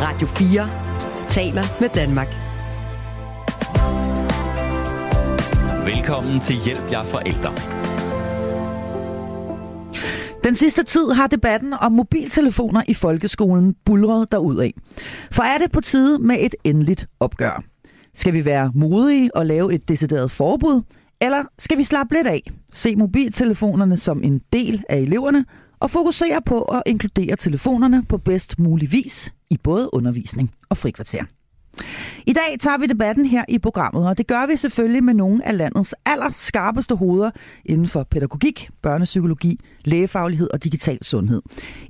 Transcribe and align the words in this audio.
Radio 0.00 0.26
4 0.26 0.68
taler 1.28 1.62
med 1.80 1.88
Danmark. 1.88 2.28
Velkommen 5.94 6.40
til 6.40 6.54
Hjælp 6.64 6.92
jer 6.92 7.02
forældre. 7.02 7.54
Den 10.44 10.54
sidste 10.54 10.82
tid 10.82 11.10
har 11.10 11.26
debatten 11.26 11.72
om 11.72 11.92
mobiltelefoner 11.92 12.82
i 12.88 12.94
folkeskolen 12.94 13.74
bulret 13.84 14.32
derudad. 14.32 14.70
For 15.30 15.42
er 15.42 15.58
det 15.58 15.72
på 15.72 15.80
tide 15.80 16.18
med 16.18 16.36
et 16.40 16.54
endeligt 16.64 17.06
opgør? 17.20 17.62
Skal 18.14 18.32
vi 18.32 18.44
være 18.44 18.72
modige 18.74 19.36
og 19.36 19.46
lave 19.46 19.74
et 19.74 19.88
decideret 19.88 20.30
forbud? 20.30 20.82
Eller 21.20 21.44
skal 21.58 21.78
vi 21.78 21.84
slappe 21.84 22.14
lidt 22.14 22.26
af, 22.26 22.42
se 22.72 22.96
mobiltelefonerne 22.96 23.96
som 23.96 24.22
en 24.22 24.40
del 24.52 24.84
af 24.88 24.96
eleverne 24.96 25.44
og 25.80 25.90
fokusere 25.90 26.42
på 26.46 26.62
at 26.62 26.82
inkludere 26.86 27.36
telefonerne 27.36 28.04
på 28.08 28.18
bedst 28.18 28.58
mulig 28.58 28.92
vis 28.92 29.32
i 29.50 29.56
både 29.56 29.90
undervisning 29.92 30.50
og 30.68 30.76
frikvarter? 30.76 31.24
I 32.26 32.32
dag 32.32 32.56
tager 32.60 32.78
vi 32.78 32.86
debatten 32.86 33.26
her 33.26 33.44
i 33.48 33.58
programmet, 33.58 34.08
og 34.08 34.18
det 34.18 34.26
gør 34.26 34.46
vi 34.46 34.56
selvfølgelig 34.56 35.04
med 35.04 35.14
nogle 35.14 35.46
af 35.46 35.56
landets 35.56 35.94
allerskarpeste 36.06 36.94
hoveder 36.94 37.30
inden 37.64 37.86
for 37.86 38.02
pædagogik, 38.02 38.70
børnepsykologi, 38.82 39.60
lægefaglighed 39.84 40.48
og 40.52 40.64
digital 40.64 41.04
sundhed. 41.04 41.42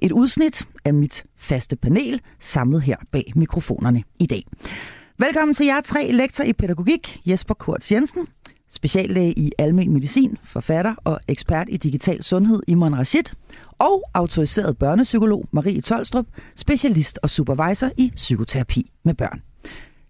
Et 0.02 0.12
udsnit 0.12 0.68
af 0.84 0.94
mit 0.94 1.24
faste 1.36 1.76
panel, 1.76 2.20
samlet 2.40 2.82
her 2.82 2.96
bag 3.12 3.32
mikrofonerne 3.36 4.02
i 4.18 4.26
dag. 4.26 4.46
Velkommen 5.18 5.54
til 5.54 5.66
jer 5.66 5.80
tre 5.80 6.12
lektor 6.12 6.44
i 6.44 6.52
pædagogik, 6.52 7.20
Jesper 7.26 7.54
Kurt 7.54 7.92
Jensen, 7.92 8.26
speciallæge 8.76 9.32
i 9.38 9.52
almen 9.58 9.92
medicin, 9.92 10.38
forfatter 10.44 10.94
og 11.04 11.20
ekspert 11.28 11.66
i 11.70 11.76
digital 11.76 12.22
sundhed, 12.22 12.62
Imran 12.68 12.98
Rashid, 12.98 13.24
og 13.78 14.02
autoriseret 14.14 14.78
børnepsykolog 14.78 15.48
Marie 15.50 15.80
Tolstrup, 15.80 16.26
specialist 16.56 17.18
og 17.22 17.30
supervisor 17.30 17.90
i 17.96 18.12
psykoterapi 18.16 18.90
med 19.04 19.14
børn. 19.14 19.42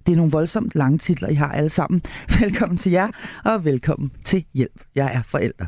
Det 0.06 0.12
er 0.12 0.16
nogle 0.16 0.32
voldsomt 0.32 0.74
lange 0.74 0.98
titler, 0.98 1.28
I 1.28 1.34
har 1.34 1.52
alle 1.52 1.68
sammen. 1.68 2.02
Velkommen 2.40 2.78
til 2.78 2.92
jer, 2.92 3.08
og 3.44 3.64
velkommen 3.64 4.10
til 4.24 4.44
Hjælp. 4.54 4.80
Jeg 4.94 5.14
er 5.14 5.22
forælder. 5.22 5.66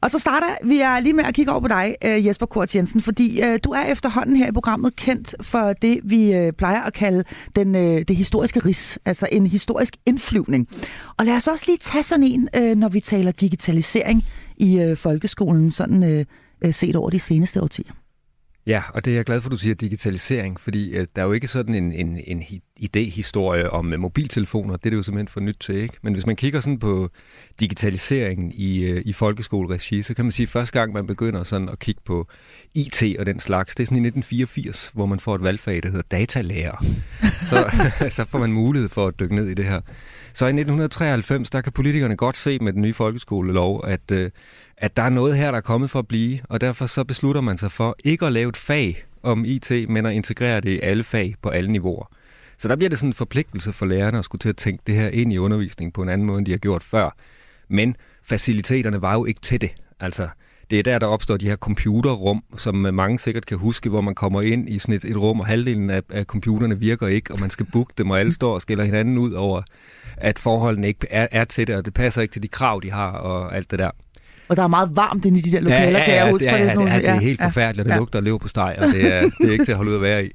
Og 0.00 0.10
så 0.10 0.18
starter 0.18 0.46
vi 0.64 0.78
er 0.80 1.00
lige 1.00 1.12
med 1.12 1.24
at 1.24 1.34
kigge 1.34 1.52
over 1.52 1.60
på 1.60 1.68
dig, 1.68 1.94
øh, 2.04 2.26
Jesper 2.26 2.46
Kort 2.46 2.74
Jensen, 2.74 3.00
fordi 3.00 3.42
øh, 3.42 3.58
du 3.64 3.70
er 3.70 3.82
efterhånden 3.82 4.36
her 4.36 4.48
i 4.48 4.52
programmet 4.52 4.96
kendt 4.96 5.34
for 5.40 5.72
det, 5.72 6.00
vi 6.04 6.32
øh, 6.32 6.52
plejer 6.52 6.82
at 6.82 6.92
kalde 6.92 7.24
den, 7.56 7.74
det 7.74 8.16
historiske 8.16 8.60
ris, 8.60 8.98
altså 9.04 9.26
en 9.32 9.46
historisk 9.46 9.96
indflyvning. 10.06 10.68
Og 11.16 11.26
lad 11.26 11.36
os 11.36 11.48
også 11.48 11.64
lige 11.66 11.78
tage 11.78 12.02
sådan 12.02 12.24
en, 12.24 12.78
når 12.78 12.88
vi 12.88 13.00
taler 13.00 13.32
digitalisering 13.32 14.24
i 14.56 14.94
folkeskolen, 14.96 15.70
sådan 15.70 16.26
set 16.70 16.96
over 16.96 17.10
de 17.10 17.18
seneste 17.18 17.62
årtier. 17.62 17.92
Ja, 18.66 18.82
og 18.94 19.04
det 19.04 19.10
er 19.10 19.14
jeg 19.14 19.24
glad 19.24 19.40
for, 19.40 19.48
at 19.48 19.52
du 19.52 19.58
siger 19.58 19.74
digitalisering, 19.74 20.60
fordi 20.60 20.90
øh, 20.90 21.06
der 21.16 21.22
er 21.22 21.26
jo 21.26 21.32
ikke 21.32 21.48
sådan 21.48 21.74
en, 21.74 21.92
en, 21.92 22.18
en 22.26 22.42
idéhistorie 22.80 23.68
om 23.68 23.92
øh, 23.92 24.00
mobiltelefoner. 24.00 24.76
Det 24.76 24.86
er 24.86 24.90
det 24.90 24.96
jo 24.96 25.02
simpelthen 25.02 25.28
for 25.28 25.40
nyt 25.40 25.56
til, 25.60 25.74
ikke? 25.74 25.94
Men 26.02 26.12
hvis 26.12 26.26
man 26.26 26.36
kigger 26.36 26.60
sådan 26.60 26.78
på 26.78 27.10
digitaliseringen 27.60 28.52
i, 28.54 28.78
øh, 28.78 29.02
i 29.04 29.12
folkeskoleregi, 29.12 30.02
så 30.02 30.14
kan 30.14 30.24
man 30.24 30.32
sige, 30.32 30.44
at 30.44 30.50
første 30.50 30.78
gang 30.78 30.92
man 30.92 31.06
begynder 31.06 31.42
sådan 31.42 31.68
at 31.68 31.78
kigge 31.78 32.00
på 32.04 32.28
IT 32.74 33.16
og 33.18 33.26
den 33.26 33.40
slags, 33.40 33.74
det 33.74 33.82
er 33.82 33.86
sådan 33.86 34.04
i 34.04 34.08
1984, 34.08 34.90
hvor 34.94 35.06
man 35.06 35.20
får 35.20 35.34
et 35.34 35.42
valgfag, 35.42 35.82
der 35.82 35.88
hedder 35.88 36.06
datalærer. 36.10 36.84
Så, 37.46 37.70
så 38.16 38.24
får 38.24 38.38
man 38.38 38.52
mulighed 38.52 38.88
for 38.88 39.06
at 39.06 39.20
dykke 39.20 39.34
ned 39.34 39.48
i 39.48 39.54
det 39.54 39.64
her. 39.64 39.80
Så 40.34 40.44
i 40.44 40.48
1993, 40.48 41.50
der 41.50 41.60
kan 41.60 41.72
politikerne 41.72 42.16
godt 42.16 42.36
se 42.36 42.58
med 42.58 42.72
den 42.72 42.82
nye 42.82 42.94
folkeskolelov, 42.94 43.84
at 43.86 44.10
øh, 44.12 44.30
at 44.82 44.96
der 44.96 45.02
er 45.02 45.08
noget 45.08 45.36
her, 45.36 45.50
der 45.50 45.58
er 45.58 45.62
kommet 45.62 45.90
for 45.90 45.98
at 45.98 46.08
blive, 46.08 46.40
og 46.48 46.60
derfor 46.60 46.86
så 46.86 47.04
beslutter 47.04 47.40
man 47.40 47.58
sig 47.58 47.72
for 47.72 47.96
ikke 48.04 48.26
at 48.26 48.32
lave 48.32 48.48
et 48.48 48.56
fag 48.56 49.04
om 49.22 49.44
IT, 49.44 49.70
men 49.88 50.06
at 50.06 50.12
integrere 50.12 50.60
det 50.60 50.70
i 50.70 50.80
alle 50.80 51.04
fag 51.04 51.34
på 51.42 51.48
alle 51.48 51.72
niveauer. 51.72 52.10
Så 52.58 52.68
der 52.68 52.76
bliver 52.76 52.88
det 52.88 52.98
sådan 52.98 53.08
en 53.08 53.14
forpligtelse 53.14 53.72
for 53.72 53.86
lærerne 53.86 54.18
at 54.18 54.24
skulle 54.24 54.40
til 54.40 54.48
at 54.48 54.56
tænke 54.56 54.82
det 54.86 54.94
her 54.94 55.08
ind 55.08 55.32
i 55.32 55.38
undervisningen 55.38 55.92
på 55.92 56.02
en 56.02 56.08
anden 56.08 56.26
måde, 56.26 56.38
end 56.38 56.46
de 56.46 56.50
har 56.50 56.58
gjort 56.58 56.82
før. 56.82 57.16
Men 57.68 57.96
faciliteterne 58.24 59.02
var 59.02 59.12
jo 59.12 59.24
ikke 59.24 59.40
til 59.40 59.60
det. 59.60 59.70
Altså, 60.00 60.28
det 60.70 60.78
er 60.78 60.82
der, 60.82 60.98
der 60.98 61.06
opstår 61.06 61.36
de 61.36 61.48
her 61.48 61.56
computerrum, 61.56 62.44
som 62.56 62.74
mange 62.74 63.18
sikkert 63.18 63.46
kan 63.46 63.58
huske, 63.58 63.88
hvor 63.88 64.00
man 64.00 64.14
kommer 64.14 64.42
ind 64.42 64.68
i 64.68 64.78
sådan 64.78 64.94
et, 64.94 65.04
et 65.04 65.16
rum, 65.16 65.40
og 65.40 65.46
halvdelen 65.46 65.90
af, 65.90 66.02
af 66.10 66.24
computerne 66.24 66.78
virker 66.78 67.06
ikke, 67.06 67.34
og 67.34 67.40
man 67.40 67.50
skal 67.50 67.66
booke 67.72 67.92
dem, 67.98 68.10
og 68.10 68.20
alle 68.20 68.32
står 68.32 68.54
og 68.54 68.60
skiller 68.60 68.84
hinanden 68.84 69.18
ud 69.18 69.32
over, 69.32 69.62
at 70.16 70.38
forholdene 70.38 70.88
ikke 70.88 71.06
er, 71.10 71.28
er 71.30 71.44
til 71.44 71.66
det, 71.66 71.76
og 71.76 71.84
det 71.84 71.94
passer 71.94 72.22
ikke 72.22 72.32
til 72.32 72.42
de 72.42 72.48
krav, 72.48 72.80
de 72.82 72.90
har, 72.90 73.10
og 73.10 73.56
alt 73.56 73.70
det 73.70 73.78
der. 73.78 73.90
Og 74.48 74.56
der 74.56 74.62
er 74.62 74.66
meget 74.66 74.90
varmt 74.96 75.24
inde 75.24 75.38
i 75.38 75.42
de 75.42 75.52
der 75.52 75.60
lokaler, 75.60 75.82
ja, 75.82 75.90
ja, 75.90 75.98
ja, 75.98 76.04
kan 76.04 76.14
jeg 76.14 76.30
huske. 76.30 76.46
Ja, 76.46 76.56
ja, 76.56 76.62
det, 76.62 76.90
ja, 76.90 76.96
det 76.96 77.08
er 77.08 77.20
helt 77.20 77.42
forfærdeligt, 77.42 77.80
og 77.80 77.84
det 77.84 77.90
ja. 77.90 77.98
lugter 77.98 78.20
lever 78.20 78.38
på 78.38 78.48
steg, 78.48 78.76
og 78.78 78.88
det 78.88 79.14
er, 79.14 79.20
det 79.20 79.48
er 79.48 79.52
ikke 79.52 79.64
til 79.64 79.72
at 79.72 79.76
holde 79.76 79.90
ud 79.90 79.96
at 79.96 80.02
være 80.02 80.24
i. 80.24 80.30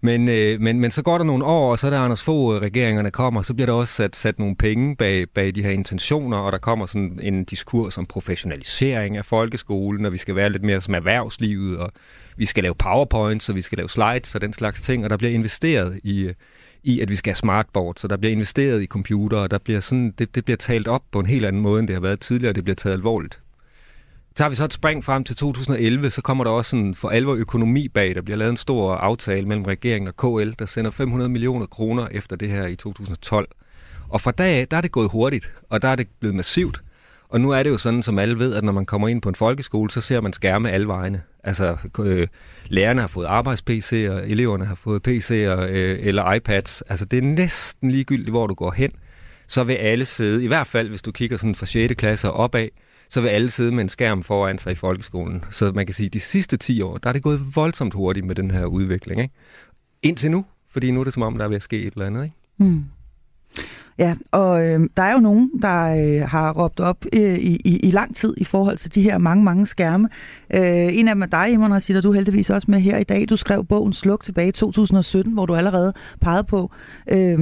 Men, 0.00 0.28
øh, 0.28 0.60
men, 0.60 0.80
men 0.80 0.90
så 0.90 1.02
går 1.02 1.18
der 1.18 1.24
nogle 1.24 1.44
år, 1.44 1.70
og 1.70 1.78
så 1.78 1.86
er 1.86 1.90
der 1.90 1.98
Anders 1.98 2.22
Fogh, 2.22 2.62
regeringerne 2.62 3.10
kommer, 3.10 3.42
så 3.42 3.54
bliver 3.54 3.66
der 3.66 3.72
også 3.72 3.94
sat, 3.94 4.16
sat 4.16 4.38
nogle 4.38 4.56
penge 4.56 4.96
bag, 4.96 5.26
bag 5.34 5.54
de 5.54 5.62
her 5.62 5.70
intentioner, 5.70 6.36
og 6.36 6.52
der 6.52 6.58
kommer 6.58 6.86
sådan 6.86 7.18
en 7.22 7.44
diskurs 7.44 7.98
om 7.98 8.06
professionalisering 8.06 9.16
af 9.16 9.24
folkeskolen, 9.24 10.06
og 10.06 10.12
vi 10.12 10.18
skal 10.18 10.36
være 10.36 10.52
lidt 10.52 10.64
mere 10.64 10.80
som 10.80 10.94
erhvervslivet, 10.94 11.78
og 11.78 11.92
vi 12.36 12.46
skal 12.46 12.62
lave 12.62 12.74
powerpoints, 12.74 13.48
og 13.48 13.54
vi 13.54 13.62
skal 13.62 13.76
lave 13.76 13.88
slides 13.88 14.34
og 14.34 14.40
den 14.40 14.52
slags 14.52 14.80
ting, 14.80 15.04
og 15.04 15.10
der 15.10 15.16
bliver 15.16 15.32
investeret 15.32 16.00
i, 16.04 16.30
i, 16.84 17.00
at 17.00 17.10
vi 17.10 17.16
skal 17.16 17.30
have 17.30 17.36
smartboard, 17.36 17.94
så 17.96 18.08
der 18.08 18.16
bliver 18.16 18.32
investeret 18.32 18.82
i 18.82 18.86
computer, 18.86 19.38
og 19.38 19.50
der 19.50 19.58
bliver 19.58 19.80
sådan, 19.80 20.14
det, 20.18 20.34
det 20.34 20.44
bliver 20.44 20.56
talt 20.56 20.88
op 20.88 21.02
på 21.12 21.20
en 21.20 21.26
helt 21.26 21.44
anden 21.44 21.62
måde, 21.62 21.80
end 21.80 21.88
det 21.88 21.94
har 21.94 22.00
været 22.00 22.20
tidligere, 22.20 22.52
det 22.52 22.64
bliver 22.64 22.74
taget 22.74 22.94
alvorligt. 22.94 23.40
Tager 24.34 24.48
vi 24.48 24.54
så 24.54 24.64
et 24.64 24.72
spring 24.72 25.04
frem 25.04 25.24
til 25.24 25.36
2011, 25.36 26.10
så 26.10 26.22
kommer 26.22 26.44
der 26.44 26.50
også 26.50 26.76
en 26.76 26.94
for 26.94 27.08
alvor 27.08 27.34
økonomi 27.34 27.88
bag. 27.88 28.14
Der 28.14 28.22
bliver 28.22 28.36
lavet 28.36 28.50
en 28.50 28.56
stor 28.56 28.94
aftale 28.94 29.48
mellem 29.48 29.64
regeringen 29.64 30.08
og 30.08 30.16
KL, 30.16 30.52
der 30.58 30.66
sender 30.66 30.90
500 30.90 31.30
millioner 31.30 31.66
kroner 31.66 32.08
efter 32.10 32.36
det 32.36 32.48
her 32.48 32.66
i 32.66 32.76
2012. 32.76 33.48
Og 34.08 34.20
fra 34.20 34.30
dag 34.30 34.60
af, 34.60 34.68
der 34.68 34.76
er 34.76 34.80
det 34.80 34.92
gået 34.92 35.10
hurtigt, 35.10 35.52
og 35.70 35.82
der 35.82 35.88
er 35.88 35.96
det 35.96 36.06
blevet 36.20 36.36
massivt. 36.36 36.82
Og 37.28 37.40
nu 37.40 37.50
er 37.50 37.62
det 37.62 37.70
jo 37.70 37.78
sådan, 37.78 38.02
som 38.02 38.18
alle 38.18 38.38
ved, 38.38 38.54
at 38.54 38.64
når 38.64 38.72
man 38.72 38.86
kommer 38.86 39.08
ind 39.08 39.22
på 39.22 39.28
en 39.28 39.34
folkeskole, 39.34 39.90
så 39.90 40.00
ser 40.00 40.20
man 40.20 40.32
skærme 40.32 40.70
alle 40.70 40.88
vegne. 40.88 41.22
Altså, 41.44 41.76
øh, 41.98 42.28
lærerne 42.66 43.00
har 43.00 43.08
fået 43.08 43.26
arbejds-PC'er, 43.26 44.30
eleverne 44.30 44.64
har 44.64 44.74
fået 44.74 45.08
PC'er 45.08 45.60
øh, 45.60 45.98
eller 46.00 46.32
iPads. 46.32 46.82
Altså, 46.82 47.04
det 47.04 47.18
er 47.18 47.22
næsten 47.22 47.90
ligegyldigt, 47.90 48.30
hvor 48.30 48.46
du 48.46 48.54
går 48.54 48.70
hen. 48.70 48.90
Så 49.46 49.64
vil 49.64 49.74
alle 49.74 50.04
sidde, 50.04 50.44
i 50.44 50.46
hvert 50.46 50.66
fald 50.66 50.88
hvis 50.88 51.02
du 51.02 51.12
kigger 51.12 51.36
sådan 51.36 51.54
fra 51.54 51.66
6. 51.66 51.94
klasse 51.94 52.30
og 52.30 52.36
opad, 52.36 52.68
så 53.10 53.20
vil 53.20 53.28
alle 53.28 53.50
sidde 53.50 53.72
med 53.72 53.82
en 53.82 53.88
skærm 53.88 54.22
foran 54.22 54.58
sig 54.58 54.72
i 54.72 54.74
folkeskolen. 54.74 55.44
Så 55.50 55.72
man 55.74 55.86
kan 55.86 55.94
sige, 55.94 56.06
at 56.06 56.12
de 56.12 56.20
sidste 56.20 56.56
10 56.56 56.82
år, 56.82 56.96
der 56.96 57.08
er 57.08 57.12
det 57.12 57.22
gået 57.22 57.40
voldsomt 57.54 57.94
hurtigt 57.94 58.26
med 58.26 58.34
den 58.34 58.50
her 58.50 58.64
udvikling. 58.64 59.20
Ikke? 59.20 59.34
Indtil 60.02 60.30
nu, 60.30 60.44
fordi 60.70 60.90
nu 60.90 61.00
er 61.00 61.04
det 61.04 61.12
som 61.12 61.22
om, 61.22 61.38
der 61.38 61.44
er 61.44 61.48
ved 61.48 61.56
at 61.56 61.62
ske 61.62 61.82
et 61.82 61.92
eller 61.92 62.06
andet. 62.06 62.24
Ikke? 62.24 62.36
Mm. 62.58 62.84
Ja, 63.98 64.14
og 64.32 64.66
øh, 64.66 64.88
der 64.96 65.02
er 65.02 65.12
jo 65.12 65.18
nogen, 65.18 65.50
der 65.62 65.84
øh, 65.84 66.28
har 66.28 66.52
råbt 66.52 66.80
op 66.80 67.06
øh, 67.12 67.34
i, 67.34 67.60
i, 67.64 67.76
i 67.76 67.90
lang 67.90 68.16
tid 68.16 68.34
i 68.36 68.44
forhold 68.44 68.78
til 68.78 68.94
de 68.94 69.02
her 69.02 69.18
mange, 69.18 69.44
mange 69.44 69.66
skærme. 69.66 70.08
Øh, 70.54 70.96
en 70.98 71.08
af 71.08 71.14
dem 71.14 71.22
er 71.22 71.26
dig, 71.26 71.52
Imran 71.52 71.74
Rashid, 71.74 72.02
du 72.02 72.10
er 72.10 72.14
heldigvis 72.14 72.50
også 72.50 72.70
med 72.70 72.80
her 72.80 72.98
i 72.98 73.04
dag. 73.04 73.26
Du 73.28 73.36
skrev 73.36 73.64
bogen 73.64 73.92
Sluk 73.92 74.24
tilbage 74.24 74.48
i 74.48 74.52
2017, 74.52 75.32
hvor 75.32 75.46
du 75.46 75.54
allerede 75.54 75.92
pegede 76.20 76.44
på, 76.44 76.70
øh, 77.10 77.38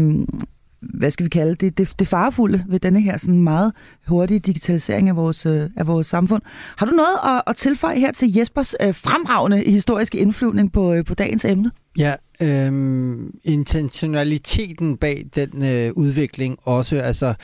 hvad 0.83 1.11
skal 1.11 1.25
vi 1.25 1.31
kalde 1.31 1.55
det, 1.55 1.79
det, 1.79 1.95
det 1.99 2.09
farefulde 2.09 2.65
ved 2.69 2.81
denne 2.81 3.01
her 3.01 3.19
sådan 3.19 3.39
meget 3.39 3.73
hurtige 4.09 4.39
digitalisering 4.39 5.09
af 5.09 5.17
vores, 5.17 5.47
øh, 5.47 5.71
af 5.77 5.87
vores 5.87 6.07
samfund. 6.07 6.43
Har 6.77 6.87
du 6.87 6.93
noget 6.93 7.37
at, 7.37 7.43
at 7.47 7.57
tilføje 7.57 7.99
her 7.99 8.13
til 8.13 8.37
Jespers 8.37 8.75
øh, 8.83 8.95
fremragende 8.95 9.59
historiske 9.59 10.19
indflyvning 10.19 10.73
på, 10.73 10.93
øh, 10.93 11.05
på 11.05 11.15
dagens 11.15 11.45
emne? 11.45 11.71
Ja, 11.99 12.15
øhm, 12.43 13.39
intentionaliteten 13.45 14.97
bag 14.97 15.25
den 15.35 15.65
øh, 15.65 15.93
udvikling 15.97 16.59
også, 16.63 16.97
altså, 16.97 17.35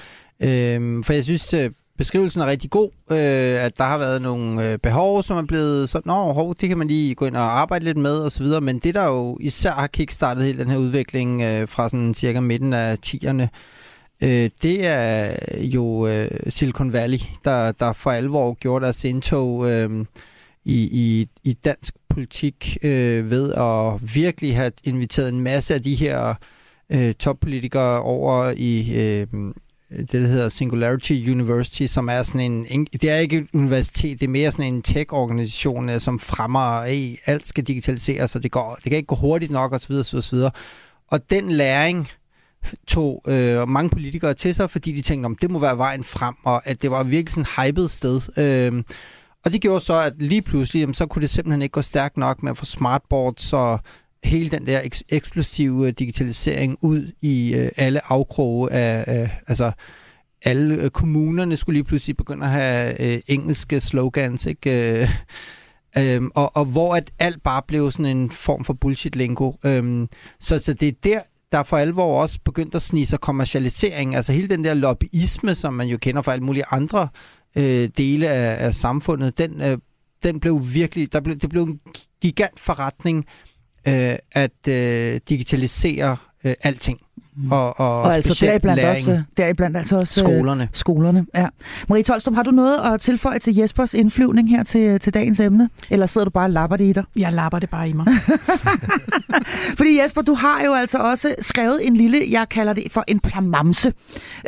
øhm, 0.43 1.05
for 1.05 1.13
jeg 1.13 1.25
synes, 1.25 1.55
øh, 1.55 1.71
beskrivelsen 1.99 2.41
er 2.41 2.47
rigtig 2.47 2.71
god, 2.71 2.91
øh, 3.11 3.65
at 3.65 3.79
der 3.79 3.85
har 3.85 3.99
været 3.99 4.23
nogle 4.23 4.71
øh, 4.73 4.79
behov, 4.79 5.23
som 5.23 5.37
er 5.37 5.43
blevet 5.43 5.89
sådan, 5.89 6.09
nå, 6.09 6.33
hov, 6.33 6.55
det 6.61 6.69
kan 6.69 6.79
man 6.79 6.89
lige 6.89 7.15
gå 7.15 7.27
ind 7.27 7.37
og 7.37 7.61
arbejde 7.61 7.85
lidt 7.85 7.97
med 7.97 8.19
og 8.19 8.33
så 8.33 8.43
videre, 8.43 8.61
men 8.61 8.79
det 8.79 8.95
der 8.95 9.07
jo 9.07 9.39
især 9.41 9.73
har 9.73 9.87
kickstartet 9.87 10.45
hele 10.45 10.59
den 10.59 10.71
her 10.71 10.79
udvikling 10.79 11.43
øh, 11.43 11.69
fra 11.69 11.89
sådan 11.89 12.15
cirka 12.15 12.41
midten 12.41 12.73
af 12.73 12.97
10'erne, 13.07 13.47
øh, 14.23 14.51
det 14.63 14.87
er 14.87 15.37
jo 15.61 16.07
øh, 16.07 16.31
Silicon 16.49 16.93
Valley, 16.93 17.19
der, 17.45 17.73
der 17.73 17.93
for 17.93 18.11
alvor 18.11 18.55
gjorde 18.55 18.85
deres 18.85 19.05
indtog 19.05 19.71
øh, 19.71 20.05
i, 20.65 20.83
i, 20.83 21.29
i 21.45 21.53
dansk 21.53 21.95
politik 22.19 22.77
øh, 22.83 23.31
ved 23.31 23.53
at 23.53 24.15
virkelig 24.15 24.57
have 24.57 24.73
inviteret 24.85 25.29
en 25.29 25.41
masse 25.41 25.75
af 25.75 25.83
de 25.83 25.95
her 25.95 26.35
øh, 26.91 27.15
toppolitikere 27.15 28.03
over 28.03 28.55
i 28.57 29.01
øh, 29.01 29.27
det, 29.91 30.13
der 30.13 30.27
hedder 30.27 30.49
Singularity 30.49 31.13
University, 31.31 31.87
som 31.87 32.09
er 32.09 32.23
sådan 32.23 32.67
en, 32.71 32.85
det 32.85 33.11
er 33.11 33.17
ikke 33.17 33.37
et 33.37 33.47
universitet, 33.55 34.21
det 34.21 34.27
er 34.27 34.31
mere 34.31 34.53
sådan 34.53 34.75
en 34.75 34.83
tech-organisation, 34.83 35.89
øh, 35.89 36.01
som 36.01 36.19
fremmer, 36.19 36.61
at 36.61 36.95
alt 37.27 37.47
skal 37.47 37.65
digitaliseres, 37.65 38.37
og 38.37 38.43
det, 38.43 38.51
går, 38.51 38.75
det 38.75 38.85
kan 38.85 38.97
ikke 38.97 39.07
gå 39.07 39.17
hurtigt 39.17 39.53
nok, 39.53 39.73
osv. 39.73 39.93
osv., 39.93 40.17
osv. 40.17 40.39
Og 41.09 41.31
den 41.31 41.51
læring 41.51 42.09
tog 42.87 43.25
øh, 43.29 43.69
mange 43.69 43.91
politikere 43.91 44.35
til 44.35 44.55
sig, 44.55 44.71
fordi 44.71 44.93
de 44.93 45.03
tænkte, 45.03 45.27
om 45.27 45.37
det 45.37 45.51
må 45.51 45.59
være 45.59 45.79
vejen 45.79 46.05
frem, 46.05 46.35
og 46.45 46.67
at 46.67 46.83
det 46.83 46.91
var 46.91 47.03
virkelig 47.03 47.35
sådan 47.35 47.65
et 47.65 47.67
hypet 47.67 47.91
sted. 47.91 48.21
Øh, 48.39 48.83
og 49.49 49.53
det 49.53 49.61
gjorde 49.61 49.85
så, 49.85 49.95
at 49.95 50.13
lige 50.19 50.43
pludselig, 50.43 50.81
jamen, 50.81 50.95
så 50.95 51.07
kunne 51.07 51.23
det 51.23 51.31
simpelthen 51.31 51.63
ikke 51.63 51.73
gå 51.73 51.83
stærkt 51.83 52.17
nok 52.17 52.43
med 52.43 52.51
at 52.51 52.59
få 52.59 52.65
smartboards 52.65 53.53
og 53.53 53.81
hele 54.25 54.51
den 54.51 54.67
der 54.67 54.81
eks- 54.81 55.03
eksplosive 55.09 55.91
digitalisering 55.91 56.79
ud 56.83 57.13
i 57.23 57.55
øh, 57.55 57.69
alle 57.77 58.13
afkroge 58.13 58.73
af, 58.73 59.31
altså 59.47 59.73
alle 60.45 60.75
øh, 60.75 60.91
kommunerne 60.91 61.57
skulle 61.57 61.77
lige 61.77 61.85
pludselig 61.85 62.17
begynde 62.17 62.47
at 62.47 62.53
have 62.53 63.03
øh, 63.03 63.21
engelske 63.29 63.81
slogans, 63.81 64.47
ikke? 64.47 65.01
Øh, 65.01 65.11
øhm, 65.99 66.31
og, 66.35 66.57
og 66.57 66.65
hvor 66.65 66.95
at 66.95 67.11
alt 67.19 67.43
bare 67.43 67.63
blev 67.69 67.91
sådan 67.91 68.17
en 68.17 68.31
form 68.31 68.65
for 68.65 68.73
bullshit-lingo. 68.73 69.53
Øhm, 69.65 70.09
så, 70.41 70.59
så 70.59 70.73
det 70.73 70.89
er 70.89 70.93
der, 71.05 71.21
der 71.53 71.63
for 71.63 71.77
alvor 71.77 72.21
også 72.23 72.39
begyndt 72.45 72.75
at 72.75 72.83
snige 72.83 73.07
sig 73.07 73.21
kommercialisering. 73.21 74.17
Altså 74.17 74.33
hele 74.33 74.49
den 74.49 74.65
der 74.65 74.75
lobbyisme, 74.75 75.55
som 75.55 75.75
man 75.75 75.87
jo 75.87 75.99
kender 75.99 76.23
fra 76.23 76.33
alle 76.33 76.45
mulige 76.45 76.65
andre 76.71 77.09
øh, 77.59 77.89
dele 77.99 78.29
af, 78.29 78.67
af 78.67 78.75
samfundet, 78.75 79.39
den, 79.39 79.63
øh, 79.63 79.79
den 80.23 80.41
blev 80.41 80.61
virkelig, 80.73 81.13
der 81.13 81.21
blev, 81.21 81.37
det 81.37 81.51
blev 81.51 81.63
en 81.63 81.81
gigant 82.23 82.61
forretning 82.61 83.25
øh, 83.89 84.17
at 84.33 84.69
øh, 84.69 85.21
digitalisere 85.29 86.17
øh, 86.45 86.55
alting. 86.63 87.01
Mm. 87.43 87.53
Og, 87.53 87.81
og, 87.81 88.03
Og 88.03 88.15
altså 88.15 88.47
deriblandt 88.47 88.77
læring. 88.83 88.91
også, 89.09 89.23
deriblandt 89.37 89.77
altså 89.77 89.97
også 89.97 90.21
øh, 90.21 90.27
Skolerne. 90.27 90.69
skolerne. 90.73 91.27
Ja. 91.35 91.47
Marie 91.89 92.03
Tolstrup, 92.03 92.35
har 92.35 92.43
du 92.43 92.51
noget 92.51 92.79
at 92.95 93.01
tilføje 93.01 93.39
til 93.39 93.55
Jespers 93.57 93.95
indflyvning 93.95 94.51
her 94.51 94.63
til, 94.63 95.01
til 95.01 95.15
dagens 95.15 95.41
emne? 95.41 95.71
Eller 95.91 96.07
sidder 96.07 96.25
du 96.25 96.31
bare 96.31 96.45
og 96.45 96.51
lapper 96.51 96.77
det 96.77 96.85
i 96.85 96.93
dig? 96.93 97.05
Jeg 97.17 97.33
lapper 97.33 97.59
det 97.59 97.71
bare 97.71 97.89
i 97.89 97.93
mig. 97.93 98.07
Fordi 99.79 100.01
Jesper, 100.03 100.23
du 100.23 100.35
har 100.35 100.63
jo 100.67 100.75
altså 100.75 100.99
også 100.99 101.35
skrevet 101.41 101.87
en 101.87 101.97
lille, 101.97 102.19
jeg 102.31 102.49
kalder 102.49 102.73
det 102.73 102.85
for 102.91 103.05
en 103.09 103.21
plamamse. 103.21 103.93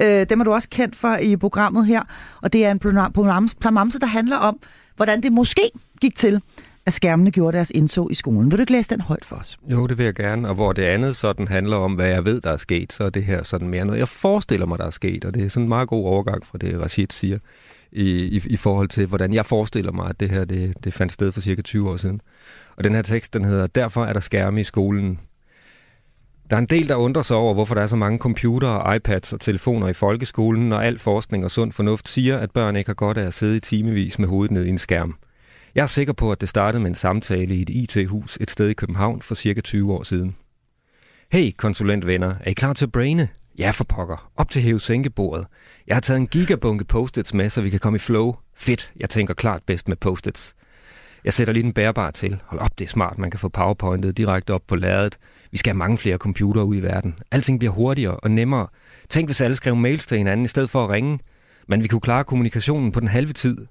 Øh, 0.03 0.27
dem 0.31 0.41
er 0.41 0.45
du 0.45 0.53
også 0.53 0.69
kendt 0.69 0.97
for 0.97 1.17
i 1.17 1.37
programmet 1.37 1.87
her. 1.87 2.03
Og 2.43 2.53
det 2.53 2.65
er 2.67 2.71
en 2.71 2.81
plam- 2.85 3.13
plamamse, 3.13 3.57
plamamse, 3.57 3.99
der 3.99 4.07
handler 4.07 4.37
om, 4.37 4.59
hvordan 4.97 5.23
det 5.23 5.33
måske 5.33 5.71
gik 6.01 6.17
til, 6.17 6.41
at 6.87 6.93
skærmene 6.93 7.31
gjorde 7.31 7.57
deres 7.57 7.73
indtog 7.75 8.11
i 8.11 8.15
skolen. 8.15 8.51
Vil 8.51 8.59
du 8.59 8.63
ikke 8.63 8.73
læse 8.73 8.91
den 8.91 9.01
højt 9.01 9.25
for 9.25 9.37
os? 9.37 9.59
Jo, 9.63 9.87
det 9.87 9.99
vil 9.99 10.05
jeg 10.05 10.15
gerne. 10.15 10.49
Og 10.49 10.55
hvor 10.55 10.73
det 10.73 10.83
andet 10.83 11.17
sådan 11.17 11.49
handler 11.49 11.77
om, 11.77 11.95
hvad 11.95 12.09
jeg 12.09 12.25
ved, 12.25 12.41
der 12.41 12.51
er 12.51 12.57
sket, 12.57 12.93
så 12.93 13.05
er 13.05 13.11
det 13.11 13.25
her 13.25 13.43
sådan 13.43 13.69
mere 13.69 13.85
noget, 13.85 13.99
jeg 13.99 14.09
forestiller 14.09 14.67
mig, 14.67 14.79
der 14.79 14.87
er 14.87 14.91
sket. 14.91 15.25
Og 15.25 15.35
det 15.35 15.45
er 15.45 15.49
sådan 15.49 15.63
en 15.65 15.69
meget 15.69 15.89
god 15.89 16.05
overgang 16.05 16.47
fra 16.47 16.59
det, 16.59 16.81
Rashid 16.81 17.07
siger, 17.11 17.39
i, 17.93 18.11
i, 18.37 18.43
i 18.47 18.57
forhold 18.57 18.89
til, 18.89 19.07
hvordan 19.07 19.33
jeg 19.33 19.47
forestiller 19.47 19.93
mig, 19.93 20.09
at 20.09 20.21
det 20.21 20.31
her 20.31 20.45
det, 20.45 20.85
det 20.85 20.95
fandt 20.95 21.13
sted 21.13 21.33
for 21.33 21.41
cirka 21.41 21.63
20 21.63 21.91
år 21.91 21.97
siden. 21.97 22.21
Og 22.77 22.85
den 22.85 22.95
her 22.95 23.03
tekst, 23.03 23.35
den 23.35 23.45
hedder, 23.45 23.67
Derfor 23.67 24.05
er 24.05 24.13
der 24.13 24.21
skærme 24.21 24.61
i 24.61 24.65
skolen. 24.65 25.21
Der 26.51 26.57
er 26.57 26.61
en 26.61 26.67
del, 26.67 26.89
der 26.89 26.95
undrer 26.95 27.23
sig 27.23 27.37
over, 27.37 27.55
hvorfor 27.55 27.75
der 27.75 27.83
er 27.83 27.87
så 27.87 27.97
mange 27.97 28.19
computere, 28.19 28.97
iPads 28.97 29.33
og 29.33 29.41
telefoner 29.41 29.89
i 29.89 29.93
folkeskolen, 29.93 30.69
når 30.69 30.79
al 30.79 30.99
forskning 30.99 31.45
og 31.45 31.51
sund 31.51 31.73
fornuft 31.73 32.09
siger, 32.09 32.39
at 32.39 32.51
børn 32.51 32.77
ikke 32.77 32.89
har 32.89 32.95
godt 32.95 33.19
af 33.19 33.27
at 33.27 33.35
sidde 33.35 33.57
i 33.57 33.61
timevis 33.61 34.19
med 34.19 34.29
hovedet 34.29 34.51
ned 34.51 34.65
i 34.65 34.69
en 34.69 34.79
skærm. 34.79 35.17
Jeg 35.75 35.83
er 35.83 35.87
sikker 35.87 36.13
på, 36.13 36.33
at 36.33 36.41
det 36.41 36.49
startede 36.49 36.83
med 36.83 36.91
en 36.91 36.95
samtale 36.95 37.55
i 37.55 37.63
et 37.63 37.71
IT-hus 37.71 38.39
et 38.41 38.51
sted 38.51 38.69
i 38.69 38.75
København 38.75 39.23
for 39.23 39.35
cirka 39.35 39.61
20 39.61 39.93
år 39.93 40.03
siden. 40.03 40.37
Hey, 41.33 41.53
konsulentvenner, 41.57 42.35
er 42.41 42.51
I 42.51 42.53
klar 42.53 42.73
til 42.73 42.85
at 42.85 42.93
braine? 42.93 43.29
Ja, 43.59 43.71
for 43.71 43.85
pokker. 43.85 44.31
Op 44.37 44.51
til 44.51 44.63
hæve 44.63 44.81
sænkebordet. 44.81 45.47
Jeg 45.87 45.97
har 45.97 46.01
taget 46.01 46.21
en 46.21 46.27
gigabunke 46.27 46.85
post-its 46.85 47.35
med, 47.35 47.51
så 47.51 47.61
vi 47.61 47.71
kan 47.71 47.81
komme 47.81 47.97
i 47.97 47.99
flow. 47.99 48.37
Fedt, 48.57 48.93
jeg 48.97 49.11
tænker 49.11 49.35
klart 49.35 49.63
bedst 49.67 49.89
med 49.89 49.97
post-its. 49.97 50.55
Jeg 51.25 51.33
sætter 51.33 51.53
lige 51.53 51.63
den 51.63 51.73
bærbare 51.73 52.13
til. 52.13 52.41
Hold 52.45 52.61
op, 52.61 52.79
det 52.79 52.85
er 52.85 52.89
smart, 52.89 53.19
man 53.19 53.31
kan 53.31 53.41
få 53.41 53.49
powerpointet 53.49 54.17
direkte 54.17 54.55
op 54.55 54.63
på 54.67 54.77
lærredet. 54.77 55.19
Vi 55.51 55.59
skal 55.59 55.71
have 55.71 55.79
mange 55.79 55.99
flere 55.99 56.17
computere 56.17 56.65
ud 56.65 56.77
i 56.77 56.81
verden. 56.81 57.15
Alting 57.31 57.59
bliver 57.59 57.73
hurtigere 57.73 58.17
og 58.17 58.31
nemmere. 58.31 58.67
Tænk, 59.09 59.29
hvis 59.29 59.41
alle 59.41 59.57
skrev 59.57 59.77
mails 59.77 60.07
til 60.07 60.19
hinanden 60.19 60.45
i 60.45 60.49
stedet 60.49 60.71
for 60.71 60.85
at 60.85 60.91
ringe. 60.91 61.19
Men 61.69 61.83
vi 61.83 61.89
kunne 61.89 62.01
klare 62.01 62.25
kommunikationen 62.25 62.93
på 62.93 63.01
den 63.01 63.09
halve 63.09 63.33
tid. 63.33 63.67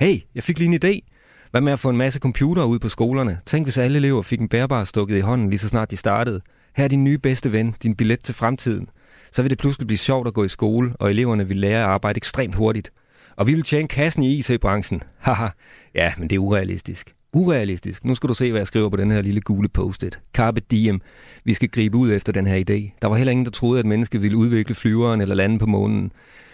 Hey, 0.00 0.20
jeg 0.34 0.42
fik 0.42 0.58
lige 0.58 0.74
en 0.74 0.80
idé. 0.84 1.11
Hvad 1.52 1.60
med 1.60 1.72
at 1.72 1.80
få 1.80 1.90
en 1.90 1.96
masse 1.96 2.20
computere 2.20 2.66
ud 2.66 2.78
på 2.78 2.88
skolerne? 2.88 3.40
Tænk, 3.46 3.66
hvis 3.66 3.78
alle 3.78 3.96
elever 3.96 4.22
fik 4.22 4.40
en 4.40 4.48
bærbar 4.48 4.84
stukket 4.84 5.16
i 5.16 5.20
hånden 5.20 5.50
lige 5.50 5.58
så 5.58 5.68
snart 5.68 5.90
de 5.90 5.96
startede. 5.96 6.40
Her 6.76 6.84
er 6.84 6.88
din 6.88 7.04
nye 7.04 7.18
bedste 7.18 7.52
ven, 7.52 7.74
din 7.82 7.96
billet 7.96 8.24
til 8.24 8.34
fremtiden. 8.34 8.88
Så 9.32 9.42
vil 9.42 9.50
det 9.50 9.58
pludselig 9.58 9.86
blive 9.86 9.98
sjovt 9.98 10.26
at 10.26 10.34
gå 10.34 10.44
i 10.44 10.48
skole, 10.48 10.92
og 10.98 11.10
eleverne 11.10 11.48
vil 11.48 11.56
lære 11.56 11.78
at 11.78 11.88
arbejde 11.88 12.16
ekstremt 12.16 12.54
hurtigt. 12.54 12.92
Og 13.36 13.46
vi 13.46 13.54
vil 13.54 13.62
tjene 13.62 13.88
kassen 13.88 14.22
i 14.22 14.36
IT-branchen. 14.36 15.02
Haha, 15.18 15.48
ja, 15.94 16.12
men 16.18 16.30
det 16.30 16.36
er 16.36 16.40
urealistisk. 16.40 17.14
Urealistisk. 17.32 18.04
Nu 18.04 18.14
skal 18.14 18.28
du 18.28 18.34
se, 18.34 18.50
hvad 18.50 18.60
jeg 18.60 18.66
skriver 18.66 18.88
på 18.88 18.96
den 18.96 19.10
her 19.10 19.22
lille 19.22 19.40
gule 19.40 19.68
post-it. 19.68 20.18
Carpe 20.34 20.60
diem. 20.70 21.00
Vi 21.44 21.54
skal 21.54 21.68
gribe 21.68 21.96
ud 21.96 22.12
efter 22.12 22.32
den 22.32 22.46
her 22.46 22.56
idé. 22.56 22.98
Der 23.02 23.08
var 23.08 23.16
heller 23.16 23.30
ingen, 23.30 23.44
der 23.44 23.50
troede, 23.50 23.80
at 23.80 23.86
mennesket 23.86 24.22
ville 24.22 24.36
udvikle 24.36 24.74
flyveren 24.74 25.20
eller 25.20 25.34
lande 25.34 25.58
på 25.58 25.66
månen. 25.66 26.12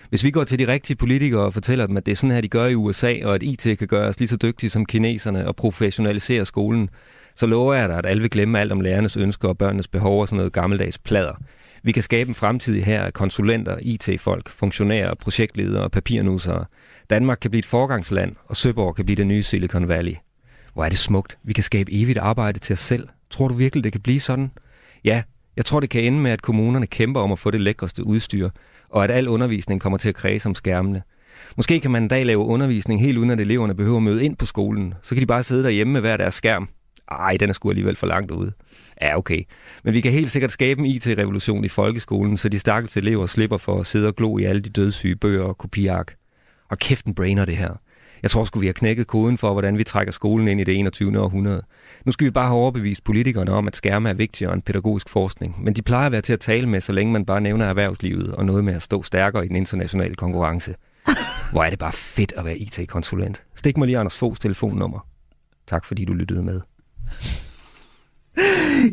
Hvis 0.09 0.25
vi 0.25 0.31
går 0.31 0.45
til 0.45 0.59
de 0.59 0.67
rigtige 0.67 0.97
politikere 0.97 1.43
og 1.43 1.55
fortæller 1.55 1.87
dem, 1.87 1.97
at 1.97 2.07
det 2.07 2.13
er 2.13 2.17
sådan 2.17 2.31
her, 2.31 2.41
de 2.41 2.49
gør 2.49 2.67
i 2.67 2.75
USA, 2.75 3.15
og 3.25 3.35
at 3.35 3.43
IT 3.43 3.79
kan 3.79 3.89
gøre 3.89 4.09
os 4.09 4.19
lige 4.19 4.29
så 4.29 4.37
dygtige 4.37 4.71
som 4.71 4.87
kineserne 4.87 5.49
og 5.49 5.57
professionalisere 5.57 6.47
skolen, 6.47 6.91
så 7.37 7.47
lover 7.47 7.75
jeg 7.75 7.89
dig, 7.89 7.99
at 7.99 8.07
alle 8.07 8.21
vil 8.21 8.31
glemme 8.31 8.61
alt 8.61 8.73
om 8.73 8.81
lærernes 8.81 9.17
ønsker 9.17 9.49
og 9.49 9.59
børnenes 9.59 9.89
behov 9.89 10.21
og 10.21 10.29
sådan 10.29 10.37
noget 10.37 10.53
gammeldags 10.53 10.99
plader. 10.99 11.33
Vi 11.83 11.93
kan 11.93 12.03
skabe 12.03 12.29
en 12.29 12.35
fremtid 12.35 12.83
her 12.83 13.03
af 13.03 13.13
konsulenter, 13.13 13.77
IT-folk, 13.81 14.49
funktionærer, 14.49 15.15
projektledere 15.15 15.83
og 15.83 15.91
papirnussere. 15.91 16.65
Danmark 17.11 17.39
kan 17.41 17.51
blive 17.51 17.59
et 17.59 17.67
forgangsland, 17.67 18.37
og 18.45 18.57
Søborg 18.57 18.97
kan 18.97 19.05
blive 19.05 19.17
det 19.17 19.27
nye 19.27 19.43
Silicon 19.43 19.89
Valley. 19.89 20.15
Hvor 20.75 20.85
er 20.85 20.89
det 20.89 20.99
smukt. 20.99 21.39
Vi 21.45 21.53
kan 21.53 21.65
skabe 21.65 21.93
evigt 21.93 22.19
arbejde 22.19 22.59
til 22.59 22.73
os 22.73 22.79
selv. 22.79 23.09
Tror 23.31 23.49
du 23.49 23.55
virkelig, 23.55 23.85
det 23.85 23.93
kan 23.93 24.01
blive 24.01 24.21
sådan? 24.21 24.51
Ja, 25.05 25.23
jeg 25.59 25.65
tror, 25.65 25.81
det 25.81 25.91
kan 25.91 26.05
ende 26.05 26.19
med, 26.19 26.31
at 26.31 26.43
kommunerne 26.43 26.87
kæmper 26.87 27.21
om 27.21 27.33
at 27.33 27.39
få 27.39 27.51
det 27.51 27.61
lækreste 27.61 28.07
udstyr, 28.07 28.51
og 28.89 29.05
at 29.05 29.11
al 29.11 29.29
undervisning 29.29 29.81
kommer 29.81 29.99
til 29.99 30.09
at 30.09 30.15
kredse 30.15 30.49
om 30.49 30.55
skærmene. 30.55 31.03
Måske 31.57 31.81
kan 31.81 31.91
man 31.91 32.03
en 32.03 32.09
dag 32.09 32.27
lave 32.27 32.45
undervisning 32.45 33.01
helt 33.01 33.19
uden, 33.19 33.31
at 33.31 33.41
eleverne 33.41 33.75
behøver 33.75 33.97
at 33.97 34.03
møde 34.03 34.25
ind 34.25 34.37
på 34.37 34.47
skolen. 34.47 34.95
Så 35.03 35.15
kan 35.15 35.23
de 35.23 35.27
bare 35.27 35.43
sidde 35.43 35.63
derhjemme 35.63 35.93
med 35.93 36.01
hver 36.01 36.17
deres 36.17 36.35
skærm. 36.35 36.69
Ej, 37.11 37.37
den 37.41 37.49
er 37.49 37.53
sgu 37.53 37.69
alligevel 37.71 37.97
for 37.97 38.07
langt 38.07 38.31
ude. 38.31 38.53
Ja, 39.03 39.19
okay. 39.19 39.43
Men 39.85 39.95
vi 39.95 40.01
kan 40.01 40.13
helt 40.13 40.31
sikkert 40.31 40.53
skabe 40.53 40.81
en 40.81 40.87
IT-revolution 40.87 41.65
i 41.65 41.69
folkeskolen, 41.69 42.37
så 42.37 42.49
de 42.49 42.59
stakkels 42.59 42.97
elever 42.97 43.27
slipper 43.27 43.57
for 43.57 43.81
at 43.81 43.87
sidde 43.87 44.09
og 44.09 44.17
glo 44.17 44.39
i 44.39 44.45
alle 44.45 44.63
de 44.63 44.71
dødssyge 44.71 45.17
bøger 45.17 45.45
og 45.45 45.59
kopiark. 45.59 46.15
Og 46.71 46.79
kæft 46.79 47.07
en 47.07 47.15
brainer 47.15 47.45
det 47.45 47.57
her. 47.57 47.81
Jeg 48.23 48.31
tror 48.31 48.45
sgu, 48.45 48.61
vi 48.61 48.67
har 48.67 48.73
knækket 48.73 49.07
koden 49.07 49.39
for, 49.39 49.53
hvordan 49.53 49.79
vi 49.79 49.85
trækker 49.85 50.13
skolen 50.13 50.49
ind 50.49 50.61
i 50.61 50.65
det 50.65 50.79
21. 50.79 51.21
århundrede. 51.21 51.63
Nu 52.05 52.13
skal 52.13 52.25
vi 52.25 52.31
bare 52.31 52.47
have 52.47 52.59
overbevist 52.59 53.05
politikerne 53.05 53.53
om, 53.53 53.67
at 53.67 53.77
skærme 53.77 54.09
er 54.09 54.15
vigtigere 54.15 54.55
end 54.55 54.63
pædagogisk 54.63 55.09
forskning. 55.09 55.65
Men 55.65 55.75
de 55.75 55.83
plejer 55.83 56.07
at 56.07 56.13
være 56.13 56.21
til 56.21 56.33
at 56.33 56.41
tale 56.41 56.69
med, 56.69 56.81
så 56.81 56.93
længe 56.93 57.13
man 57.13 57.25
bare 57.25 57.41
nævner 57.41 57.67
erhvervslivet 57.67 58.33
og 58.35 58.45
noget 58.45 58.65
med 58.65 58.75
at 58.75 58.83
stå 58.83 59.03
stærkere 59.03 59.45
i 59.45 59.49
den 59.49 59.57
internationale 59.57 60.15
konkurrence. 60.15 60.75
Hvor 61.53 61.65
er 61.65 61.71
det 61.71 61.79
bare 61.79 61.93
fedt 61.93 62.33
at 62.37 62.45
være 62.45 62.59
IT-konsulent. 62.59 63.43
Stik 63.55 63.77
mig 63.77 63.87
lige 63.87 63.99
Anders 63.99 64.19
Foghs 64.19 64.39
telefonnummer. 64.39 65.07
Tak 65.67 65.85
fordi 65.85 66.05
du 66.05 66.13
lyttede 66.13 66.43
med. 66.43 66.61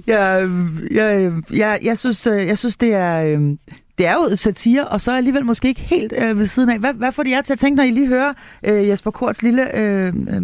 Jeg, 0.08 0.50
jeg, 0.92 1.34
jeg, 1.54 1.80
jeg, 1.84 1.98
synes, 1.98 2.28
øh, 2.28 2.48
jeg 2.48 2.58
synes, 2.58 2.78
det 2.78 2.94
er, 2.94 3.24
øh, 3.24 3.58
det 3.98 4.08
er 4.08 4.14
jo 4.14 4.36
satire, 4.36 4.88
og 4.88 5.02
så 5.02 5.12
alligevel 5.12 5.46
måske 5.46 5.68
ikke 5.68 5.82
helt 5.82 6.14
øh, 6.18 6.40
ved 6.40 6.48
siden 6.48 6.70
af. 6.70 6.80
Hvad, 6.80 6.94
hvad 6.94 7.12
får 7.12 7.24
de 7.24 7.30
jer 7.30 7.42
til 7.42 7.54
at 7.54 7.60
tænke, 7.60 7.76
når 7.76 7.84
I 7.84 7.92
lige 7.92 8.08
hører 8.08 8.34
øh, 8.64 8.88
Jesper 8.88 9.12
Korts 9.12 9.44
lille, 9.44 9.78
øh, 9.78 10.08
øh, 10.08 10.42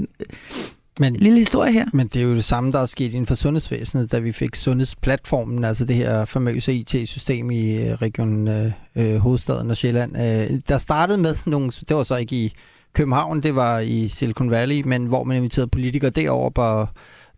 Men, 0.99 1.15
lille 1.15 1.39
historie 1.39 1.71
her? 1.71 1.85
men 1.93 2.07
det 2.07 2.19
er 2.21 2.23
jo 2.23 2.35
det 2.35 2.43
samme, 2.43 2.71
der 2.71 2.79
er 2.79 2.85
sket 2.85 3.11
inden 3.11 3.25
for 3.25 3.35
sundhedsvæsenet, 3.35 4.11
da 4.11 4.19
vi 4.19 4.31
fik 4.31 4.55
sundhedsplatformen, 4.55 5.63
altså 5.63 5.85
det 5.85 5.95
her 5.95 6.25
famøse 6.25 6.73
IT-system 6.73 7.51
i 7.51 7.75
øh, 7.75 7.93
regionen 7.93 8.47
øh, 8.47 8.71
øh, 8.95 9.15
Hovedstaden 9.15 9.69
og 9.69 9.77
Sjælland. 9.77 10.17
Øh, 10.17 10.59
der 10.69 10.77
startede 10.77 11.17
med 11.17 11.35
nogle, 11.45 11.71
det 11.89 11.95
var 11.95 12.03
så 12.03 12.15
ikke 12.15 12.35
i 12.35 12.53
København, 12.93 13.43
det 13.43 13.55
var 13.55 13.79
i 13.79 14.09
Silicon 14.09 14.51
Valley, 14.51 14.81
men 14.85 15.05
hvor 15.05 15.23
man 15.23 15.37
inviterede 15.37 15.67
politikere 15.67 16.11
derover 16.11 16.49
på 16.49 16.85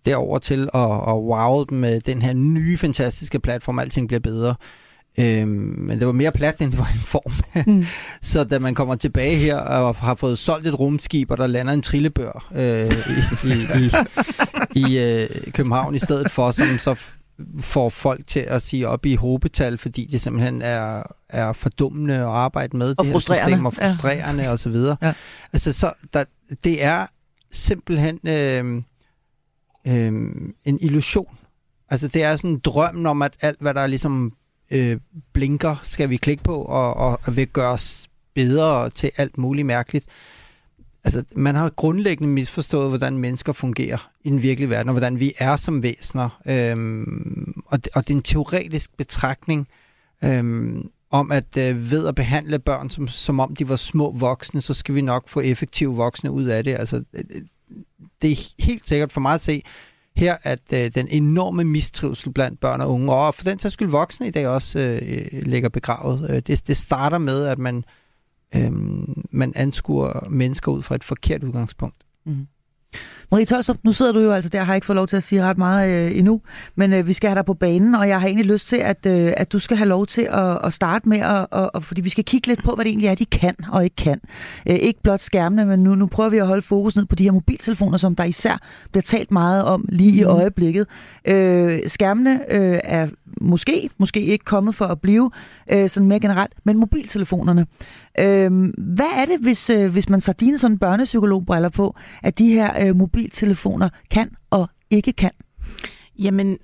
derover 0.05 0.39
til 0.39 0.69
at, 0.73 0.91
at 0.91 1.15
wow 1.15 1.63
dem 1.63 1.77
med 1.77 2.01
den 2.01 2.21
her 2.21 2.33
nye, 2.33 2.77
fantastiske 2.77 3.39
platform. 3.39 3.79
Alting 3.79 4.07
bliver 4.07 4.19
bedre. 4.19 4.55
Øhm, 5.19 5.49
men 5.77 5.99
det 5.99 6.07
var 6.07 6.13
mere 6.13 6.31
plat, 6.31 6.61
end 6.61 6.71
det 6.71 6.79
var 6.79 6.91
en 6.95 6.99
form. 7.03 7.63
Mm. 7.67 7.85
så 8.21 8.43
da 8.43 8.59
man 8.59 8.75
kommer 8.75 8.95
tilbage 8.95 9.35
her 9.37 9.57
og 9.57 9.95
har 9.95 10.15
fået 10.15 10.39
solgt 10.39 10.67
et 10.67 10.79
rumskib, 10.79 11.31
og 11.31 11.37
der 11.37 11.47
lander 11.47 11.73
en 11.73 11.81
trillebør 11.81 12.47
øh, 12.55 12.91
i, 12.91 13.49
i, 13.49 13.67
i, 13.79 13.91
i 14.79 14.99
øh, 14.99 15.29
København 15.51 15.95
i 15.95 15.99
stedet 15.99 16.31
for, 16.31 16.51
som 16.51 16.77
så 16.79 17.01
får 17.59 17.89
folk 17.89 18.27
til 18.27 18.39
at 18.39 18.61
sige 18.61 18.87
op 18.87 19.05
i 19.05 19.15
hobetal, 19.15 19.77
fordi 19.77 20.07
det 20.11 20.21
simpelthen 20.21 20.61
er, 20.61 21.03
er 21.29 21.53
fordummende 21.53 22.13
at 22.15 22.21
arbejde 22.23 22.77
med. 22.77 22.95
Og 22.97 23.05
det 23.05 23.11
frustrerende. 23.11 23.49
System, 23.51 23.65
og 23.65 23.73
Ja. 23.81 23.91
frustrerende 23.91 24.49
og 24.51 24.59
så 24.59 24.69
videre. 24.69 24.97
Ja. 25.01 25.13
Altså, 25.53 25.73
så 25.73 25.93
der, 26.13 26.23
det 26.63 26.83
er 26.83 27.07
simpelthen 27.51 28.19
øh, 28.27 28.81
øh, 29.87 30.13
en 30.65 30.77
illusion. 30.81 31.37
Altså, 31.89 32.07
det 32.07 32.23
er 32.23 32.35
sådan 32.35 32.49
en 32.49 32.59
drøm 32.59 33.05
om, 33.05 33.21
at 33.21 33.33
alt, 33.41 33.61
hvad 33.61 33.73
der 33.73 33.87
ligesom 33.87 34.33
øh, 34.71 34.99
blinker, 35.33 35.75
skal 35.83 36.09
vi 36.09 36.17
klikke 36.17 36.43
på, 36.43 36.61
og, 36.61 36.93
og, 36.93 37.19
og 37.23 37.35
vil 37.35 37.47
gøre 37.47 37.71
os 37.71 38.09
bedre 38.33 38.89
til 38.89 39.11
alt 39.17 39.37
muligt 39.37 39.65
mærkeligt. 39.65 40.05
Altså, 41.03 41.23
man 41.35 41.55
har 41.55 41.69
grundlæggende 41.69 42.33
misforstået, 42.33 42.89
hvordan 42.89 43.17
mennesker 43.17 43.53
fungerer 43.53 44.09
i 44.23 44.29
den 44.29 44.41
virkelige 44.41 44.69
verden, 44.69 44.89
og 44.89 44.93
hvordan 44.93 45.19
vi 45.19 45.33
er 45.37 45.55
som 45.55 45.83
væsener. 45.83 46.41
Øhm, 46.45 47.61
og, 47.65 47.83
det, 47.83 47.93
og 47.95 48.07
det 48.07 48.13
er 48.13 48.17
en 48.17 48.23
teoretisk 48.23 48.97
betragtning 48.97 49.67
øhm, 50.23 50.89
om, 51.11 51.31
at 51.31 51.57
øh, 51.57 51.91
ved 51.91 52.07
at 52.07 52.15
behandle 52.15 52.59
børn, 52.59 52.89
som, 52.89 53.07
som 53.07 53.39
om 53.39 53.55
de 53.55 53.69
var 53.69 53.75
små 53.75 54.11
voksne, 54.11 54.61
så 54.61 54.73
skal 54.73 54.95
vi 54.95 55.01
nok 55.01 55.29
få 55.29 55.39
effektive 55.39 55.95
voksne 55.95 56.31
ud 56.31 56.43
af 56.43 56.63
det. 56.63 56.79
Altså, 56.79 56.95
øh, 57.13 57.23
øh, 57.35 57.41
det 58.21 58.31
er 58.31 58.63
helt 58.63 58.87
sikkert 58.87 59.11
for 59.11 59.21
mig 59.21 59.33
at 59.33 59.41
se 59.41 59.63
her, 60.15 60.37
at 60.43 60.73
øh, 60.73 60.91
den 60.95 61.07
enorme 61.07 61.63
mistrivsel 61.63 62.33
blandt 62.33 62.59
børn 62.59 62.81
og 62.81 62.91
unge, 62.91 63.13
og 63.13 63.35
for 63.35 63.43
den 63.43 63.59
sags 63.59 63.73
skyld 63.73 63.89
voksne 63.89 64.27
i 64.27 64.31
dag 64.31 64.47
også 64.47 64.79
øh, 64.79 65.01
øh 65.31 65.41
ligger 65.41 65.69
begravet. 65.69 66.29
Øh, 66.29 66.39
det, 66.47 66.67
det 66.67 66.77
starter 66.77 67.17
med, 67.17 67.45
at 67.45 67.59
man, 67.59 67.85
øh, 68.55 68.71
man 69.31 69.53
anskuer 69.55 70.29
mennesker 70.29 70.71
ud 70.71 70.81
fra 70.81 70.95
et 70.95 71.03
forkert 71.03 71.43
udgangspunkt. 71.43 71.97
Mm. 72.25 72.47
Marie 73.33 73.45
Tolstrup, 73.45 73.77
nu 73.83 73.91
sidder 73.91 74.11
du 74.11 74.19
jo 74.19 74.31
altså 74.31 74.49
der, 74.49 74.63
har 74.63 74.75
ikke 74.75 74.85
fået 74.85 74.95
lov 74.95 75.07
til 75.07 75.17
at 75.17 75.23
sige 75.23 75.43
ret 75.43 75.57
meget 75.57 76.11
øh, 76.11 76.17
endnu, 76.17 76.41
men 76.75 76.93
øh, 76.93 77.07
vi 77.07 77.13
skal 77.13 77.29
have 77.29 77.35
dig 77.35 77.45
på 77.45 77.53
banen, 77.53 77.95
og 77.95 78.07
jeg 78.07 78.19
har 78.19 78.27
egentlig 78.27 78.45
lyst 78.45 78.67
til, 78.67 78.75
at, 78.75 79.05
øh, 79.05 79.33
at 79.37 79.51
du 79.51 79.59
skal 79.59 79.77
have 79.77 79.87
lov 79.87 80.05
til 80.05 80.27
at, 80.31 80.57
at 80.63 80.73
starte 80.73 81.09
med, 81.09 81.17
at, 81.17 81.47
og, 81.51 81.71
og, 81.73 81.83
fordi 81.83 82.01
vi 82.01 82.09
skal 82.09 82.23
kigge 82.23 82.47
lidt 82.47 82.63
på, 82.63 82.75
hvad 82.75 82.85
det 82.85 82.89
egentlig 82.89 83.07
er, 83.07 83.15
de 83.15 83.25
kan 83.25 83.55
og 83.71 83.83
ikke 83.83 83.95
kan. 83.95 84.21
Øh, 84.69 84.75
ikke 84.75 85.01
blot 85.01 85.19
skærmene, 85.19 85.65
men 85.65 85.79
nu, 85.79 85.95
nu 85.95 86.07
prøver 86.07 86.29
vi 86.29 86.37
at 86.37 86.47
holde 86.47 86.61
fokus 86.61 86.95
ned 86.95 87.05
på 87.05 87.15
de 87.15 87.23
her 87.23 87.31
mobiltelefoner, 87.31 87.97
som 87.97 88.15
der 88.15 88.23
især 88.23 88.57
bliver 88.91 89.03
talt 89.03 89.31
meget 89.31 89.63
om 89.63 89.85
lige 89.89 90.11
mm. 90.11 90.17
i 90.17 90.21
mhm. 90.21 90.31
øjeblikket. 90.31 90.87
Øh, 91.27 91.79
skærmene 91.87 92.39
øh, 92.49 92.79
er 92.83 93.07
måske, 93.41 93.89
måske 93.97 94.21
ikke 94.21 94.45
kommet 94.45 94.75
for 94.75 94.85
at 94.85 95.01
blive, 95.01 95.31
øh, 95.71 95.89
sådan 95.89 96.07
mere 96.07 96.19
generelt, 96.19 96.53
men 96.63 96.77
mobiltelefonerne. 96.77 97.65
Øh, 98.19 98.51
hvad 98.77 99.11
er 99.17 99.25
det, 99.25 99.39
hvis, 99.41 99.69
øh, 99.69 99.91
hvis 99.91 100.09
man 100.09 100.21
tager 100.21 100.33
dine 100.33 100.57
sådan 100.57 100.77
børnepsykologbriller 100.77 101.69
på, 101.69 101.95
at 102.23 102.39
de 102.39 102.53
her 102.53 102.87
øh, 102.87 102.95
mobiltelefoner 102.95 103.89
kan 104.11 104.29
og 104.49 104.69
ikke 104.89 105.13
kan? 105.13 105.31
Jamen, 106.19 106.59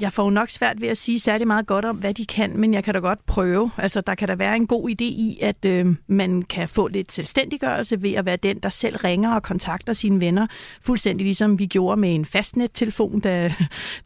jeg 0.00 0.12
får 0.12 0.24
jo 0.24 0.30
nok 0.30 0.50
svært 0.50 0.80
ved 0.80 0.88
at 0.88 0.98
sige 0.98 1.20
særlig 1.20 1.46
meget 1.46 1.66
godt 1.66 1.84
om, 1.84 1.96
hvad 1.96 2.14
de 2.14 2.26
kan, 2.26 2.56
men 2.56 2.74
jeg 2.74 2.84
kan 2.84 2.94
da 2.94 3.00
godt 3.00 3.26
prøve. 3.26 3.70
Altså, 3.78 4.00
der 4.00 4.14
kan 4.14 4.28
da 4.28 4.34
være 4.34 4.56
en 4.56 4.66
god 4.66 4.90
idé 4.90 5.04
i, 5.04 5.38
at 5.42 5.64
øh, 5.64 5.96
man 6.06 6.42
kan 6.42 6.68
få 6.68 6.88
lidt 6.88 7.12
selvstændiggørelse 7.12 8.02
ved 8.02 8.12
at 8.12 8.26
være 8.26 8.36
den, 8.36 8.58
der 8.58 8.68
selv 8.68 8.96
ringer 8.96 9.34
og 9.34 9.42
kontakter 9.42 9.92
sine 9.92 10.20
venner. 10.20 10.46
Fuldstændig 10.82 11.24
ligesom 11.24 11.58
vi 11.58 11.66
gjorde 11.66 12.00
med 12.00 12.14
en 12.14 12.24
fastnet-telefon, 12.24 13.20
da, 13.20 13.54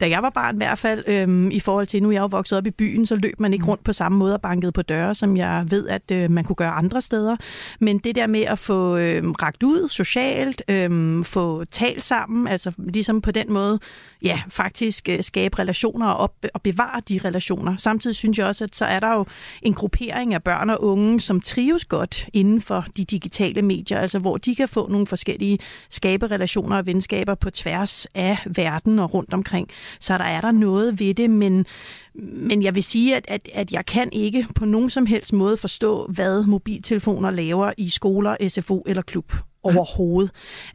da 0.01 0.09
jeg 0.09 0.23
var 0.23 0.31
barn 0.31 0.55
i 0.55 0.57
hvert 0.57 0.79
fald. 0.79 1.05
Øh, 1.07 1.49
I 1.53 1.61
forhold 1.61 1.87
til, 1.87 2.03
nu 2.03 2.11
jeg 2.11 2.19
er 2.19 2.23
jo 2.23 2.29
vokset 2.31 2.59
op 2.59 2.67
i 2.67 2.71
byen, 2.71 3.07
så 3.07 3.17
løb 3.17 3.41
man 3.41 3.53
ikke 3.53 3.65
rundt 3.65 3.85
på 3.85 3.93
samme 3.93 4.19
måde 4.19 4.35
og 4.35 4.41
bankede 4.41 4.73
på 4.73 4.83
døre, 4.83 5.15
som 5.15 5.37
jeg 5.37 5.67
ved, 5.69 5.89
at 5.89 6.11
øh, 6.13 6.31
man 6.31 6.45
kunne 6.45 6.57
gøre 6.57 6.71
andre 6.71 7.01
steder. 7.01 7.37
Men 7.81 7.99
det 7.99 8.15
der 8.15 8.27
med 8.27 8.43
at 8.43 8.59
få 8.59 8.97
øh, 8.97 9.31
ragt 9.31 9.63
ud 9.63 9.89
socialt, 9.89 10.63
øh, 10.69 11.25
få 11.25 11.65
talt 11.65 12.05
sammen, 12.05 12.49
altså 12.49 12.73
ligesom 12.79 13.21
på 13.21 13.31
den 13.31 13.53
måde, 13.53 13.79
ja, 14.23 14.41
faktisk 14.49 14.78
faktisk 14.79 15.09
øh, 15.09 15.23
skabe 15.23 15.59
relationer 15.59 16.07
og, 16.07 16.17
op, 16.17 16.35
og 16.55 16.63
bevare 16.63 17.01
de 17.09 17.21
relationer. 17.25 17.77
Samtidig 17.77 18.17
synes 18.17 18.39
jeg 18.39 18.47
også, 18.47 18.65
at 18.65 18.77
så 18.77 18.85
er 18.85 19.01
der 19.01 19.13
jo 19.15 19.27
en 19.63 19.75
gruppering 19.75 20.35
af 20.35 20.43
børn 20.43 20.71
og 20.71 20.85
unge, 20.85 21.21
som 21.21 21.41
trives 21.41 21.85
godt 21.85 22.29
inden 22.33 22.61
for 22.61 22.85
de 22.97 23.05
digitale 23.05 23.63
medier, 23.63 24.01
altså 24.01 24.19
hvor 24.19 24.37
de 24.37 24.55
kan 24.55 24.69
få 24.69 24.89
nogle 24.89 25.07
forskellige 25.07 25.59
skabe 25.91 26.27
relationer 26.27 26.77
og 26.77 26.87
venskaber 26.87 27.35
på 27.35 27.51
tværs 27.51 28.07
af 28.15 28.39
verden 28.47 28.99
og 28.99 29.15
rundt 29.15 29.35
omkring. 29.35 29.69
Så 30.01 30.19
der 30.19 30.25
er 30.25 30.41
der 30.41 30.53
noget 30.53 31.01
ved 31.01 31.15
det, 31.15 31.31
men 31.31 31.67
men 32.15 32.63
jeg 32.63 32.75
vil 32.75 32.83
sige, 32.83 33.17
at, 33.17 33.25
at, 33.29 33.49
at 33.55 33.73
jeg 33.73 33.87
kan 33.87 34.09
ikke 34.13 34.47
på 34.55 34.65
nogen 34.65 34.91
som 34.91 35.07
helst 35.07 35.33
måde 35.33 35.57
forstå, 35.57 36.07
hvad 36.07 36.45
mobiltelefoner 36.45 37.31
laver 37.31 37.73
i 37.77 37.89
skoler, 37.89 38.49
SFO 38.49 38.83
eller 38.87 39.03
klub 39.03 39.33
overhovedet. 39.63 40.31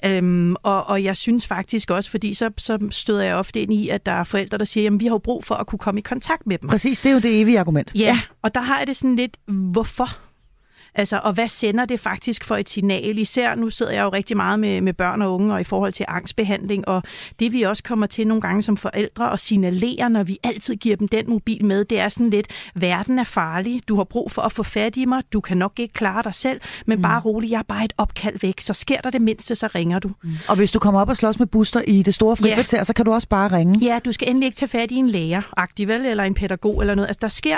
Øhm, 0.06 0.56
og, 0.64 0.86
og 0.86 1.04
jeg 1.04 1.18
synes 1.18 1.48
faktisk 1.48 1.92
også, 1.92 2.10
fordi 2.10 2.34
så, 2.34 2.50
så 2.58 2.88
støder 2.90 3.24
jeg 3.24 3.36
ofte 3.36 3.62
ind 3.62 3.74
i, 3.74 3.90
at 3.90 4.06
der 4.06 4.12
er 4.12 4.24
forældre, 4.24 4.58
der 4.58 4.66
siger, 4.66 4.92
at 4.92 5.00
vi 5.00 5.06
har 5.06 5.14
jo 5.14 5.18
brug 5.18 5.44
for 5.46 5.56
at 5.56 5.68
kunne 5.68 5.80
komme 5.80 6.00
i 6.00 6.02
kontakt 6.02 6.48
med 6.48 6.58
dem. 6.58 6.70
Præcis, 6.70 7.00
det 7.00 7.10
er 7.10 7.14
jo 7.14 7.20
det 7.20 7.42
evige 7.42 7.60
argument. 7.60 7.92
Ja, 7.96 8.00
ja. 8.00 8.20
og 8.42 8.56
der 8.56 8.62
har 8.62 8.78
jeg 8.78 8.88
det 8.88 8.96
sådan 8.96 9.16
lidt, 9.16 9.38
hvorfor? 9.48 10.18
Altså, 10.96 11.20
og 11.24 11.34
hvad 11.34 11.48
sender 11.48 11.86
det 11.86 12.00
faktisk 12.00 12.44
for 12.44 12.56
et 12.56 12.70
signal? 12.70 13.18
Især 13.18 13.56
nu 13.56 13.70
sidder 13.70 13.92
jeg 13.92 14.04
jo 14.04 14.10
rigtig 14.10 14.38
meget 14.38 14.60
med, 14.60 14.82
med 14.82 14.94
børn 14.94 15.22
og 15.22 15.34
unge 15.34 15.54
og 15.54 15.62
i 15.62 15.64
forhold 15.64 15.94
til 15.94 16.06
angstbehandling, 16.10 16.88
og 16.88 17.04
det 17.40 17.54
vi 17.54 17.62
også 17.62 17.84
kommer 17.84 18.06
til 18.06 18.28
nogle 18.28 18.42
gange 18.42 18.62
som 18.62 18.78
forældre 18.78 19.30
og 19.30 19.40
signalerer, 19.40 20.08
når 20.10 20.24
vi 20.24 20.38
altid 20.44 20.76
giver 20.76 20.96
dem 20.96 21.08
den 21.08 21.30
mobil 21.30 21.66
med, 21.66 21.86
det 21.86 22.00
er 22.00 22.10
sådan 22.10 22.30
lidt, 22.30 22.48
verden 22.76 23.20
er 23.20 23.24
farlig, 23.24 23.82
du 23.88 23.96
har 23.96 24.04
brug 24.04 24.32
for 24.32 24.42
at 24.42 24.52
få 24.52 24.64
fat 24.64 24.98
i 24.98 25.06
mig, 25.06 25.24
du 25.34 25.42
kan 25.42 25.58
nok 25.58 25.80
ikke 25.80 25.94
klare 25.94 26.24
dig 26.24 26.36
selv, 26.36 26.62
men 26.86 26.98
mm. 26.98 27.02
bare 27.02 27.22
rolig, 27.22 27.52
jeg 27.52 27.60
er 27.60 27.64
bare 27.64 27.86
et 27.86 27.94
opkald 27.98 28.40
væk, 28.42 28.62
så 28.62 28.74
sker 28.74 29.02
der 29.02 29.10
det 29.10 29.22
mindste, 29.22 29.56
så 29.56 29.68
ringer 29.76 30.00
du. 30.00 30.12
Mm. 30.24 30.32
Og 30.48 30.56
hvis 30.56 30.72
du 30.72 30.80
kommer 30.80 31.02
op 31.02 31.10
og 31.10 31.18
slås 31.18 31.40
med 31.40 31.48
Buster 31.48 31.82
i 31.88 32.02
det 32.02 32.14
store 32.14 32.36
frikvarter, 32.36 32.78
ja. 32.78 32.84
så 32.84 32.94
kan 32.94 33.06
du 33.06 33.14
også 33.14 33.28
bare 33.28 33.58
ringe. 33.58 33.86
Ja, 33.86 34.00
du 34.06 34.12
skal 34.12 34.30
endelig 34.30 34.46
ikke 34.46 34.56
tage 34.56 34.70
fat 34.70 34.92
i 34.92 34.96
en 34.96 35.10
lærer, 35.10 35.42
aktiv 35.58 35.90
eller 35.90 36.24
en 36.24 36.34
pædagog 36.34 36.82
eller 36.82 36.96
noget. 36.96 37.08
Altså, 37.08 37.20
der 37.22 37.28
sker, 37.28 37.58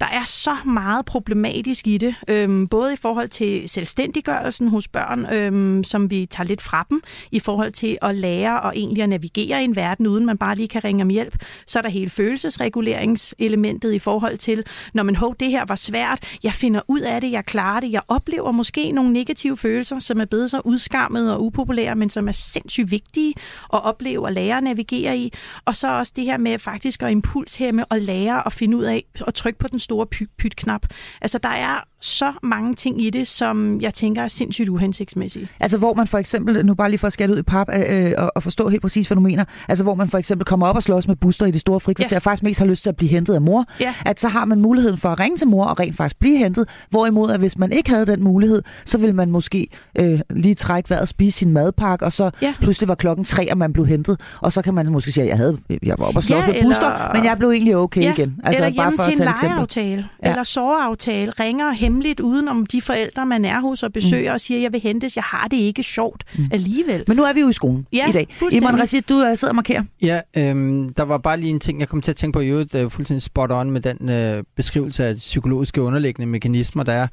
der 0.00 0.06
er 0.06 0.24
så 0.26 0.56
meget 0.64 1.04
problematisk 1.04 1.86
i 1.86 1.98
det, 1.98 2.14
øhm, 2.28 2.68
både 2.74 2.92
i 2.92 2.96
forhold 2.96 3.28
til 3.28 3.68
selvstændiggørelsen 3.68 4.68
hos 4.68 4.88
børn, 4.88 5.26
øhm, 5.34 5.84
som 5.84 6.10
vi 6.10 6.26
tager 6.26 6.46
lidt 6.46 6.62
fra 6.62 6.86
dem, 6.90 7.02
i 7.30 7.40
forhold 7.40 7.72
til 7.72 7.98
at 8.02 8.14
lære 8.14 8.60
og 8.60 8.76
egentlig 8.76 9.02
at 9.02 9.08
navigere 9.08 9.60
i 9.60 9.64
en 9.64 9.76
verden, 9.76 10.06
uden 10.06 10.26
man 10.26 10.38
bare 10.38 10.56
lige 10.56 10.68
kan 10.68 10.84
ringe 10.84 11.02
om 11.02 11.08
hjælp. 11.08 11.44
Så 11.66 11.78
er 11.78 11.82
der 11.82 11.88
hele 11.88 12.10
følelsesreguleringselementet 12.10 13.92
i 13.92 13.98
forhold 13.98 14.38
til, 14.38 14.64
når 14.94 15.02
man, 15.02 15.16
hov, 15.16 15.34
det 15.40 15.50
her 15.50 15.64
var 15.68 15.74
svært, 15.74 16.38
jeg 16.42 16.52
finder 16.52 16.80
ud 16.88 17.00
af 17.00 17.20
det, 17.20 17.30
jeg 17.30 17.44
klarer 17.44 17.80
det, 17.80 17.92
jeg 17.92 18.02
oplever 18.08 18.50
måske 18.50 18.92
nogle 18.92 19.12
negative 19.12 19.56
følelser, 19.56 19.98
som 19.98 20.20
er 20.20 20.24
blevet 20.24 20.50
så 20.50 20.60
udskammet 20.64 21.32
og 21.32 21.44
upopulære, 21.44 21.94
men 21.94 22.10
som 22.10 22.28
er 22.28 22.32
sindssygt 22.32 22.90
vigtige 22.90 23.34
at 23.72 23.84
opleve 23.84 24.24
og 24.24 24.32
lære 24.32 24.56
at 24.56 24.64
navigere 24.64 25.18
i. 25.18 25.32
Og 25.64 25.76
så 25.76 25.98
også 25.98 26.12
det 26.16 26.24
her 26.24 26.38
med 26.38 26.58
faktisk 26.58 27.02
at 27.02 27.10
impulshæmme 27.10 27.84
og 27.84 28.00
lære 28.00 28.46
at 28.46 28.52
finde 28.52 28.76
ud 28.76 28.84
af 28.84 29.04
at 29.26 29.34
trykke 29.34 29.58
på 29.58 29.68
den 29.68 29.78
store 29.78 30.06
pyt-knap. 30.38 30.86
Altså, 31.20 31.38
der 31.38 31.48
er 31.48 31.84
så 32.04 32.32
mange 32.42 32.63
ting 32.72 33.04
i 33.04 33.10
det, 33.10 33.28
som 33.28 33.80
jeg 33.80 33.94
tænker 33.94 34.22
er 34.22 34.28
sindssygt 34.28 34.68
uhensigtsmæssige. 34.68 35.48
Altså 35.60 35.78
hvor 35.78 35.94
man 35.94 36.06
for 36.06 36.18
eksempel, 36.18 36.66
nu 36.66 36.74
bare 36.74 36.90
lige 36.90 36.98
for 36.98 37.06
at 37.06 37.12
skære 37.12 37.30
ud 37.30 37.38
i 37.38 37.42
pap 37.42 37.68
øh, 37.88 38.12
og, 38.18 38.32
og 38.34 38.42
forstå 38.42 38.68
helt 38.68 38.82
præcis, 38.82 39.06
hvad 39.06 39.14
du 39.14 39.20
mener, 39.20 39.44
altså 39.68 39.84
hvor 39.84 39.94
man 39.94 40.08
for 40.08 40.18
eksempel 40.18 40.44
kommer 40.44 40.66
op 40.66 40.76
og 40.76 40.82
slås 40.82 41.08
med 41.08 41.16
buster 41.16 41.46
i 41.46 41.50
det 41.50 41.60
store 41.60 41.80
frikvarter, 41.80 42.08
ja. 42.10 42.16
og 42.16 42.22
faktisk 42.22 42.42
mest 42.42 42.58
har 42.58 42.66
lyst 42.66 42.82
til 42.82 42.88
at 42.88 42.96
blive 42.96 43.08
hentet 43.10 43.34
af 43.34 43.40
mor, 43.40 43.64
ja. 43.80 43.94
at 44.06 44.20
så 44.20 44.28
har 44.28 44.44
man 44.44 44.60
muligheden 44.60 44.98
for 44.98 45.08
at 45.08 45.20
ringe 45.20 45.38
til 45.38 45.48
mor 45.48 45.64
og 45.64 45.80
rent 45.80 45.96
faktisk 45.96 46.18
blive 46.18 46.38
hentet, 46.38 46.68
hvorimod 46.90 47.30
at 47.30 47.38
hvis 47.38 47.58
man 47.58 47.72
ikke 47.72 47.90
havde 47.90 48.06
den 48.06 48.24
mulighed, 48.24 48.62
så 48.84 48.98
ville 48.98 49.14
man 49.14 49.30
måske 49.30 49.68
øh, 49.98 50.20
lige 50.30 50.54
trække 50.54 50.90
vejret 50.90 51.02
og 51.02 51.08
spise 51.08 51.38
sin 51.38 51.52
madpakke, 51.52 52.04
og 52.04 52.12
så 52.12 52.30
ja. 52.42 52.54
pludselig 52.60 52.88
var 52.88 52.94
klokken 52.94 53.24
tre, 53.24 53.50
og 53.50 53.58
man 53.58 53.72
blev 53.72 53.86
hentet, 53.86 54.20
og 54.40 54.52
så 54.52 54.62
kan 54.62 54.74
man 54.74 54.92
måske 54.92 55.12
sige, 55.12 55.24
at 55.24 55.28
jeg, 55.28 55.36
havde, 55.36 55.58
jeg 55.82 55.94
var 55.98 56.06
op 56.06 56.16
og 56.16 56.22
slås 56.22 56.38
ja, 56.38 56.46
med 56.46 56.54
eller... 56.54 56.68
buster, 56.68 57.10
men 57.14 57.24
jeg 57.24 57.38
blev 57.38 57.50
egentlig 57.50 57.76
okay 57.76 58.02
ja. 58.02 58.12
igen. 58.12 58.40
Altså, 58.44 58.64
eller 58.64 58.82
bare 58.82 58.92
for 58.96 59.02
til 59.02 59.22
at 59.22 59.28
en 59.42 59.48
lejeaftale, 59.48 60.08
ja. 60.22 60.30
eller 60.30 60.44
såreaftale, 60.44 61.32
ringer 61.40 61.70
hemmeligt 61.70 62.20
uden 62.20 62.48
om 62.54 62.66
de 62.66 62.82
forældre, 62.82 63.26
man 63.26 63.44
er 63.44 63.60
hos 63.60 63.82
og 63.82 63.92
besøger 63.92 64.30
mm. 64.30 64.34
og 64.34 64.40
siger, 64.40 64.60
jeg 64.60 64.72
vil 64.72 64.80
hentes, 64.80 65.16
jeg 65.16 65.24
har 65.24 65.48
det 65.48 65.56
ikke 65.56 65.82
sjovt 65.82 66.24
mm. 66.38 66.48
alligevel. 66.52 67.04
Men 67.08 67.16
nu 67.16 67.22
er 67.22 67.32
vi 67.32 67.40
jo 67.40 67.48
i 67.48 67.52
skolen 67.52 67.86
ja, 67.92 68.08
i 68.08 68.12
dag. 68.12 68.28
Iman 68.52 68.80
Rashid, 68.80 69.02
du 69.02 69.14
uh, 69.14 69.36
sidder 69.36 69.48
og 69.48 69.54
markerer. 69.54 69.82
Ja, 70.02 70.20
øhm, 70.36 70.94
der 70.94 71.02
var 71.02 71.18
bare 71.18 71.40
lige 71.40 71.50
en 71.50 71.60
ting, 71.60 71.80
jeg 71.80 71.88
kom 71.88 72.02
til 72.02 72.10
at 72.10 72.16
tænke 72.16 72.36
på 72.36 72.40
i 72.40 72.48
øvrigt, 72.48 72.74
uh, 72.74 72.90
fuldstændig 72.90 73.22
spot 73.22 73.50
on 73.52 73.70
med 73.70 73.80
den 73.80 74.08
øh, 74.08 74.44
beskrivelse 74.56 75.04
af 75.04 75.16
psykologiske 75.16 75.82
underliggende 75.82 76.26
mekanismer, 76.26 76.82
der 76.82 76.92
er. 76.92 77.06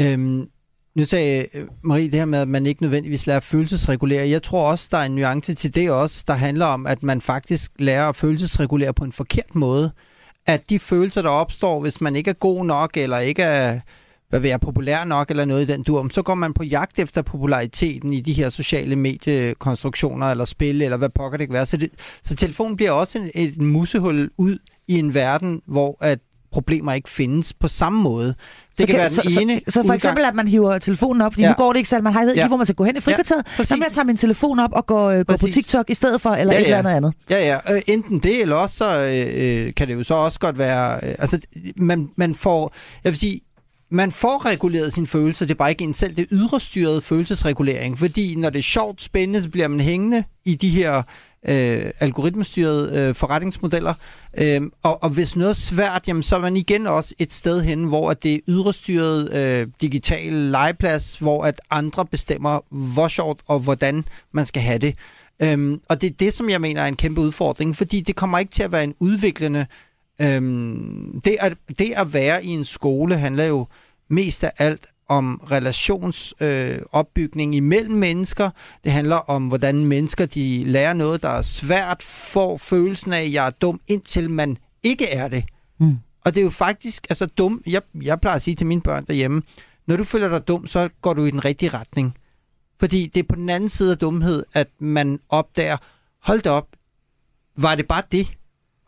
Øhm, 0.00 0.46
nu 0.94 1.04
sagde 1.04 1.46
øh, 1.54 1.64
Marie 1.82 2.04
det 2.04 2.14
her 2.14 2.24
med, 2.24 2.38
at 2.38 2.48
man 2.48 2.66
ikke 2.66 2.82
nødvendigvis 2.82 3.26
lærer 3.26 3.36
at 3.36 3.44
følelsesregulere. 3.44 4.28
Jeg 4.28 4.42
tror 4.42 4.70
også, 4.70 4.88
der 4.90 4.98
er 4.98 5.04
en 5.04 5.14
nuance 5.14 5.54
til 5.54 5.74
det 5.74 5.90
også, 5.90 6.24
der 6.26 6.34
handler 6.34 6.66
om, 6.66 6.86
at 6.86 7.02
man 7.02 7.20
faktisk 7.20 7.72
lærer 7.78 8.08
at 8.08 8.16
følelsesregulere 8.16 8.94
på 8.94 9.04
en 9.04 9.12
forkert 9.12 9.54
måde. 9.54 9.92
At 10.46 10.70
de 10.70 10.78
følelser, 10.78 11.22
der 11.22 11.28
opstår, 11.28 11.80
hvis 11.80 12.00
man 12.00 12.16
ikke 12.16 12.30
er 12.30 12.34
god 12.34 12.64
nok, 12.64 12.90
eller 12.96 13.18
ikke 13.18 13.42
er 13.42 13.80
hvad 14.32 14.40
være 14.40 14.58
populær 14.58 15.04
nok 15.04 15.30
eller 15.30 15.44
noget 15.44 15.62
i 15.62 15.72
den 15.72 15.82
dur, 15.82 16.08
så 16.12 16.22
går 16.22 16.34
man 16.34 16.54
på 16.54 16.64
jagt 16.64 16.98
efter 16.98 17.22
populariteten 17.22 18.12
i 18.12 18.20
de 18.20 18.32
her 18.32 18.50
sociale 18.50 18.96
mediekonstruktioner 18.96 20.30
eller 20.30 20.44
spil, 20.44 20.82
eller 20.82 20.96
hvad 20.96 21.08
pokker 21.08 21.38
det 21.38 21.48
kan 21.48 21.54
være. 21.54 21.66
Så, 21.66 21.76
det, 21.76 21.90
så 22.22 22.34
telefonen 22.34 22.76
bliver 22.76 22.90
også 22.90 23.18
en, 23.18 23.30
et 23.34 23.60
musehul 23.60 24.30
ud 24.36 24.58
i 24.88 24.98
en 24.98 25.14
verden, 25.14 25.62
hvor 25.66 25.96
at 26.00 26.18
problemer 26.52 26.92
ikke 26.92 27.10
findes 27.10 27.52
på 27.52 27.68
samme 27.68 28.02
måde. 28.02 28.26
Det 28.26 28.34
så 28.76 28.76
kan, 28.76 28.86
kan 28.86 28.96
være 28.96 29.08
den 29.08 29.30
så, 29.30 29.40
ene 29.40 29.60
så, 29.60 29.64
så 29.68 29.72
for 29.72 29.80
udgang. 29.80 29.94
eksempel, 29.94 30.24
at 30.24 30.34
man 30.34 30.48
hiver 30.48 30.78
telefonen 30.78 31.22
op, 31.22 31.32
fordi 31.32 31.42
ja. 31.42 31.48
nu 31.48 31.54
går 31.54 31.72
det 31.72 31.76
ikke 31.76 31.88
selv, 31.88 32.02
man 32.02 32.12
har 32.12 32.22
ikke 32.22 32.40
ja. 32.40 32.48
hvor 32.48 32.56
man 32.56 32.66
skal 32.66 32.74
gå 32.74 32.84
hen 32.84 32.96
i 32.96 33.00
frikvarteret, 33.00 33.46
ja, 33.58 33.64
så 33.64 33.74
jeg 33.74 33.92
tage 33.92 34.04
min 34.04 34.16
telefon 34.16 34.58
op 34.58 34.72
og 34.72 34.86
gå, 34.86 35.10
øh, 35.10 35.24
gå 35.26 35.36
på 35.36 35.46
TikTok 35.46 35.90
i 35.90 35.94
stedet 35.94 36.20
for, 36.20 36.30
eller 36.30 36.54
ja, 36.54 36.60
et 36.60 36.76
eller 36.76 36.90
andet 36.90 37.14
Ja, 37.30 37.58
ja. 37.68 37.74
Øh, 37.74 37.82
enten 37.86 38.18
det, 38.18 38.40
eller 38.40 38.56
også 38.56 38.76
så 38.76 39.06
øh, 39.06 39.66
øh, 39.66 39.74
kan 39.74 39.88
det 39.88 39.94
jo 39.94 40.04
så 40.04 40.14
også 40.14 40.40
godt 40.40 40.58
være, 40.58 40.94
øh, 40.94 41.14
altså 41.18 41.38
man, 41.76 42.10
man 42.16 42.34
får, 42.34 42.74
jeg 43.04 43.10
vil 43.10 43.18
sige, 43.18 43.40
man 43.92 44.12
får 44.12 44.46
reguleret 44.46 44.92
sine 44.92 45.06
følelser, 45.06 45.46
det 45.46 45.54
er 45.54 45.58
bare 45.58 45.70
ikke 45.70 45.84
en 45.84 45.94
selv, 45.94 46.16
det 46.16 46.26
ydre 46.32 46.60
styret 46.60 47.02
følelsesregulering, 47.02 47.98
fordi 47.98 48.34
når 48.34 48.50
det 48.50 48.58
er 48.58 48.62
sjovt, 48.62 49.02
spændende, 49.02 49.42
så 49.42 49.48
bliver 49.48 49.68
man 49.68 49.80
hængende 49.80 50.24
i 50.44 50.54
de 50.54 50.68
her 50.68 51.02
øh, 51.48 51.90
algoritmestyrede 52.00 52.98
øh, 52.98 53.14
forretningsmodeller. 53.14 53.94
Øh, 54.38 54.62
og, 54.82 55.02
og 55.02 55.10
hvis 55.10 55.36
noget 55.36 55.50
er 55.50 55.54
svært, 55.54 56.08
jamen, 56.08 56.22
så 56.22 56.36
er 56.36 56.40
man 56.40 56.56
igen 56.56 56.86
også 56.86 57.14
et 57.18 57.32
sted 57.32 57.62
hen, 57.62 57.84
hvor 57.84 58.10
at 58.10 58.22
det 58.22 58.34
er 58.34 58.38
ydrestyret 58.48 59.34
øh, 59.34 59.66
digital 59.80 60.32
legeplads, 60.32 61.18
hvor 61.18 61.44
at 61.44 61.60
andre 61.70 62.06
bestemmer, 62.06 62.60
hvor 62.70 63.08
sjovt 63.08 63.40
og 63.46 63.60
hvordan 63.60 64.04
man 64.32 64.46
skal 64.46 64.62
have 64.62 64.78
det. 64.78 64.94
Øhm, 65.42 65.80
og 65.88 66.00
det 66.00 66.10
er 66.10 66.14
det, 66.14 66.34
som 66.34 66.50
jeg 66.50 66.60
mener 66.60 66.82
er 66.82 66.86
en 66.86 66.96
kæmpe 66.96 67.20
udfordring, 67.20 67.76
fordi 67.76 68.00
det 68.00 68.16
kommer 68.16 68.38
ikke 68.38 68.52
til 68.52 68.62
at 68.62 68.72
være 68.72 68.84
en 68.84 68.94
udviklende 69.00 69.66
Øhm, 70.22 71.20
det, 71.24 71.36
at, 71.40 71.56
det 71.78 71.92
at 71.96 72.12
være 72.12 72.44
i 72.44 72.48
en 72.48 72.64
skole 72.64 73.18
handler 73.18 73.44
jo 73.44 73.66
mest 74.08 74.44
af 74.44 74.52
alt 74.58 74.86
om 75.08 75.40
relationsopbygning 75.50 77.54
øh, 77.54 77.56
imellem 77.56 77.94
mennesker. 77.94 78.50
Det 78.84 78.92
handler 78.92 79.16
om, 79.16 79.48
hvordan 79.48 79.86
mennesker 79.86 80.26
de 80.26 80.64
lærer 80.64 80.92
noget, 80.92 81.22
der 81.22 81.28
er 81.28 81.42
svært, 81.42 82.02
får 82.02 82.56
følelsen 82.56 83.12
af, 83.12 83.20
at 83.20 83.32
jeg 83.32 83.46
er 83.46 83.50
dum, 83.50 83.80
indtil 83.88 84.30
man 84.30 84.58
ikke 84.82 85.08
er 85.08 85.28
det. 85.28 85.44
Mm. 85.78 85.98
Og 86.24 86.34
det 86.34 86.40
er 86.40 86.44
jo 86.44 86.50
faktisk, 86.50 87.06
altså 87.08 87.26
dum, 87.26 87.62
jeg, 87.66 87.82
jeg 88.02 88.20
plejer 88.20 88.36
at 88.36 88.42
sige 88.42 88.54
til 88.54 88.66
mine 88.66 88.80
børn 88.80 89.06
derhjemme, 89.06 89.42
når 89.86 89.96
du 89.96 90.04
føler 90.04 90.28
dig 90.28 90.48
dum, 90.48 90.66
så 90.66 90.88
går 91.00 91.14
du 91.14 91.24
i 91.24 91.30
den 91.30 91.44
rigtige 91.44 91.68
retning. 91.68 92.16
Fordi 92.80 93.10
det 93.14 93.20
er 93.20 93.24
på 93.28 93.36
den 93.36 93.48
anden 93.48 93.68
side 93.68 93.92
af 93.92 93.98
dumhed, 93.98 94.44
at 94.54 94.68
man 94.78 95.20
opdager, 95.28 95.76
hold 96.22 96.40
da 96.40 96.50
op, 96.50 96.68
var 97.56 97.74
det 97.74 97.88
bare 97.88 98.02
det? 98.12 98.26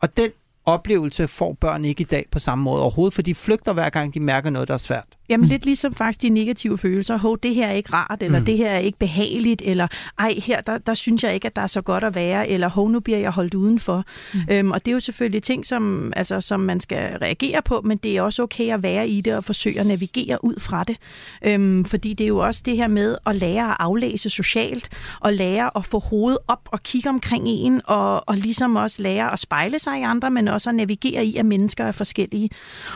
Og 0.01 0.17
den 0.17 0.31
oplevelse 0.65 1.27
får 1.27 1.53
børn 1.53 1.85
ikke 1.85 2.01
i 2.01 2.05
dag 2.05 2.25
på 2.31 2.39
samme 2.39 2.63
måde 2.63 2.81
overhovedet, 2.81 3.13
for 3.13 3.21
de 3.21 3.35
flygter 3.35 3.73
hver 3.73 3.89
gang, 3.89 4.13
de 4.13 4.19
mærker 4.19 4.49
noget, 4.49 4.67
der 4.67 4.73
er 4.73 4.77
svært. 4.77 5.14
Jamen 5.29 5.45
mm. 5.45 5.49
lidt 5.49 5.65
ligesom 5.65 5.93
faktisk 5.93 6.21
de 6.21 6.29
negative 6.29 6.77
følelser. 6.77 7.17
Hov, 7.17 7.37
det 7.43 7.55
her 7.55 7.67
er 7.67 7.71
ikke 7.71 7.93
rart, 7.93 8.23
eller 8.23 8.39
mm. 8.39 8.45
det 8.45 8.57
her 8.57 8.69
er 8.69 8.77
ikke 8.77 8.99
behageligt, 8.99 9.61
eller 9.65 9.87
ej, 10.19 10.33
her 10.43 10.61
der, 10.61 10.77
der 10.77 10.93
synes 10.93 11.23
jeg 11.23 11.33
ikke, 11.33 11.45
at 11.45 11.55
der 11.55 11.61
er 11.61 11.67
så 11.67 11.81
godt 11.81 12.03
at 12.03 12.15
være, 12.15 12.49
eller 12.49 12.67
hov, 12.69 12.89
nu 12.89 12.99
bliver 12.99 13.19
jeg 13.19 13.31
holdt 13.31 13.53
udenfor. 13.53 14.03
Mm. 14.33 14.39
Øhm, 14.51 14.71
og 14.71 14.85
det 14.85 14.91
er 14.91 14.93
jo 14.93 14.99
selvfølgelig 14.99 15.43
ting, 15.43 15.65
som, 15.65 16.13
altså, 16.15 16.41
som 16.41 16.59
man 16.59 16.79
skal 16.79 17.17
reagere 17.17 17.61
på, 17.61 17.81
men 17.81 17.97
det 17.97 18.17
er 18.17 18.21
også 18.21 18.43
okay 18.43 18.73
at 18.73 18.83
være 18.83 19.07
i 19.07 19.21
det 19.21 19.35
og 19.35 19.43
forsøge 19.43 19.79
at 19.79 19.85
navigere 19.85 20.45
ud 20.45 20.59
fra 20.59 20.83
det. 20.83 20.97
Øhm, 21.45 21.85
fordi 21.85 22.13
det 22.13 22.23
er 22.23 22.27
jo 22.27 22.37
også 22.37 22.61
det 22.65 22.75
her 22.77 22.87
med 22.87 23.17
at 23.25 23.35
lære 23.35 23.69
at 23.69 23.77
aflæse 23.79 24.29
socialt, 24.29 24.89
og 25.19 25.33
lære 25.33 25.71
at 25.75 25.85
få 25.85 25.99
hovedet 25.99 26.37
op 26.47 26.69
og 26.71 26.83
kigge 26.83 27.09
omkring 27.09 27.47
en, 27.47 27.81
og, 27.85 28.29
og 28.29 28.37
ligesom 28.37 28.75
også 28.75 29.01
lære 29.01 29.33
at 29.33 29.39
spejle 29.39 29.79
sig 29.79 29.99
i 29.99 30.03
andre, 30.03 30.31
men 30.31 30.47
også 30.47 30.69
at 30.69 30.75
navigere 30.75 31.25
i, 31.25 31.35
at 31.35 31.45
mennesker 31.45 31.85
er 31.85 31.91
forskellige. 31.91 32.49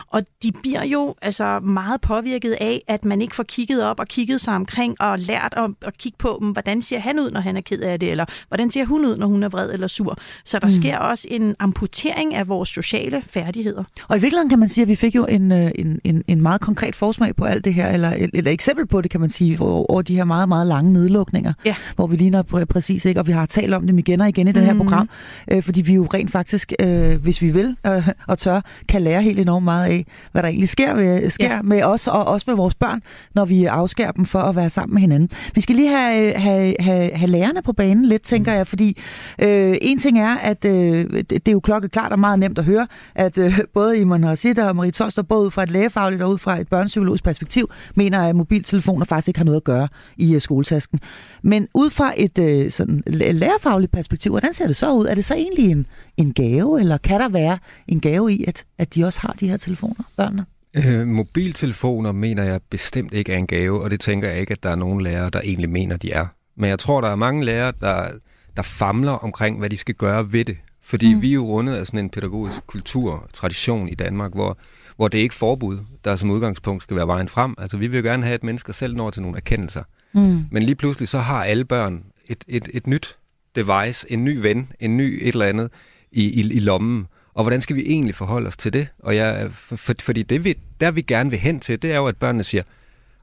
Og 0.06 0.22
de 0.42 0.52
bliver 0.52 0.84
jo 0.84 1.14
altså 1.22 1.60
meget 1.60 2.00
på 2.00 2.19
påvirket 2.20 2.56
af, 2.60 2.82
at 2.88 3.04
man 3.04 3.22
ikke 3.22 3.36
får 3.36 3.42
kigget 3.42 3.84
op 3.84 4.00
og 4.00 4.06
kigget 4.08 4.40
sig 4.40 4.54
omkring 4.54 5.00
og 5.00 5.18
lært 5.18 5.54
at, 5.56 5.70
at 5.82 5.98
kigge 5.98 6.18
på, 6.18 6.52
hvordan 6.52 6.82
ser 6.82 6.98
han 6.98 7.20
ud, 7.20 7.30
når 7.30 7.40
han 7.40 7.56
er 7.56 7.60
ked 7.60 7.80
af 7.80 8.00
det, 8.00 8.10
eller 8.10 8.24
hvordan 8.48 8.70
ser 8.70 8.84
hun 8.84 9.04
ud, 9.04 9.16
når 9.16 9.26
hun 9.26 9.42
er 9.42 9.48
vred 9.48 9.70
eller 9.72 9.86
sur. 9.86 10.18
Så 10.44 10.58
der 10.58 10.66
mm. 10.66 10.70
sker 10.70 10.98
også 10.98 11.26
en 11.30 11.54
amputering 11.58 12.34
af 12.34 12.48
vores 12.48 12.68
sociale 12.68 13.22
færdigheder. 13.28 13.84
Og 14.08 14.16
i 14.16 14.20
virkeligheden 14.20 14.48
kan 14.48 14.58
man 14.58 14.68
sige, 14.68 14.82
at 14.82 14.88
vi 14.88 14.94
fik 14.94 15.14
jo 15.14 15.26
en, 15.26 15.52
øh, 15.52 15.70
en, 15.74 16.00
en, 16.04 16.24
en 16.26 16.42
meget 16.42 16.60
konkret 16.60 16.96
forsmag 16.96 17.36
på 17.36 17.44
alt 17.44 17.64
det 17.64 17.74
her, 17.74 17.88
eller 17.88 18.12
et, 18.16 18.30
et 18.34 18.46
eksempel 18.46 18.86
på 18.86 19.00
det, 19.00 19.10
kan 19.10 19.20
man 19.20 19.30
sige, 19.30 19.60
over 19.60 20.02
de 20.02 20.16
her 20.16 20.24
meget, 20.24 20.48
meget 20.48 20.66
lange 20.66 20.92
nedlukninger, 20.92 21.52
ja. 21.64 21.74
hvor 21.96 22.06
vi 22.06 22.16
ligner 22.16 22.42
pr- 22.42 22.64
præcis, 22.64 23.04
ikke? 23.04 23.20
og 23.20 23.26
vi 23.26 23.32
har 23.32 23.46
talt 23.46 23.74
om 23.74 23.86
dem 23.86 23.98
igen 23.98 24.20
og 24.20 24.28
igen 24.28 24.48
i 24.48 24.52
den 24.52 24.64
her 24.64 24.72
mm. 24.72 24.78
program, 24.78 25.08
øh, 25.50 25.62
fordi 25.62 25.82
vi 25.82 25.94
jo 25.94 26.08
rent 26.14 26.30
faktisk, 26.30 26.72
øh, 26.80 27.22
hvis 27.22 27.42
vi 27.42 27.50
vil 27.50 27.76
øh, 27.86 28.08
og 28.26 28.38
tør, 28.38 28.60
kan 28.88 29.02
lære 29.02 29.22
helt 29.22 29.40
enormt 29.40 29.64
meget 29.64 29.86
af, 29.86 30.06
hvad 30.32 30.42
der 30.42 30.48
egentlig 30.48 30.68
sker, 30.68 30.94
ved, 30.94 31.30
sker 31.30 31.54
ja. 31.54 31.62
med 31.62 31.82
os 31.82 32.08
og 32.10 32.26
også 32.26 32.44
med 32.48 32.56
vores 32.56 32.74
børn, 32.74 33.02
når 33.34 33.44
vi 33.44 33.64
afskærer 33.64 34.12
dem 34.12 34.24
for 34.24 34.38
at 34.38 34.56
være 34.56 34.70
sammen 34.70 34.94
med 34.94 35.00
hinanden. 35.00 35.30
Vi 35.54 35.60
skal 35.60 35.76
lige 35.76 35.88
have, 35.88 36.34
have, 36.34 36.74
have, 36.80 37.10
have 37.14 37.30
lærerne 37.30 37.62
på 37.62 37.72
banen 37.72 38.04
lidt, 38.04 38.22
tænker 38.22 38.52
jeg, 38.52 38.66
fordi 38.66 38.98
øh, 39.38 39.76
en 39.82 39.98
ting 39.98 40.18
er, 40.18 40.36
at 40.36 40.64
øh, 40.64 41.10
det 41.30 41.48
er 41.48 41.52
jo 41.52 41.60
klokkeklart 41.60 42.12
og 42.12 42.18
meget 42.18 42.38
nemt 42.38 42.58
at 42.58 42.64
høre, 42.64 42.86
at 43.14 43.38
øh, 43.38 43.58
både 43.74 43.98
Iman 43.98 44.24
Hassitter 44.24 44.64
og 44.68 44.76
Marie 44.76 44.90
Toster, 44.90 45.22
både 45.22 45.46
ud 45.46 45.50
fra 45.50 45.62
et 45.62 45.70
lægefagligt 45.70 46.22
og 46.22 46.30
ud 46.30 46.38
fra 46.38 46.60
et 46.60 46.68
børnepsykologisk 46.68 47.24
perspektiv, 47.24 47.70
mener, 47.94 48.20
at 48.20 48.36
mobiltelefoner 48.36 49.04
faktisk 49.04 49.28
ikke 49.28 49.38
har 49.38 49.44
noget 49.44 49.56
at 49.56 49.64
gøre 49.64 49.88
i 50.16 50.34
øh, 50.34 50.40
skoletasken. 50.40 51.00
Men 51.42 51.68
ud 51.74 51.90
fra 51.90 52.12
et 52.16 52.38
øh, 52.38 52.70
sådan 52.70 53.02
lærerfagligt 53.06 53.92
perspektiv, 53.92 54.32
hvordan 54.32 54.52
ser 54.52 54.66
det 54.66 54.76
så 54.76 54.92
ud? 54.92 55.06
Er 55.06 55.14
det 55.14 55.24
så 55.24 55.34
egentlig 55.34 55.70
en, 55.70 55.86
en 56.16 56.32
gave, 56.32 56.80
eller 56.80 56.98
kan 56.98 57.20
der 57.20 57.28
være 57.28 57.58
en 57.88 58.00
gave 58.00 58.32
i, 58.32 58.44
at, 58.48 58.64
at 58.78 58.94
de 58.94 59.04
også 59.04 59.20
har 59.20 59.32
de 59.40 59.48
her 59.48 59.56
telefoner, 59.56 60.04
børnene? 60.16 60.44
Øh, 60.74 61.06
mobiltelefoner 61.06 62.12
mener 62.12 62.42
jeg 62.42 62.60
bestemt 62.70 63.14
ikke 63.14 63.32
er 63.32 63.36
en 63.36 63.46
gave, 63.46 63.82
og 63.82 63.90
det 63.90 64.00
tænker 64.00 64.28
jeg 64.28 64.40
ikke, 64.40 64.52
at 64.52 64.62
der 64.62 64.70
er 64.70 64.76
nogen 64.76 65.00
lærere, 65.00 65.30
der 65.30 65.40
egentlig 65.40 65.70
mener, 65.70 65.96
de 65.96 66.12
er. 66.12 66.26
Men 66.56 66.70
jeg 66.70 66.78
tror, 66.78 67.00
der 67.00 67.08
er 67.08 67.16
mange 67.16 67.44
lærere, 67.44 67.72
der, 67.80 68.08
der 68.56 68.62
famler 68.62 69.12
omkring, 69.12 69.58
hvad 69.58 69.70
de 69.70 69.76
skal 69.76 69.94
gøre 69.94 70.32
ved 70.32 70.44
det. 70.44 70.56
Fordi 70.82 71.14
mm. 71.14 71.22
vi 71.22 71.30
er 71.30 71.34
jo 71.34 71.46
rundet 71.46 71.74
af 71.74 71.86
sådan 71.86 72.00
en 72.00 72.10
pædagogisk 72.10 72.66
kultur, 72.66 73.28
tradition 73.32 73.88
i 73.88 73.94
Danmark, 73.94 74.34
hvor, 74.34 74.58
hvor 74.96 75.08
det 75.08 75.18
er 75.18 75.22
ikke 75.22 75.34
forbud, 75.34 75.78
der 76.04 76.16
som 76.16 76.30
udgangspunkt 76.30 76.82
skal 76.82 76.96
være 76.96 77.06
vejen 77.06 77.28
frem. 77.28 77.54
Altså 77.58 77.76
vi 77.76 77.86
vil 77.86 77.96
jo 77.96 78.02
gerne 78.02 78.22
have, 78.22 78.34
at 78.34 78.44
mennesker 78.44 78.72
selv 78.72 78.96
når 78.96 79.10
til 79.10 79.22
nogle 79.22 79.36
erkendelser. 79.36 79.82
Mm. 80.12 80.44
Men 80.50 80.62
lige 80.62 80.76
pludselig 80.76 81.08
så 81.08 81.18
har 81.18 81.44
alle 81.44 81.64
børn 81.64 82.04
et, 82.26 82.44
et, 82.48 82.68
et 82.72 82.86
nyt 82.86 83.16
device, 83.56 84.12
en 84.12 84.24
ny 84.24 84.36
ven, 84.36 84.72
en 84.80 84.96
ny 84.96 85.18
et 85.22 85.28
eller 85.28 85.46
andet 85.46 85.70
i, 86.12 86.24
i, 86.24 86.40
i 86.40 86.58
lommen. 86.58 87.06
Og 87.40 87.44
hvordan 87.44 87.60
skal 87.60 87.76
vi 87.76 87.82
egentlig 87.86 88.14
forholde 88.14 88.46
os 88.46 88.56
til 88.56 88.72
det? 88.72 88.88
Og 88.98 89.16
jeg, 89.16 89.48
for, 89.52 89.94
fordi 90.00 90.22
det, 90.22 90.44
vi, 90.44 90.54
der 90.80 90.90
vi 90.90 91.02
gerne 91.02 91.30
vil 91.30 91.38
hen 91.38 91.60
til, 91.60 91.82
det 91.82 91.92
er 91.92 91.96
jo, 91.96 92.06
at 92.06 92.16
børnene 92.16 92.44
siger, 92.44 92.62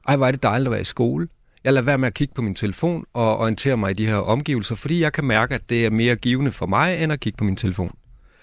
ej, 0.08 0.16
hvor 0.16 0.26
er 0.26 0.30
det 0.30 0.42
dejligt 0.42 0.66
at 0.66 0.72
være 0.72 0.80
i 0.80 0.84
skole. 0.84 1.28
Jeg 1.64 1.72
lader 1.72 1.84
være 1.84 1.98
med 1.98 2.06
at 2.06 2.14
kigge 2.14 2.34
på 2.34 2.42
min 2.42 2.54
telefon 2.54 3.04
og 3.14 3.38
orientere 3.38 3.76
mig 3.76 3.90
i 3.90 3.94
de 3.94 4.06
her 4.06 4.14
omgivelser, 4.14 4.74
fordi 4.74 5.00
jeg 5.00 5.12
kan 5.12 5.24
mærke, 5.24 5.54
at 5.54 5.60
det 5.68 5.86
er 5.86 5.90
mere 5.90 6.16
givende 6.16 6.52
for 6.52 6.66
mig, 6.66 7.02
end 7.02 7.12
at 7.12 7.20
kigge 7.20 7.36
på 7.36 7.44
min 7.44 7.56
telefon. 7.56 7.94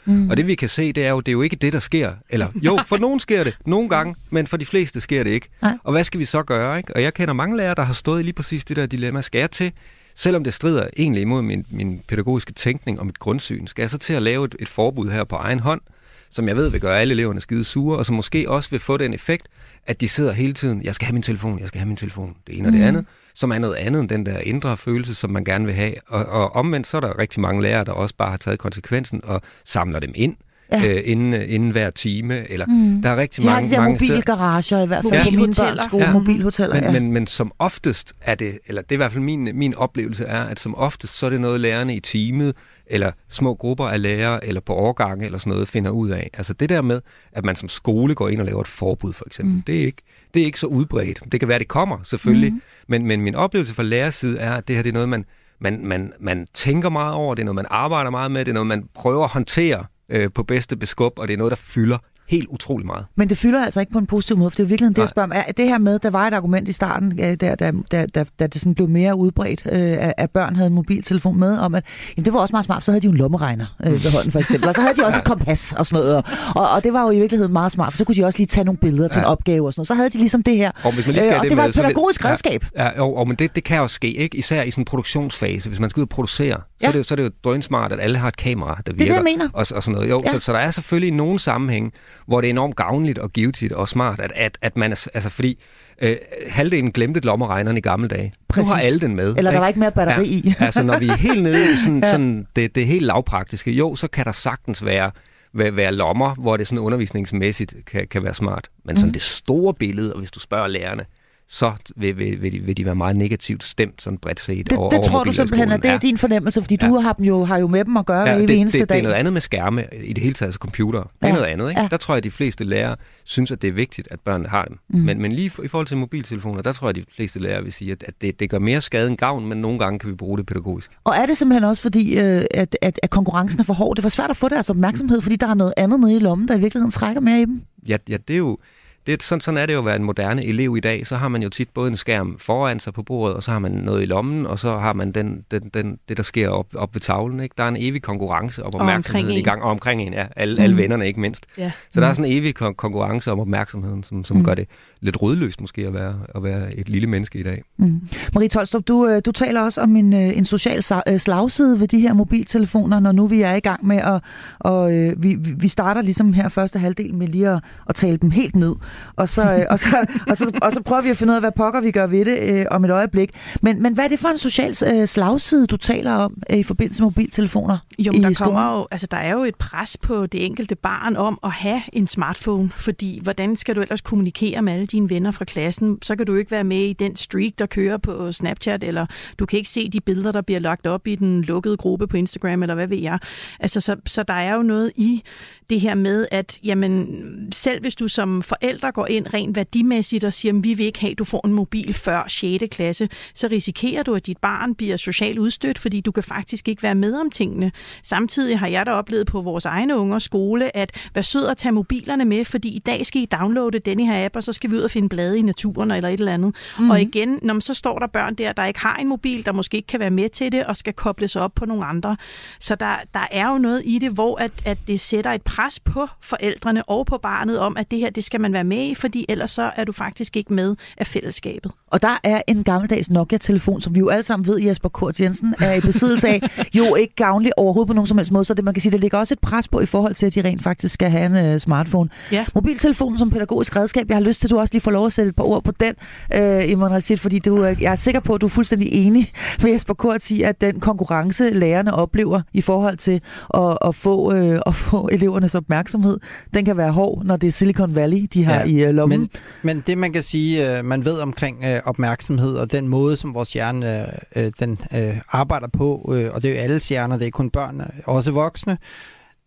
Mm. 0.06 0.30
Og 0.30 0.38
det 0.38 0.48
vi 0.48 0.56
kan 0.56 0.70
se, 0.70 0.94
det 0.94 1.06
er 1.06 1.10
jo, 1.10 1.20
det 1.20 1.28
er 1.28 1.34
jo 1.34 1.42
ikke 1.42 1.56
det, 1.56 1.74
der 1.74 1.80
sker. 1.80 2.14
Eller 2.30 2.48
jo, 2.56 2.80
for 2.90 2.98
nogen 2.98 3.20
sker 3.20 3.44
det, 3.44 3.58
nogle 3.66 3.90
gange, 3.90 4.16
men 4.30 4.48
for 4.48 4.58
de 4.58 4.66
fleste 4.66 5.02
sker 5.02 5.24
det 5.24 5.32
ikke. 5.32 5.50
Nej. 5.62 5.78
Og 5.84 5.92
hvad 5.92 6.04
skal 6.04 6.20
vi 6.20 6.26
så 6.26 6.44
gøre? 6.44 6.78
Ikke? 6.78 6.96
Og 6.96 7.04
jeg 7.04 7.14
kender 7.14 7.34
mange 7.34 7.58
lærere, 7.58 7.76
der 7.76 7.84
har 7.84 7.94
stået 7.94 8.20
i 8.20 8.24
lige 8.24 8.34
præcis 8.34 8.66
det 8.66 8.78
der 8.78 8.86
dilemma. 8.86 9.22
Skal 9.22 9.40
jeg 9.40 9.52
til 9.52 9.72
selvom 10.16 10.44
det 10.44 10.54
strider 10.54 10.88
egentlig 10.98 11.22
imod 11.22 11.42
min, 11.42 11.66
min 11.70 12.02
pædagogiske 12.08 12.54
tænkning 12.54 13.00
og 13.00 13.06
mit 13.06 13.20
grundsyn, 13.20 13.68
skal 13.68 13.84
jeg 13.84 13.90
så 13.90 13.98
til 13.98 14.14
at 14.14 14.22
lave 14.22 14.46
et, 14.46 14.56
et 14.60 14.70
forbud 14.70 15.10
her 15.10 15.24
på 15.24 15.36
egen 15.36 15.60
hånd, 15.60 15.82
som 16.30 16.48
jeg 16.48 16.56
ved 16.56 16.70
vil 16.70 16.82
gøre 16.82 17.00
alle 17.00 17.12
eleverne 17.12 17.42
skide 17.42 17.64
sure, 17.64 17.98
og 17.98 18.06
som 18.06 18.16
måske 18.16 18.50
også 18.50 18.70
vil 18.70 18.80
få 18.80 18.98
den 18.98 19.14
effekt, 19.14 19.48
at 19.88 20.02
de 20.02 20.10
sidder 20.10 20.32
hele 20.32 20.54
tiden, 20.54 20.84
jeg 20.84 20.96
skal 20.96 21.06
have 21.06 21.14
min 21.14 21.24
telefon, 21.24 21.60
jeg 21.60 21.68
skal 21.68 21.80
have 21.80 21.88
min 21.88 21.98
telefon, 21.98 22.36
det 22.48 22.58
ene 22.58 22.68
og 22.68 22.72
det 22.72 22.82
mm. 22.82 22.88
andet, 22.88 23.06
som 23.34 23.52
er 23.52 23.60
noget 23.60 23.76
andet 23.76 24.02
end 24.02 24.10
den 24.10 24.26
der 24.26 24.38
indre 24.40 24.78
følelse, 24.78 25.16
som 25.16 25.30
man 25.30 25.44
gerne 25.44 25.66
vil 25.66 25.74
have. 25.74 25.94
Og, 26.08 26.26
og 26.26 26.56
omvendt 26.56 26.88
så 26.88 26.98
er 26.98 27.02
der 27.02 27.20
rigtig 27.20 27.42
mange 27.42 27.62
lærere, 27.62 27.84
der 27.84 27.92
også 27.92 28.16
bare 28.16 28.30
har 28.30 28.38
taget 28.38 28.60
konsekvensen 28.60 29.22
og 29.24 29.42
samler 29.64 30.00
dem 30.00 30.12
ind 30.16 30.36
ja. 30.72 30.88
øh, 30.88 31.02
inden, 31.06 31.34
inden 31.34 31.70
hver 31.70 31.90
time. 31.90 32.52
Eller, 32.52 32.66
mm. 32.66 33.02
Der 33.02 33.10
er 33.10 33.18
rigtig 33.18 33.42
de 33.42 33.48
mange, 33.48 33.68
har 33.68 33.76
de 33.76 33.82
mange 33.82 33.94
mobilgarager 33.94 34.84
i 34.84 34.88
hvert 34.88 35.06
fald 35.12 35.14
ja. 35.14 35.64
børns 35.64 35.82
skole, 35.82 36.06
ja. 36.06 36.12
mobilhoteller. 36.12 36.76
Men, 36.76 36.84
ja. 36.84 36.92
men, 36.92 37.12
men 37.12 37.28
som 37.28 37.52
oftest 37.60 38.14
er 38.22 38.36
det, 38.36 38.60
eller 38.68 38.82
det 38.82 38.92
er 38.92 38.96
i 38.96 38.98
hvert 38.98 39.12
fald 39.12 39.24
min, 39.24 39.50
min 39.54 39.76
oplevelse 39.76 40.26
er, 40.26 40.44
at 40.44 40.60
som 40.60 40.76
oftest 40.76 41.18
så 41.18 41.26
er 41.26 41.30
det 41.30 41.42
noget 41.42 41.62
lærerne 41.62 41.96
i 41.96 42.00
teamet, 42.00 42.56
eller 42.88 43.12
små 43.30 43.54
grupper 43.54 43.86
af 43.86 44.02
lærere, 44.02 44.46
eller 44.46 44.62
på 44.62 44.74
årgange, 44.74 45.26
eller 45.26 45.38
sådan 45.38 45.52
noget, 45.52 45.68
finder 45.68 45.92
ud 45.92 46.10
af. 46.10 46.30
Altså 46.34 46.54
det 46.54 46.70
der 46.70 46.82
med, 46.82 47.02
at 47.32 47.46
man 47.46 47.56
som 47.56 47.70
skole 47.70 48.16
går 48.16 48.30
ind 48.30 48.40
og 48.40 48.46
laver 48.46 48.62
et 48.62 48.68
forbud, 48.68 49.14
for 49.14 49.26
eksempel, 49.28 49.56
mm. 49.56 49.62
det, 49.68 49.82
er 49.82 49.86
ikke, 49.86 50.02
det 50.34 50.42
er 50.42 50.46
ikke 50.46 50.60
så 50.60 50.68
udbredt. 50.68 51.20
Det 51.32 51.40
kan 51.40 51.50
være, 51.50 51.60
det 51.60 51.68
kommer, 51.68 51.98
selvfølgelig. 52.04 52.54
Mm. 52.54 52.62
Men, 52.88 53.06
men 53.06 53.22
min 53.22 53.36
oplevelse 53.36 53.74
fra 53.74 53.84
lærerside 53.84 54.40
er, 54.40 54.54
at 54.54 54.68
det 54.68 54.76
her 54.76 54.84
det 54.84 54.90
er 54.90 54.94
noget, 54.94 55.10
man, 55.10 55.26
man, 55.60 55.80
man, 55.84 56.14
man 56.20 56.48
tænker 56.54 56.90
meget 56.90 57.14
over, 57.14 57.36
det 57.36 57.42
er 57.42 57.46
noget, 57.46 57.56
man 57.56 57.66
arbejder 57.70 58.10
meget 58.10 58.32
med, 58.32 58.46
det 58.46 58.52
er 58.52 58.54
noget, 58.54 58.68
man 58.68 58.84
prøver 58.96 59.24
at 59.24 59.30
håndtere 59.30 59.86
øh, 60.10 60.32
på 60.34 60.44
bedste 60.44 60.78
beskub, 60.78 61.20
og 61.20 61.28
det 61.28 61.34
er 61.34 61.38
noget, 61.38 61.52
der 61.52 61.58
fylder 61.58 61.98
helt 62.28 62.48
utrolig 62.50 62.86
meget. 62.86 63.06
Men 63.16 63.30
det 63.30 63.38
fylder 63.38 63.66
altså 63.66 63.80
ikke 63.80 63.92
på 63.92 64.00
en 64.00 64.06
positiv 64.06 64.38
måde, 64.38 64.52
for 64.52 64.56
det 64.56 64.64
er 64.64 64.68
virkelig 64.68 64.90
det, 64.90 64.98
jeg 64.98 65.10
spørger 65.10 65.28
om. 65.28 65.32
Er 65.36 65.52
det 65.52 65.68
her 65.68 65.78
med, 65.78 66.00
der 66.00 66.10
var 66.10 66.28
et 66.28 66.34
argument 66.34 66.68
i 66.68 66.72
starten, 66.72 67.18
der, 67.18 67.36
der, 67.36 67.56
der, 67.56 67.72
der, 68.06 68.24
der 68.40 68.48
det 68.48 68.62
sådan 68.62 68.76
blev 68.76 68.90
mere 68.90 69.16
udbredt, 69.16 69.68
øh, 69.72 69.98
at 70.18 70.32
børn 70.32 70.56
havde 70.56 70.68
en 70.68 70.74
mobiltelefon 70.74 71.40
med, 71.40 71.58
om 71.58 71.76
at 71.76 71.84
jamen, 72.18 72.26
det 72.26 72.34
var 72.34 72.40
også 72.40 72.54
meget 72.54 72.66
smart, 72.66 72.84
så 72.84 72.92
havde 72.92 73.02
de 73.02 73.06
jo 73.06 73.12
en 73.12 73.18
lommeregner 73.18 73.76
øh, 73.86 74.04
ved 74.04 74.12
hånden 74.12 74.32
for 74.32 74.40
eksempel, 74.40 74.70
og 74.70 74.76
så 74.76 74.82
havde 74.82 74.96
de 74.96 75.06
også 75.06 75.18
et 75.18 75.24
kompas 75.24 75.74
og 75.74 75.86
sådan 75.86 76.04
noget, 76.04 76.26
og, 76.56 76.70
og 76.70 76.84
det 76.84 76.94
var 76.94 77.04
jo 77.04 77.10
i 77.10 77.20
virkeligheden 77.20 77.54
meget 77.54 77.72
smart, 77.72 77.94
for 77.94 77.98
så 77.98 78.06
kunne 78.06 78.16
de 78.16 78.26
også 78.26 78.40
lige 78.40 78.48
tage 78.48 78.66
nogle 78.66 78.78
billeder 78.78 79.08
til 79.08 79.18
ja. 79.18 79.24
en 79.24 79.28
opgave 79.28 79.68
og 79.68 79.74
sådan 79.74 79.80
noget. 79.80 79.88
Så 79.88 79.94
havde 79.94 80.10
de 80.10 80.18
ligesom 80.18 80.44
det 80.44 80.58
her, 80.58 80.72
og, 80.84 80.94
hvis 80.94 81.06
man 81.06 81.16
lige 81.16 81.24
skal 81.24 81.34
øh, 81.34 81.40
og 81.40 81.44
det, 81.44 81.50
det 81.50 81.58
var 81.58 81.66
et 81.66 81.76
pædagogisk 81.76 82.24
ja, 82.24 82.30
redskab. 82.30 82.66
Ja, 82.76 82.84
ja 82.84 83.02
og, 83.02 83.18
og, 83.18 83.28
men 83.28 83.36
det, 83.38 83.56
det 83.56 83.64
kan 83.64 83.82
også 83.82 83.96
ske, 83.96 84.12
ikke? 84.12 84.38
især 84.38 84.64
i 84.64 84.72
sådan 84.72 84.82
en 84.82 84.86
produktionsfase, 84.86 85.70
hvis 85.70 85.80
man 85.80 85.90
skal 85.90 86.02
ud 86.02 86.06
og 86.06 86.10
producere, 86.10 86.48
ja. 86.48 86.86
så, 86.86 86.88
er 86.88 86.92
det, 86.92 87.06
så 87.06 87.14
er 87.14 87.16
det 87.16 87.24
jo 87.24 87.30
drønsmart, 87.44 87.92
at 87.92 88.00
alle 88.00 88.18
har 88.18 88.28
et 88.28 88.38
kamera, 88.38 88.82
der 88.86 88.94
virker. 88.94 88.98
Det 88.98 89.02
er 89.02 89.08
det, 89.08 89.16
jeg 89.16 89.24
mener. 89.24 89.50
Og, 89.54 89.66
og 89.76 89.84
sådan 89.84 89.96
noget. 89.96 90.10
Jo, 90.10 90.22
ja. 90.26 90.32
så, 90.32 90.40
så 90.40 90.54
der 90.54 90.60
er 90.60 90.72
selvfølgelig 90.72 91.14
nogen 91.14 91.40
sammenhæng, 91.40 91.94
hvor 92.28 92.42
det 92.42 92.48
er 92.48 92.50
enormt 92.50 92.76
gavnligt 92.76 93.20
og 93.20 93.34
givetigt 93.34 93.74
og 93.74 93.90
smart, 93.90 94.20
at, 94.20 94.32
at, 94.36 94.58
at 94.62 94.78
man 94.78 94.92
er, 94.92 95.08
altså 95.14 95.30
fordi 95.30 95.60
øh, 96.02 96.18
halvdelen 96.48 96.92
glemte 96.92 97.20
lommeregneren 97.20 97.78
i 97.78 97.82
gamle 97.82 98.08
dage. 98.08 98.34
Præcis. 98.48 98.70
Nu 98.70 98.76
har 98.76 98.82
alle 98.82 99.00
den 99.00 99.16
med. 99.16 99.36
Eller 99.38 99.52
der 99.52 99.60
var 99.60 99.68
ikke 99.68 99.80
mere 99.80 99.92
batteri 99.92 100.42
ja, 100.46 100.50
i. 100.50 100.54
altså 100.66 100.84
når 100.84 101.00
vi 101.00 101.08
er 101.08 101.18
helt 101.18 101.44
nede 101.44 101.74
i 101.74 101.76
sådan, 101.76 102.00
ja. 102.04 102.12
sådan 102.12 102.48
det, 102.56 102.76
det 102.76 102.88
helt 102.88 103.06
lavpraktiske, 103.06 103.72
jo, 103.72 103.96
så 103.96 104.08
kan 104.08 104.26
der 104.26 104.32
sagtens 104.32 104.86
være 104.86 105.12
være 105.58 105.92
lommer, 105.92 106.36
hvor 106.36 106.58
det 106.58 106.68
sådan 106.68 106.80
undervisningsmæssigt 106.80 107.76
kan, 107.86 108.08
kan 108.08 108.24
være 108.24 108.34
smart. 108.34 108.70
Men 108.86 108.98
sådan 108.98 109.10
mm. 109.10 109.14
det 109.14 109.22
store 109.22 109.74
billede, 109.74 110.14
og 110.14 110.20
hvis 110.20 110.32
du 110.32 110.40
spørger 110.40 110.68
lærerne, 110.68 111.06
så 111.48 111.74
vil, 111.96 112.18
vil, 112.18 112.42
vil, 112.42 112.54
de, 112.54 112.60
vil 112.60 112.78
de 112.78 112.86
være 112.86 112.96
meget 112.96 113.16
negativt 113.16 113.64
stemt, 113.64 114.02
sådan 114.02 114.18
bredt 114.18 114.40
set 114.40 114.70
Det, 114.70 114.78
over, 114.78 114.90
det 114.90 115.02
tror 115.04 115.24
du 115.24 115.34
simpelthen, 115.34 115.72
at 115.72 115.84
det 115.84 115.92
er 115.92 115.98
din 115.98 116.18
fornemmelse, 116.18 116.62
fordi 116.62 116.78
ja. 116.82 116.88
du 116.88 117.00
har, 117.00 117.14
dem 117.14 117.26
jo, 117.26 117.46
har 117.46 117.58
jo 117.58 117.68
med 117.68 117.86
dem 117.86 117.98
at 117.98 118.06
gøre 118.06 118.30
ja, 118.30 118.36
hver 118.38 118.46
det, 118.46 118.58
eneste 118.58 118.80
det, 118.80 118.90
dag. 118.90 118.96
Det 118.96 119.00
er 119.00 119.04
noget 119.04 119.16
andet 119.16 119.34
med 119.34 119.42
skærme 119.42 119.86
i 120.04 120.14
det 120.14 120.24
hele 120.24 120.34
taget, 120.34 120.48
altså 120.48 120.58
computer. 120.58 121.00
Det 121.00 121.10
er 121.22 121.28
ja. 121.28 121.34
noget 121.34 121.46
andet, 121.46 121.70
ikke? 121.70 121.82
Ja. 121.82 121.88
Der 121.92 121.98
tror 121.98 122.14
jeg, 122.14 122.18
at 122.18 122.24
de 122.24 122.32
fleste 122.32 122.64
lærere 122.64 122.96
synes, 123.24 123.52
at 123.52 123.62
det 123.62 123.68
er 123.68 123.72
vigtigt, 123.72 124.08
at 124.12 124.20
børnene 124.20 124.50
har 124.50 124.66
dem. 124.66 124.80
Mm. 124.90 125.00
Men, 125.00 125.22
men 125.22 125.32
lige 125.32 125.52
i 125.64 125.68
forhold 125.68 125.88
til 125.88 125.98
mobiltelefoner, 125.98 126.62
der 126.62 126.74
tror 126.74 126.88
jeg, 126.88 126.98
at 126.98 127.06
de 127.08 127.14
fleste 127.16 127.40
lærere 127.40 127.64
vil 127.64 127.74
sige, 127.74 127.92
at, 127.92 128.04
at 128.08 128.14
det, 128.22 128.40
det 128.40 128.50
gør 128.50 128.60
mere 128.60 128.82
skade 128.82 129.10
end 129.10 129.18
gavn, 129.18 129.48
men 129.48 129.58
nogle 129.58 129.80
gange 129.80 130.00
kan 130.00 130.10
vi 130.10 130.16
bruge 130.16 130.38
det 130.38 130.46
pædagogisk. 130.46 130.92
Og 131.04 131.16
er 131.16 131.26
det 131.26 131.38
simpelthen 131.38 131.64
også 131.64 131.82
fordi, 131.82 132.20
øh, 132.20 132.46
at, 132.52 132.78
at, 132.82 133.00
at 133.04 133.10
konkurrencen 133.10 133.60
er 133.60 133.64
for 133.64 133.74
hård? 133.74 133.96
Det 133.96 134.04
var 134.04 134.10
svært 134.10 134.30
at 134.30 134.38
få 134.38 134.50
deres 134.50 134.70
opmærksomhed, 134.70 135.22
fordi 135.22 135.36
der 135.36 135.48
er 135.48 135.54
noget 135.54 135.74
andet 135.78 136.00
nede 136.00 136.16
i 136.16 136.20
lommen, 136.20 136.48
der 136.48 136.56
i 136.56 136.60
virkeligheden 136.60 136.92
trækker 136.92 137.22
mere 137.22 137.42
i 137.42 137.46
dem? 137.46 137.62
Ja, 137.88 137.98
ja 138.10 138.18
det 138.28 138.34
er 138.34 138.38
jo 138.38 138.58
Det, 139.08 139.24
sådan, 139.24 139.42
sådan 139.42 139.58
er 139.58 139.66
det 139.66 139.74
jo 139.74 139.80
at 139.80 139.86
være 139.86 139.96
en 139.96 140.04
moderne 140.04 140.46
elev 140.46 140.78
i 140.78 140.80
dag. 140.80 141.08
Så 141.08 141.16
har 141.16 141.28
man 141.28 141.44
jo 141.44 141.50
tit 141.50 141.70
både 141.74 141.90
en 141.90 141.98
skærm 141.98 142.38
foran 142.40 142.80
sig 142.80 142.94
på 142.94 143.04
bordet, 143.04 143.36
og 143.36 143.44
så 143.44 143.52
har 143.52 143.60
man 143.60 143.72
noget 143.72 144.02
i 144.02 144.06
lommen, 144.06 144.46
og 144.46 144.60
så 144.60 144.78
har 144.78 144.94
man 144.94 145.12
den, 145.12 145.46
den, 145.52 145.62
den, 145.74 145.98
det, 146.10 146.18
der 146.18 146.24
sker 146.24 146.50
op, 146.50 146.66
op 146.76 146.96
ved 146.96 147.02
tavlen. 147.02 147.40
Ikke? 147.40 147.56
Der 147.58 147.64
er 147.64 147.68
en 147.68 147.78
evig 147.80 148.02
konkurrence 148.02 148.64
om 148.64 148.76
opmærksomheden 148.76 149.38
i 149.38 149.42
gang, 149.42 149.64
og 149.64 149.72
omkring 149.72 150.02
en, 150.02 150.14
ja, 150.14 150.26
alle, 150.36 150.56
mm. 150.56 150.64
alle 150.64 150.78
vennerne 150.78 151.08
ikke 151.08 151.20
mindst. 151.20 151.46
Ja. 151.58 151.72
Så 151.92 152.02
der 152.02 152.08
er 152.08 152.14
sådan 152.14 152.32
en 152.32 152.38
evig 152.38 152.62
kon- 152.62 152.74
konkurrence 152.74 153.32
om 153.32 153.40
opmærksomheden, 153.40 154.04
som, 154.04 154.24
som 154.24 154.38
mm. 154.38 154.44
gør 154.44 154.54
det 154.54 154.68
lidt 155.02 155.22
rødløst 155.22 155.62
måske 155.62 155.88
at 155.88 155.94
være, 155.94 156.16
at 156.36 156.44
være 156.44 156.76
et 156.76 156.90
lille 156.90 157.08
menneske 157.08 157.40
i 157.40 157.44
dag. 157.44 157.64
Mm. 157.78 158.02
Marie 158.34 158.50
Tolstrup, 158.50 158.88
du, 158.88 159.08
øh, 159.08 159.22
du 159.26 159.32
taler 159.32 159.62
også 159.62 159.82
om 159.82 159.96
en, 159.96 160.14
øh, 160.14 160.38
en 160.38 160.46
social 160.46 160.84
øh, 161.08 161.20
slagside 161.20 161.80
ved 161.80 161.88
de 161.88 162.00
her 162.00 162.14
mobiltelefoner, 162.14 163.00
når 163.00 163.12
nu 163.12 163.28
vi 163.28 163.42
er 163.42 163.54
i 163.54 163.60
gang 163.60 163.88
med 163.88 163.98
at... 163.98 164.22
Og, 164.60 164.92
vi, 165.18 165.36
vi 165.40 165.68
starter 165.68 166.02
ligesom 166.02 166.34
her 166.34 166.50
første 166.50 166.80
halvdel 166.80 167.16
med 167.16 167.28
lige 167.28 167.50
at, 167.50 167.64
at 167.90 167.96
tale 167.96 168.18
dem 168.18 168.32
helt 168.32 168.56
ned, 168.56 168.76
og 169.16 169.30
så, 169.30 169.66
og, 169.70 169.80
så, 169.80 170.06
og, 170.30 170.38
så, 170.38 170.60
og 170.62 170.74
så 170.74 170.82
prøver 170.82 171.02
vi 171.02 171.10
at 171.10 171.18
finde 171.18 171.32
ud 171.32 171.36
af, 171.36 171.42
hvad 171.42 171.52
pokker 171.52 171.82
vi 171.82 171.92
gør 171.92 172.08
ved 172.08 172.26
det 172.26 172.40
øh, 172.42 172.66
om 172.72 172.86
et 172.86 172.92
øjeblik. 172.92 173.30
Men, 173.62 173.82
men 173.82 173.94
hvad 173.94 174.04
er 174.04 174.08
det 174.08 174.20
for 174.20 174.28
en 174.28 174.38
social 174.38 174.76
øh, 174.88 175.08
slagside, 175.08 175.68
du 175.68 175.78
taler 175.78 176.14
om 176.14 176.38
øh, 176.50 176.58
i 176.58 176.64
forbindelse 176.64 177.02
med 177.02 177.06
mobiltelefoner 177.06 177.78
jo, 178.00 178.12
i 178.12 178.20
der 178.20 178.34
skolen? 178.34 178.56
Kommer 178.56 178.78
jo, 178.78 178.88
altså, 178.92 179.08
der 179.12 179.18
er 179.18 179.32
jo 179.32 179.44
et 179.44 179.56
pres 179.56 179.98
på 179.98 180.26
det 180.26 180.46
enkelte 180.46 180.76
barn 180.76 181.16
om 181.16 181.40
at 181.44 181.52
have 181.52 181.82
en 181.94 182.08
smartphone, 182.08 182.72
fordi 182.76 183.20
hvordan 183.24 183.56
skal 183.56 183.76
du 183.76 183.82
ellers 183.82 184.02
kommunikere 184.02 184.62
med 184.62 184.74
alle 184.74 184.86
dine 184.86 185.10
venner 185.10 185.32
fra 185.32 185.46
klassen? 185.46 185.98
Så 186.02 186.16
kan 186.16 186.26
du 186.26 186.36
ikke 186.36 186.52
være 186.52 186.64
med 186.64 186.82
i 186.82 186.94
den 186.94 187.16
streak, 187.16 187.52
der 187.60 187.66
kører 187.66 187.98
på 187.98 188.32
Snapchat, 188.32 188.84
eller 188.84 189.06
du 189.40 189.46
kan 189.46 189.58
ikke 189.58 189.70
se 189.70 189.90
de 189.90 190.02
billeder, 190.02 190.32
der 190.32 190.42
bliver 190.42 190.60
lagt 190.60 190.88
op 190.88 191.08
i 191.08 191.16
den 191.16 191.42
lukkede 191.42 191.78
gruppe 191.78 192.08
på 192.08 192.18
Instagram, 192.18 192.64
eller 192.64 192.76
hvad 192.76 192.88
ved 192.88 192.98
jeg. 192.98 193.20
Altså, 193.60 193.82
så, 193.82 193.96
så 194.06 194.24
der 194.24 194.34
er 194.34 194.56
jo 194.56 194.62
noget 194.62 194.92
i 194.96 195.24
det 195.70 195.82
her 195.82 195.96
med, 195.96 196.28
at 196.32 196.60
jamen, 196.64 197.08
selv 197.52 197.82
hvis 197.82 197.96
du 197.96 198.08
som 198.08 198.44
forældre 198.44 198.92
går 198.92 199.08
ind 199.08 199.34
rent 199.34 199.56
værdimæssigt 199.56 200.24
og 200.24 200.34
siger, 200.34 200.54
at 200.54 200.64
vi 200.64 200.74
vil 200.74 200.86
ikke 200.86 201.00
have, 201.00 201.12
at 201.12 201.20
du 201.20 201.24
får 201.24 201.46
en 201.46 201.54
mobil 201.54 201.94
før 201.94 202.26
6. 202.28 202.64
klasse, 202.72 203.10
så 203.34 203.48
risikerer 203.48 204.04
du, 204.04 204.14
at 204.14 204.26
dit 204.26 204.38
barn 204.38 204.76
bliver 204.76 204.98
socialt 204.98 205.40
udstødt, 205.40 205.80
fordi 205.80 206.02
du 206.02 206.12
kan 206.12 206.24
faktisk 206.24 206.68
ikke 206.68 206.84
være 206.84 206.96
med 206.96 207.16
om 207.16 207.30
tingene. 207.30 207.72
Samtidig 208.04 208.60
har 208.60 208.68
jeg 208.68 208.86
da 208.86 208.92
oplevet 208.92 209.28
på 209.28 209.42
vores 209.42 209.66
egne 209.66 209.98
unger 209.98 210.20
skole, 210.20 210.78
at 210.78 210.92
være 211.14 211.24
sød 211.24 211.48
at 211.48 211.58
tage 211.58 211.72
mobilerne 211.72 212.26
med, 212.26 212.46
fordi 212.46 212.70
i 212.70 212.80
dag 212.80 213.06
skal 213.06 213.22
I 213.22 213.26
downloade 213.26 213.80
denne 213.80 214.06
her 214.06 214.26
app, 214.26 214.36
og 214.36 214.44
så 214.44 214.54
skal 214.54 214.72
vi 214.72 214.76
ud 214.76 214.82
og 214.82 214.92
finde 214.92 215.10
blade 215.10 215.40
i 215.40 215.42
naturen 215.42 215.92
eller 215.92 216.10
et 216.10 216.20
eller 216.20 216.34
andet. 216.34 216.56
Mm-hmm. 216.78 216.90
Og 216.90 217.02
igen, 217.02 217.40
når 217.42 217.54
man 217.54 217.62
så 217.62 217.74
står 217.74 218.00
der 218.00 218.08
børn 218.08 218.36
der, 218.36 218.54
der 218.54 218.66
ikke 218.66 218.80
har 218.80 218.96
en 218.96 219.08
mobil, 219.08 219.46
der 219.46 219.52
måske 219.52 219.78
ikke 219.78 219.88
kan 219.88 220.00
være 220.00 220.12
med 220.12 220.30
til 220.30 220.52
det, 220.52 220.66
og 220.66 220.78
skal 220.78 220.94
kobles 220.94 221.36
op 221.36 221.56
på 221.56 221.66
nogle 221.66 221.86
andre. 221.86 222.18
Så 222.60 222.76
der, 222.76 222.96
der 223.14 223.28
er 223.32 223.52
jo 223.52 223.58
noget 223.58 223.82
i 223.86 224.00
det, 224.00 224.12
hvor 224.12 224.42
at, 224.42 224.52
at 224.66 224.78
det 224.88 225.00
sætter 225.00 225.32
et 225.32 225.42
pres 225.56 225.80
på 225.80 226.08
forældrene 226.22 226.90
og 226.90 227.06
på 227.06 227.18
barnet 227.18 227.60
om, 227.60 227.78
at 227.78 227.92
det 227.92 228.00
her, 228.00 228.10
det 228.10 228.24
skal 228.24 228.42
man 228.42 228.54
være 228.54 228.64
med 228.64 228.84
i, 228.84 228.96
fordi 228.96 229.26
ellers 229.30 229.52
så 229.52 229.72
er 229.76 229.84
du 229.84 229.92
faktisk 229.92 230.36
ikke 230.38 230.54
med 230.54 230.76
af 230.98 231.08
fællesskabet. 231.08 231.72
Og 231.96 232.02
der 232.02 232.20
er 232.24 232.42
en 232.48 232.64
gammeldags 232.64 233.10
Nokia-telefon, 233.10 233.82
som 233.82 233.96
vi 233.96 234.00
jo 234.00 234.10
alle 234.10 234.24
sammen 234.24 234.48
ved, 234.48 234.62
Jesper 234.62 234.90
Kort 234.90 235.20
Jensen 235.20 235.56
er 235.62 235.74
i 235.74 235.80
besiddelse 235.80 236.28
af, 236.28 236.68
jo 236.74 236.96
ikke 236.96 237.16
gavnlig 237.16 237.52
overhovedet 237.58 237.88
på 237.88 237.94
nogen 237.94 238.08
som 238.08 238.18
helst 238.18 238.32
måde, 238.32 238.46
så 238.46 238.54
det, 238.54 238.66
man 238.66 238.74
kan 238.74 238.82
sige, 238.82 238.92
der 238.92 238.98
ligger 238.98 239.18
også 239.18 239.34
et 239.34 239.40
pres 239.40 239.68
på 239.68 239.80
i 239.80 239.86
forhold 239.86 240.16
til, 240.16 240.26
at 240.26 240.36
de 240.36 240.42
rent 240.42 240.64
faktisk 240.64 240.94
skal 240.94 241.10
have 241.10 241.40
en 241.40 241.54
uh, 241.54 241.60
smartphone. 241.60 242.10
Ja. 242.32 242.46
Mobiltelefonen 242.56 243.18
som 243.18 243.30
pædagogisk 243.30 243.76
redskab, 243.76 244.10
jeg 244.10 244.18
har 244.18 244.22
lyst 244.22 244.42
til, 244.42 244.48
at 244.48 244.52
du 244.52 244.60
også 244.60 244.74
lige 244.74 244.82
får 244.82 244.92
lov 244.92 245.06
at 245.06 245.14
sætte 245.14 245.30
et 245.30 245.36
par 245.36 245.44
ord 245.44 245.64
på 245.64 245.72
den, 245.80 245.94
uh, 246.36 246.70
Iman 246.72 246.92
Rashid, 246.92 247.18
fordi 247.18 247.40
du, 247.40 247.70
uh, 247.70 247.82
jeg 247.82 247.92
er 247.92 247.96
sikker 247.96 248.20
på, 248.20 248.34
at 248.34 248.42
du 248.42 248.46
er 248.46 248.50
fuldstændig 248.50 248.88
enig 248.92 249.32
med 249.62 249.72
Jesper 249.72 249.94
Kort 249.94 250.32
i, 250.32 250.42
at 250.42 250.62
den 250.62 250.80
konkurrence, 250.80 251.50
lærerne 251.50 251.94
oplever 251.94 252.42
i 252.54 252.62
forhold 252.62 252.98
til 252.98 253.22
at, 253.54 253.78
at, 253.86 253.96
få, 253.96 254.34
uh, 254.34 254.60
at 254.66 254.76
få 254.76 255.10
elevernes 255.12 255.56
opmærksomhed, 255.56 256.20
den 256.54 256.66
kan 256.66 256.78
være 256.78 256.92
hård, 256.92 257.26
når 257.26 257.38
det 257.38 257.48
er 257.48 257.52
Silicon 257.52 257.96
Valley, 257.96 258.28
de 258.34 258.44
har 258.44 258.60
ja, 258.60 258.66
i 258.66 258.90
uh, 258.90 258.96
lommen. 258.96 259.20
Men, 259.20 259.30
men 259.64 259.84
det, 259.88 259.98
man 259.98 260.14
kan 260.14 260.24
sige, 260.24 260.80
uh, 260.80 260.86
man 260.86 261.06
ved 261.06 261.20
omkring 261.20 261.58
uh, 261.60 261.85
opmærksomhed 261.86 262.56
og 262.56 262.72
den 262.72 262.88
måde, 262.88 263.18
som 263.18 263.34
vores 263.34 263.54
hjerne 263.54 264.12
øh, 264.36 264.52
den, 264.60 264.80
øh, 264.96 265.18
arbejder 265.30 265.68
på, 265.68 266.14
øh, 266.16 266.30
og 266.34 266.44
det 266.44 266.52
er 266.52 266.56
jo 266.56 266.62
alle 266.62 266.80
hjerner, 266.80 267.18
det 267.18 267.28
er 267.28 267.32
kun 267.32 267.50
børn, 267.50 267.82
øh, 267.82 267.88
også 268.06 268.32
voksne, 268.32 268.78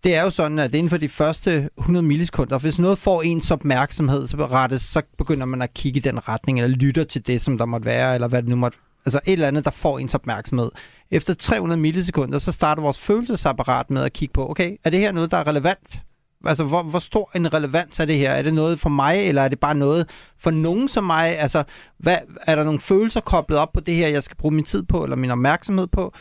det 0.05 0.14
er 0.14 0.22
jo 0.22 0.31
sådan, 0.31 0.59
at 0.59 0.74
inden 0.74 0.90
for 0.90 0.96
de 0.96 1.09
første 1.09 1.70
100 1.79 2.07
millisekunder, 2.07 2.59
hvis 2.59 2.79
noget 2.79 2.98
får 2.98 3.22
ens 3.22 3.51
opmærksomhed, 3.51 4.27
så, 4.27 4.37
rettes, 4.37 4.83
så 4.83 5.03
begynder 5.18 5.46
man 5.46 5.62
at 5.62 5.74
kigge 5.74 5.96
i 5.96 6.01
den 6.01 6.29
retning, 6.29 6.61
eller 6.61 6.77
lytter 6.77 7.05
til 7.05 7.27
det, 7.27 7.42
som 7.42 7.59
der 7.59 7.64
måtte 7.64 7.87
være, 7.87 8.14
eller 8.14 8.29
hvad 8.29 8.42
det 8.42 8.48
nu 8.48 8.57
måtte 8.57 8.79
Altså 9.07 9.20
et 9.27 9.33
eller 9.33 9.48
andet, 9.48 9.64
der 9.64 9.70
får 9.70 9.98
ens 9.98 10.14
opmærksomhed. 10.14 10.70
Efter 11.11 11.35
300 11.35 11.81
millisekunder, 11.81 12.38
så 12.38 12.53
starter 12.53 12.83
vores 12.83 12.98
følelsesapparat 12.98 13.90
med 13.90 14.03
at 14.03 14.12
kigge 14.12 14.33
på, 14.33 14.51
okay, 14.51 14.77
er 14.85 14.90
det 14.90 15.01
her 15.01 15.12
noget, 15.12 15.31
der 15.31 15.37
er 15.37 15.46
relevant? 15.46 15.98
Altså, 16.46 16.64
hvor, 16.64 16.83
hvor 16.83 16.98
stor 16.98 17.31
en 17.37 17.55
relevans 17.55 18.01
er 18.01 18.05
det 18.05 18.16
her? 18.16 18.31
Er 18.31 18.42
det 18.42 18.55
noget 18.55 18.81
for 18.81 18.88
mig, 18.88 19.29
eller 19.29 19.42
er 19.42 19.48
det 19.48 19.61
bare 19.61 19.74
noget 19.74 20.11
for 20.38 20.51
nogen 20.51 20.88
som 20.88 21.05
mig? 21.05 21.38
Altså, 21.38 21.64
hvad, 21.98 22.16
er 22.46 22.57
der 22.57 22.64
nogle 22.64 22.81
følelser 22.81 23.20
koblet 23.20 23.59
op 23.59 23.72
på 23.72 23.81
det 23.81 23.94
her, 23.94 24.09
jeg 24.09 24.22
skal 24.22 24.37
bruge 24.37 24.55
min 24.55 24.64
tid 24.64 24.83
på, 24.83 25.05
eller 25.05 25.16
min 25.16 25.31
opmærksomhed 25.31 25.87
på? 25.87 26.12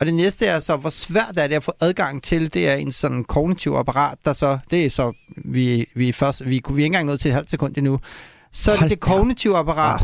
Og 0.00 0.06
det 0.06 0.14
næste 0.14 0.46
er 0.46 0.60
så, 0.60 0.76
hvor 0.76 0.90
svært 0.90 1.38
er 1.38 1.46
det 1.46 1.54
at 1.54 1.62
få 1.62 1.72
adgang 1.80 2.22
til, 2.22 2.54
det 2.54 2.68
er 2.68 2.74
en 2.74 2.92
sådan 2.92 3.24
kognitiv 3.24 3.72
apparat, 3.72 4.18
der 4.24 4.32
så, 4.32 4.58
det 4.70 4.86
er 4.86 4.90
så, 4.90 5.12
vi, 5.36 5.86
vi, 5.94 6.12
først, 6.12 6.44
vi, 6.44 6.48
vi 6.50 6.58
er 6.58 6.70
ikke 6.70 6.86
engang 6.86 7.06
nået 7.06 7.20
til 7.20 7.28
et 7.28 7.34
halvt 7.34 7.50
sekund 7.50 7.76
endnu. 7.76 8.00
Så 8.52 8.72
er 8.72 8.76
det 8.76 8.90
det 8.90 9.00
kognitive 9.00 9.56
apparat, 9.56 10.02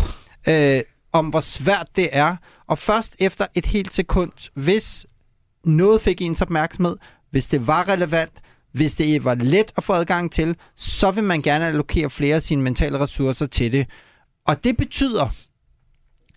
øh, 0.48 0.82
om 1.12 1.26
hvor 1.26 1.40
svært 1.40 1.87
det 1.96 2.08
er, 2.12 2.37
og 2.68 2.78
først 2.78 3.16
efter 3.18 3.46
et 3.54 3.66
helt 3.66 3.94
sekund, 3.94 4.32
hvis 4.54 5.06
noget 5.64 6.00
fik 6.00 6.22
ens 6.22 6.42
opmærksomhed, 6.42 6.96
hvis 7.30 7.46
det 7.46 7.66
var 7.66 7.88
relevant, 7.88 8.32
hvis 8.72 8.94
det 8.94 9.24
var 9.24 9.35
let 9.35 9.72
at 9.76 9.85
få 9.85 9.92
adgang 9.92 10.32
til, 10.32 10.56
så 10.76 11.11
vil 11.11 11.24
man 11.24 11.42
gerne 11.42 11.66
allokere 11.66 12.11
flere 12.11 12.37
af 12.37 12.42
sine 12.42 12.62
mentale 12.62 13.00
ressourcer 13.00 13.46
til 13.46 13.72
det. 13.72 13.87
Og 14.46 14.64
det 14.64 14.76
betyder, 14.76 15.28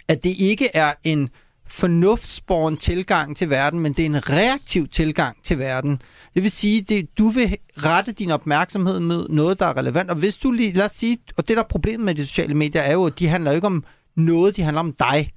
at 0.08 0.24
det 0.24 0.36
ikke 0.40 0.70
er 0.74 0.94
en 1.04 1.30
fornuftsborgen 1.68 2.78
tilgang 2.78 3.38
til 3.38 3.50
verden, 3.50 3.80
men 3.80 3.94
det 3.94 4.02
er 4.02 4.06
en 4.06 4.30
reaktiv 4.30 4.88
tilgang 4.88 5.38
til 5.44 5.60
verden. 5.60 6.02
Det 6.36 6.44
vil 6.44 6.52
sige, 6.52 6.98
at 6.98 7.06
du 7.18 7.30
vil 7.30 7.58
rette 7.78 8.12
din 8.12 8.32
opmærksomhed 8.32 9.00
med 9.00 9.26
noget, 9.30 9.60
der 9.60 9.66
er 9.66 9.78
relevant. 9.78 10.10
Og 10.10 10.16
hvis 10.16 10.38
du 10.38 10.52
lige, 10.52 10.72
lad 10.72 10.86
os 10.86 10.92
sige, 10.92 11.18
og 11.38 11.48
det 11.48 11.58
der 11.58 11.64
er 11.64 11.68
problemet 11.68 12.06
med 12.06 12.16
de 12.16 12.26
sociale 12.26 12.54
medier, 12.54 12.82
er 12.82 12.94
jo, 12.94 13.06
at 13.06 13.20
de 13.20 13.28
handler 13.28 13.52
ikke 13.52 13.68
om 13.68 13.84
noget, 14.16 14.56
de 14.56 14.62
handler 14.62 14.80
om 14.80 14.94
dig. 14.94 15.32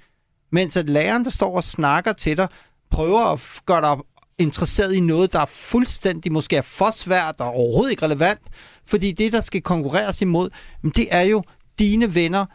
Mens 0.52 0.76
at 0.76 0.90
læreren, 0.90 1.24
der 1.24 1.30
står 1.30 1.56
og 1.56 1.64
snakker 1.64 2.12
til 2.12 2.36
dig, 2.36 2.48
prøver 2.90 3.20
at 3.20 3.60
gøre 3.66 3.80
dig 3.80 3.96
interesseret 4.38 4.94
i 4.94 5.00
noget, 5.00 5.32
der 5.32 5.40
er 5.40 5.46
fuldstændig 5.46 6.32
måske 6.32 6.56
er 6.56 6.62
for 6.62 6.90
svært 6.90 7.34
og 7.38 7.46
overhovedet 7.46 7.90
ikke 7.90 8.04
relevant, 8.04 8.40
fordi 8.86 9.12
det, 9.12 9.32
der 9.32 9.40
skal 9.40 9.62
konkurreres 9.62 10.22
imod, 10.22 10.50
det 10.96 11.08
er 11.10 11.22
jo 11.22 11.42
dine 11.78 12.14
venner, 12.14 12.46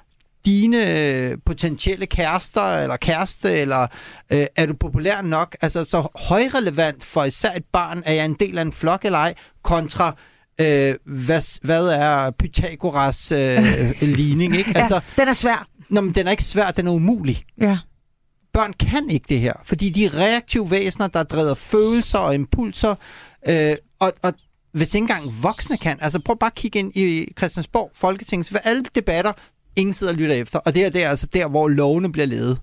dine 0.46 1.00
øh, 1.08 1.38
potentielle 1.46 2.06
kærester 2.06 2.78
eller 2.78 2.98
kæreste, 2.98 3.52
eller 3.52 3.88
øh, 4.32 4.46
er 4.56 4.66
du 4.66 4.74
populær 4.74 5.22
nok? 5.22 5.56
Altså 5.62 5.84
så 5.84 6.08
højrelevant 6.16 7.04
for 7.04 7.24
især 7.24 7.52
et 7.52 7.66
barn, 7.74 8.04
er 8.06 8.14
jeg 8.14 8.26
en 8.26 8.34
del 8.34 8.58
af 8.58 8.62
en 8.62 8.74
flok 8.74 9.06
eller 9.06 9.20
ej, 9.20 9.34
kontra 9.64 10.16
øh, 10.62 10.96
hvad, 11.06 11.60
hvad 11.62 11.88
er 11.88 12.32
Pythagoras 12.32 13.32
øh, 13.32 13.92
ligning? 14.18 14.56
Ikke? 14.56 14.78
Altså, 14.78 14.96
ja, 14.96 15.22
den 15.22 15.30
er 15.30 15.34
svær. 15.34 15.68
Nå, 15.90 16.02
men 16.02 16.16
den 16.16 16.28
er 16.28 16.32
ikke 16.32 16.44
svær, 16.44 16.72
den 16.72 16.88
er 16.88 16.92
umulig. 16.92 17.44
Ja. 17.62 17.78
Børn 18.54 18.74
kan 18.74 19.10
ikke 19.10 19.26
det 19.30 19.40
her, 19.40 19.54
fordi 19.64 19.90
de 19.90 20.06
er 20.06 20.18
reaktive 20.18 20.72
væsener, 20.72 21.08
der 21.08 21.24
driver 21.24 21.54
følelser 21.54 22.18
og 22.18 22.36
impulser, 22.36 22.96
øh, 23.50 23.76
og, 24.00 24.14
og 24.22 24.34
hvis 24.72 24.96
ikke 24.96 25.04
engang 25.04 25.32
voksne 25.42 25.78
kan. 25.78 25.98
Altså 26.02 26.20
prøv 26.20 26.38
bare 26.38 26.50
at 26.52 26.56
kigge 26.56 26.80
ind 26.80 26.96
i 26.96 27.34
Christiansborg 27.38 27.92
Folketing, 27.94 28.46
så 28.46 28.58
alle 28.64 28.84
debatter, 28.96 29.34
ingen 29.76 29.94
sidder 29.94 30.14
og 30.14 30.20
lytter 30.20 30.36
efter. 30.36 30.60
Og 30.60 30.76
det 30.76 30.86
er, 30.86 30.90
det 30.90 31.04
er 31.04 31.10
altså 31.10 31.26
der, 31.26 31.48
hvor 31.48 31.68
lovene 31.68 32.12
bliver 32.12 32.26
lavet. 32.26 32.60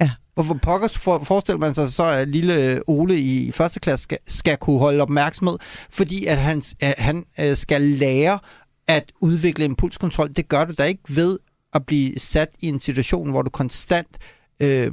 Ja. 0.00 0.10
Hvorfor 0.34 0.58
pokker 0.62 0.88
for, 0.88 1.18
forestiller 1.18 1.58
man 1.58 1.74
sig 1.74 1.92
så, 1.92 2.04
at 2.04 2.28
lille 2.28 2.82
Ole 2.86 3.20
i 3.20 3.52
første 3.52 3.80
klasse 3.80 4.02
skal, 4.02 4.18
skal 4.26 4.56
kunne 4.56 4.78
holde 4.78 5.02
opmærksomhed? 5.02 5.58
Fordi 5.90 6.26
at 6.26 6.38
han, 6.38 6.62
at 6.80 6.94
han 6.98 7.24
øh, 7.40 7.56
skal 7.56 7.82
lære 7.82 8.38
at 8.86 9.12
udvikle 9.20 9.64
impulskontrol. 9.64 10.32
Det 10.36 10.48
gør 10.48 10.64
du 10.64 10.72
da 10.78 10.84
ikke 10.84 11.02
ved 11.08 11.38
at 11.74 11.86
blive 11.86 12.18
sat 12.18 12.48
i 12.60 12.68
en 12.68 12.80
situation, 12.80 13.30
hvor 13.30 13.42
du 13.42 13.50
konstant 13.50 14.18
øh, 14.60 14.92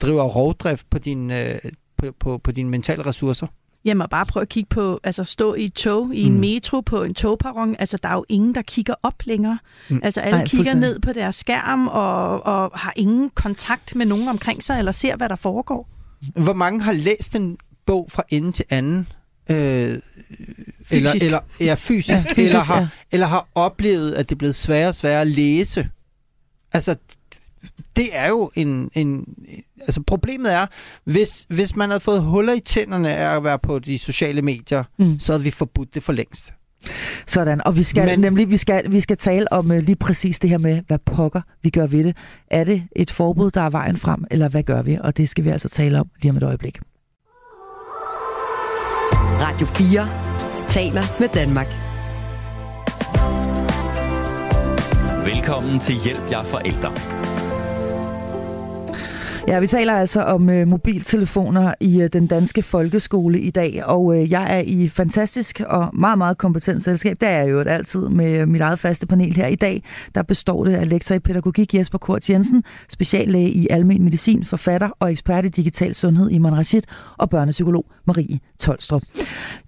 driver 0.00 0.22
rovdrift 0.22 0.90
på, 0.90 0.98
din, 0.98 1.30
øh, 1.30 1.54
på, 1.96 2.06
på, 2.20 2.38
på 2.38 2.52
dine 2.52 2.70
mentale 2.70 3.06
ressourcer. 3.06 3.46
Jamen 3.84 4.06
bare 4.10 4.26
prøv 4.26 4.40
at 4.40 4.48
kigge 4.48 4.68
på, 4.68 5.00
altså 5.04 5.24
stå 5.24 5.54
i 5.54 5.64
et 5.64 5.74
tog, 5.74 6.14
i 6.14 6.22
en 6.22 6.32
mm. 6.32 6.40
metro, 6.40 6.80
på 6.80 7.02
en 7.02 7.14
togperron. 7.14 7.76
Altså 7.78 7.98
der 8.02 8.08
er 8.08 8.14
jo 8.14 8.24
ingen, 8.28 8.54
der 8.54 8.62
kigger 8.62 8.94
op 9.02 9.14
længere. 9.24 9.58
Mm. 9.90 10.00
Altså 10.02 10.20
alle 10.20 10.38
Nej, 10.38 10.46
kigger 10.46 10.74
ned 10.74 11.00
på 11.00 11.12
deres 11.12 11.36
skærm 11.36 11.88
og, 11.88 12.46
og 12.46 12.70
har 12.74 12.92
ingen 12.96 13.30
kontakt 13.30 13.94
med 13.94 14.06
nogen 14.06 14.28
omkring 14.28 14.62
sig, 14.62 14.78
eller 14.78 14.92
ser, 14.92 15.16
hvad 15.16 15.28
der 15.28 15.36
foregår. 15.36 15.88
Hvor 16.34 16.52
mange 16.52 16.82
har 16.82 16.92
læst 16.92 17.36
en 17.36 17.58
bog 17.86 18.08
fra 18.10 18.22
ende 18.28 18.52
til 18.52 18.64
anden? 18.70 19.08
Øh, 19.50 19.98
eller, 20.90 21.12
eller, 21.22 21.38
ja, 21.60 21.74
fysisk, 21.78 22.26
ja, 22.26 22.32
fysisk 22.32 22.38
eller, 22.38 22.60
har, 22.60 22.80
ja. 22.80 22.88
eller 23.12 23.26
har 23.26 23.48
oplevet, 23.54 24.12
at 24.12 24.28
det 24.28 24.34
er 24.34 24.38
blevet 24.38 24.54
sværere 24.54 24.88
og 24.88 24.94
sværere 24.94 25.20
at 25.20 25.26
læse. 25.26 25.88
Altså, 26.72 26.96
det 27.96 28.08
er 28.12 28.28
jo 28.28 28.50
en, 28.54 28.90
en... 28.94 29.24
Altså 29.80 30.02
problemet 30.06 30.52
er, 30.52 30.66
hvis, 31.04 31.46
hvis 31.48 31.76
man 31.76 31.88
havde 31.88 32.00
fået 32.00 32.22
huller 32.22 32.52
i 32.52 32.60
tænderne 32.60 33.16
af 33.16 33.36
at 33.36 33.44
være 33.44 33.58
på 33.58 33.78
de 33.78 33.98
sociale 33.98 34.42
medier, 34.42 34.84
mm. 34.98 35.20
så 35.20 35.32
havde 35.32 35.44
vi 35.44 35.50
forbudt 35.50 35.94
det 35.94 36.02
for 36.02 36.12
længst. 36.12 36.52
Sådan, 37.26 37.66
og 37.66 37.76
vi 37.76 37.82
skal 37.82 38.06
Men... 38.06 38.18
nemlig 38.18 38.50
vi 38.50 38.56
skal, 38.56 38.92
vi 38.92 39.00
skal 39.00 39.16
tale 39.16 39.52
om 39.52 39.70
uh, 39.70 39.76
lige 39.76 39.96
præcis 39.96 40.38
det 40.38 40.50
her 40.50 40.58
med, 40.58 40.82
hvad 40.86 40.98
pokker 40.98 41.40
vi 41.62 41.70
gør 41.70 41.86
ved 41.86 42.04
det. 42.04 42.16
Er 42.50 42.64
det 42.64 42.82
et 42.96 43.10
forbud, 43.10 43.50
der 43.50 43.60
er 43.60 43.70
vejen 43.70 43.96
frem, 43.96 44.24
eller 44.30 44.48
hvad 44.48 44.62
gør 44.62 44.82
vi? 44.82 44.98
Og 45.00 45.16
det 45.16 45.28
skal 45.28 45.44
vi 45.44 45.50
altså 45.50 45.68
tale 45.68 46.00
om 46.00 46.10
lige 46.22 46.30
om 46.30 46.36
et 46.36 46.42
øjeblik. 46.42 46.80
Radio 49.40 49.66
4 49.66 50.68
taler 50.68 51.02
med 51.20 51.28
Danmark. 51.28 51.66
Velkommen 55.24 55.80
til 55.80 55.94
Hjælp 56.04 56.30
jer 56.30 56.42
forældre. 56.42 57.21
Ja, 59.48 59.60
vi 59.60 59.66
taler 59.66 59.94
altså 59.94 60.22
om 60.22 60.50
øh, 60.50 60.68
mobiltelefoner 60.68 61.74
i 61.80 62.02
øh, 62.02 62.08
den 62.12 62.26
danske 62.26 62.62
folkeskole 62.62 63.40
i 63.40 63.50
dag, 63.50 63.84
og 63.84 64.16
øh, 64.16 64.30
jeg 64.30 64.58
er 64.58 64.62
i 64.66 64.88
fantastisk 64.88 65.60
og 65.66 65.90
meget, 65.92 66.18
meget 66.18 66.38
kompetent 66.38 66.82
selskab. 66.82 67.16
Det 67.20 67.28
er 67.28 67.38
jeg 67.38 67.50
jo 67.50 67.60
altid 67.60 68.08
med 68.08 68.40
øh, 68.40 68.48
mit 68.48 68.60
eget 68.60 68.78
faste 68.78 69.06
panel 69.06 69.36
her 69.36 69.46
i 69.46 69.54
dag. 69.54 69.82
Der 70.14 70.22
består 70.22 70.64
det 70.64 70.74
af 70.74 70.88
lektor 70.88 71.14
i 71.14 71.18
pædagogik 71.18 71.74
Jesper 71.74 71.98
Kort 71.98 72.30
Jensen, 72.30 72.64
speciallæge 72.88 73.50
i 73.50 73.66
almen 73.70 74.04
medicin, 74.04 74.44
forfatter 74.44 74.88
og 75.00 75.10
ekspert 75.10 75.44
i 75.44 75.48
digital 75.48 75.94
sundhed 75.94 76.30
i 76.30 76.38
Rashid 76.38 76.82
og 77.18 77.30
børnepsykolog 77.30 77.84
Marie 78.04 78.40
Tolstrup. 78.58 79.02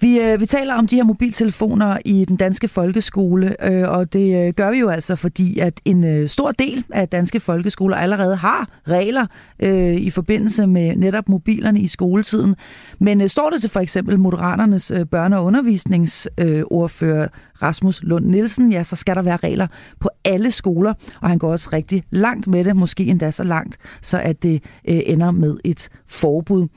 Vi, 0.01 0.21
øh, 0.21 0.41
vi 0.41 0.47
taler 0.47 0.75
om 0.75 0.87
de 0.87 0.97
her 0.97 1.05
mobiltelefoner 1.05 1.99
i 2.05 2.25
den 2.25 2.37
danske 2.37 2.69
folkeskole, 2.69 3.73
øh, 3.73 3.89
og 3.89 4.13
det 4.13 4.47
øh, 4.47 4.53
gør 4.53 4.71
vi 4.71 4.79
jo 4.79 4.89
altså, 4.89 5.17
fordi 5.17 5.59
at 5.59 5.81
en 5.85 6.05
øh, 6.05 6.29
stor 6.29 6.51
del 6.51 6.85
af 6.91 7.09
danske 7.09 7.41
folkeskoler 7.41 7.97
allerede 7.97 8.37
har 8.37 8.69
regler 8.89 9.27
øh, 9.61 9.95
i 9.95 10.11
forbindelse 10.11 10.67
med 10.67 10.97
netop 10.97 11.29
mobilerne 11.29 11.81
i 11.81 11.87
skoletiden. 11.87 12.57
Men 12.99 13.21
øh, 13.21 13.29
står 13.29 13.51
det 13.51 13.61
til 13.61 13.71
for 13.71 13.81
eksempel 13.81 14.19
Moderaternes 14.19 14.91
øh, 14.91 15.07
børne- 15.15 15.35
og 15.35 15.45
undervisningsordfører 15.45 17.23
øh, 17.23 17.29
Rasmus 17.63 18.03
Lund 18.03 18.27
Nielsen, 18.27 18.73
ja, 18.73 18.85
så 18.85 18.97
skal 18.97 19.17
der 19.17 19.23
være 19.23 19.37
regler 19.37 19.67
på 20.01 20.09
alle 20.25 20.51
skoler, 20.51 20.95
og 21.21 21.29
han 21.29 21.39
går 21.39 21.51
også 21.51 21.69
rigtig 21.73 22.05
langt 22.11 22.47
med 22.47 22.65
det, 22.65 22.77
måske 22.77 23.05
endda 23.05 23.31
så 23.31 23.45
langt, 23.45 23.79
så 24.03 24.19
at 24.19 24.43
det 24.43 24.63
øh, 24.89 25.01
ender 25.07 25.31
med 25.31 25.57
et 25.65 25.89
forbud. 26.07 26.69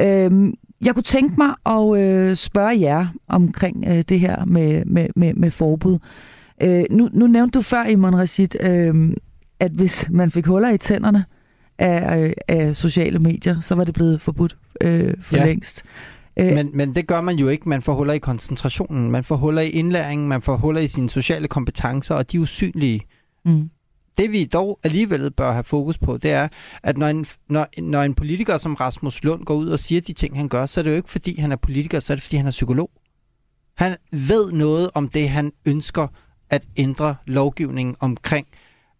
Øh, 0.00 0.52
jeg 0.84 0.94
kunne 0.94 1.02
tænke 1.02 1.34
mig 1.38 1.54
at 1.66 2.02
øh, 2.02 2.36
spørge 2.36 2.80
jer 2.80 3.06
omkring 3.28 3.84
øh, 3.88 4.02
det 4.08 4.20
her 4.20 4.44
med, 4.44 4.84
med, 4.84 5.08
med, 5.16 5.34
med 5.34 5.50
forbud. 5.50 5.98
Øh, 6.62 6.84
nu, 6.90 7.08
nu 7.12 7.26
nævnte 7.26 7.58
du 7.58 7.62
før, 7.62 7.84
Iman 7.84 8.16
Rashid, 8.16 8.62
øh, 8.62 9.16
at 9.60 9.70
hvis 9.70 10.06
man 10.10 10.30
fik 10.30 10.46
huller 10.46 10.70
i 10.70 10.78
tænderne 10.78 11.24
af, 11.78 12.18
øh, 12.18 12.32
af 12.48 12.76
sociale 12.76 13.18
medier, 13.18 13.60
så 13.60 13.74
var 13.74 13.84
det 13.84 13.94
blevet 13.94 14.20
forbudt 14.20 14.56
øh, 14.82 15.14
for 15.20 15.36
ja. 15.36 15.44
længst. 15.44 15.82
Øh, 16.36 16.54
men, 16.54 16.70
men 16.74 16.94
det 16.94 17.06
gør 17.06 17.20
man 17.20 17.36
jo 17.36 17.48
ikke. 17.48 17.68
Man 17.68 17.82
får 17.82 17.94
huller 17.94 18.12
i 18.12 18.18
koncentrationen, 18.18 19.10
man 19.10 19.24
får 19.24 19.36
huller 19.36 19.62
i 19.62 19.68
indlæringen, 19.68 20.28
man 20.28 20.42
får 20.42 20.56
huller 20.56 20.80
i 20.80 20.88
sine 20.88 21.10
sociale 21.10 21.48
kompetencer, 21.48 22.14
og 22.14 22.32
de 22.32 22.36
er 22.36 22.40
usynlige. 22.40 23.00
Mm. 23.44 23.70
Det 24.18 24.32
vi 24.32 24.44
dog 24.44 24.80
alligevel 24.84 25.30
bør 25.30 25.52
have 25.52 25.64
fokus 25.64 25.98
på, 25.98 26.16
det 26.16 26.30
er, 26.30 26.48
at 26.82 26.98
når 26.98 27.06
en, 27.06 27.26
når, 27.48 27.66
når 27.80 28.02
en 28.02 28.14
politiker 28.14 28.58
som 28.58 28.74
Rasmus 28.74 29.24
Lund 29.24 29.44
går 29.44 29.54
ud 29.54 29.68
og 29.68 29.78
siger 29.78 30.00
de 30.00 30.12
ting, 30.12 30.36
han 30.36 30.48
gør, 30.48 30.66
så 30.66 30.80
er 30.80 30.82
det 30.82 30.90
jo 30.90 30.96
ikke 30.96 31.10
fordi, 31.10 31.40
han 31.40 31.52
er 31.52 31.56
politiker, 31.56 32.00
så 32.00 32.12
er 32.12 32.14
det 32.14 32.22
fordi, 32.22 32.36
han 32.36 32.46
er 32.46 32.50
psykolog. 32.50 32.90
Han 33.76 33.96
ved 34.12 34.52
noget 34.52 34.90
om 34.94 35.08
det, 35.08 35.28
han 35.28 35.52
ønsker 35.66 36.06
at 36.50 36.68
ændre 36.76 37.16
lovgivningen 37.26 37.96
omkring. 38.00 38.46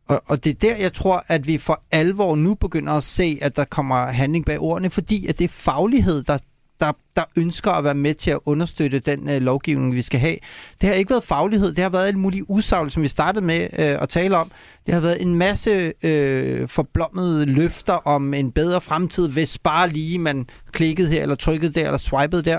Og, 0.09 0.23
og 0.27 0.45
det 0.45 0.51
er 0.51 0.55
der, 0.55 0.77
jeg 0.77 0.93
tror, 0.93 1.25
at 1.29 1.47
vi 1.47 1.59
for 1.59 1.83
alvor 1.91 2.37
nu 2.37 2.55
begynder 2.55 2.93
at 2.93 3.05
se, 3.05 3.39
at 3.43 3.57
der 3.57 3.65
kommer 3.65 4.07
handling 4.07 4.45
bag 4.45 4.61
ordene, 4.61 4.91
fordi 4.91 5.27
at 5.27 5.39
det 5.39 5.45
er 5.45 5.49
faglighed, 5.49 6.23
der 6.23 6.39
der, 6.81 6.93
der 7.17 7.25
ønsker 7.37 7.71
at 7.71 7.85
være 7.85 7.95
med 7.95 8.15
til 8.15 8.31
at 8.31 8.39
understøtte 8.45 8.99
den 8.99 9.29
øh, 9.29 9.41
lovgivning, 9.41 9.95
vi 9.95 10.03
skal 10.03 10.21
have. 10.21 10.37
Det 10.81 10.89
har 10.89 10.97
ikke 10.97 11.11
været 11.11 11.25
faglighed, 11.25 11.73
det 11.75 11.79
har 11.79 11.91
været 11.91 12.07
alt 12.07 12.19
muligt 12.19 12.45
usagligt, 12.49 12.95
som 12.95 13.03
vi 13.03 13.09
startede 13.09 13.45
med 13.45 13.63
øh, 13.63 14.03
at 14.03 14.09
tale 14.09 14.37
om. 14.37 14.51
Det 14.87 14.95
har 14.95 15.01
været 15.01 15.23
en 15.23 15.35
masse 15.35 15.93
øh, 16.03 16.69
forblommede 16.69 17.47
løfter 17.47 17.93
om 17.93 18.35
en 18.35 18.53
bedre 18.53 18.81
fremtid, 18.81 19.29
hvis 19.29 19.59
bare 19.59 19.89
lige 19.89 20.19
man 20.19 20.47
klikkede 20.73 21.09
her, 21.09 21.23
eller 21.23 21.35
trykkede 21.35 21.73
der, 21.73 21.85
eller 21.85 21.99
swipede 21.99 22.43
der. 22.43 22.59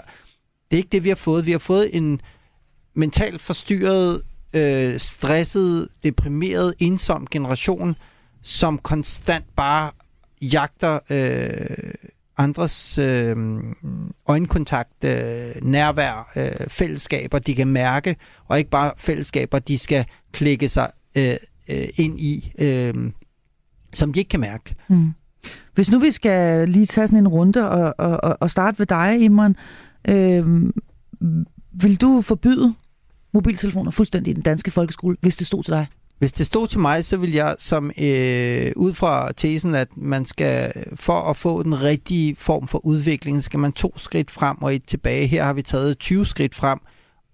Det 0.71 0.77
er 0.77 0.77
ikke 0.77 0.89
det, 0.91 1.03
vi 1.03 1.09
har 1.09 1.15
fået. 1.15 1.45
Vi 1.45 1.51
har 1.51 1.59
fået 1.59 1.89
en 1.95 2.21
mentalt 2.95 3.41
forstyrret, 3.41 4.21
øh, 4.53 4.99
stresset, 4.99 5.87
deprimeret, 6.03 6.73
ensom 6.79 7.27
generation, 7.27 7.95
som 8.43 8.77
konstant 8.77 9.45
bare 9.55 9.91
jagter 10.41 10.99
øh, 11.09 11.93
andres 12.39 12.97
øh, 12.97 13.35
øjenkontakt, 14.27 15.03
øh, 15.03 15.51
nærvær, 15.61 16.31
øh, 16.35 16.67
fællesskaber, 16.67 17.39
de 17.39 17.55
kan 17.55 17.67
mærke, 17.67 18.15
og 18.45 18.57
ikke 18.57 18.69
bare 18.69 18.91
fællesskaber, 18.97 19.59
de 19.59 19.77
skal 19.77 20.05
klikke 20.31 20.69
sig 20.69 20.91
øh, 21.17 21.35
øh, 21.69 21.87
ind 21.95 22.19
i, 22.19 22.51
øh, 22.61 23.11
som 23.93 24.13
de 24.13 24.19
ikke 24.19 24.29
kan 24.29 24.39
mærke. 24.39 24.75
Mm. 24.87 25.11
Hvis 25.73 25.91
nu 25.91 25.99
vi 25.99 26.11
skal 26.11 26.69
lige 26.69 26.85
tage 26.85 27.07
sådan 27.07 27.19
en 27.19 27.27
runde 27.27 27.69
og, 27.69 27.95
og, 27.97 28.37
og 28.39 28.51
starte 28.51 28.79
ved 28.79 28.85
dig, 28.85 29.21
Imran, 29.21 29.55
øh, 30.07 30.71
vil 31.71 32.01
du 32.01 32.21
forbyde 32.21 32.73
mobiltelefoner 33.33 33.91
fuldstændig 33.91 34.31
i 34.31 34.33
den 34.33 34.43
danske 34.43 34.71
folkeskole, 34.71 35.17
hvis 35.21 35.35
det 35.35 35.47
stod 35.47 35.63
til 35.63 35.73
dig? 35.73 35.87
Hvis 36.19 36.33
det 36.33 36.45
stod 36.45 36.67
til 36.67 36.79
mig, 36.79 37.05
så 37.05 37.17
vil 37.17 37.31
jeg 37.31 37.55
som 37.59 37.91
øh, 38.01 38.71
ud 38.75 38.93
fra 38.93 39.31
tesen, 39.31 39.75
at 39.75 39.87
man 39.97 40.25
skal 40.25 40.73
for 40.95 41.21
at 41.21 41.37
få 41.37 41.63
den 41.63 41.81
rigtige 41.81 42.35
form 42.35 42.67
for 42.67 42.85
udvikling, 42.85 43.43
skal 43.43 43.59
man 43.59 43.71
to 43.71 43.97
skridt 43.97 44.31
frem 44.31 44.61
og 44.61 44.75
et 44.75 44.83
tilbage. 44.85 45.27
Her 45.27 45.43
har 45.43 45.53
vi 45.53 45.61
taget 45.61 45.99
20 45.99 46.25
skridt 46.25 46.55
frem, 46.55 46.79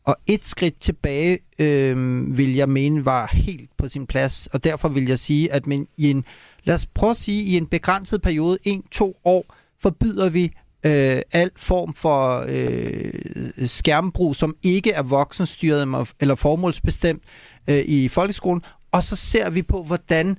og 0.06 0.16
et 0.28 0.46
skridt 0.46 0.80
tilbage 0.80 1.40
øh, 1.60 1.98
vil 2.38 2.56
jeg 2.56 2.70
mene 2.70 3.06
var 3.06 3.30
helt 3.34 3.70
på 3.78 3.88
sin 3.88 4.08
plads, 4.08 4.48
og 4.48 4.64
derfor 4.64 4.90
vil 4.90 5.06
jeg 5.06 5.20
sige, 5.20 5.54
at 5.54 5.68
men 5.68 5.88
i 5.98 6.10
en, 6.10 6.26
lad 6.64 6.76
os 6.76 6.86
prøve 6.86 7.12
at 7.12 7.18
sige, 7.18 7.44
i 7.44 7.58
en 7.58 7.68
begrænset 7.68 8.22
periode, 8.22 8.58
en-to 8.64 9.18
år, 9.24 9.56
forbyder 9.82 10.30
vi 10.30 10.52
øh, 10.86 11.22
al 11.32 11.52
form 11.56 11.94
for 11.94 12.46
øh, 12.48 13.68
skærmbrug, 13.68 14.36
som 14.36 14.56
ikke 14.64 14.92
er 14.92 15.04
voksenstyret 15.04 16.08
eller 16.20 16.36
formålsbestemt 16.36 17.24
øh, 17.68 17.84
i 17.86 18.08
folkeskolen, 18.08 18.62
og 18.96 19.04
så 19.04 19.16
ser 19.16 19.50
vi 19.50 19.62
på, 19.62 19.84
hvordan 19.84 20.38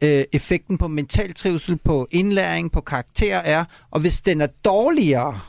øh, 0.00 0.24
effekten 0.32 0.78
på 0.78 0.88
mental 0.88 1.34
trivsel, 1.34 1.76
på 1.84 2.06
indlæring, 2.10 2.72
på 2.72 2.80
karakter 2.80 3.36
er, 3.36 3.64
og 3.90 4.00
hvis 4.00 4.20
den 4.20 4.40
er 4.40 4.46
dårligere, 4.64 5.40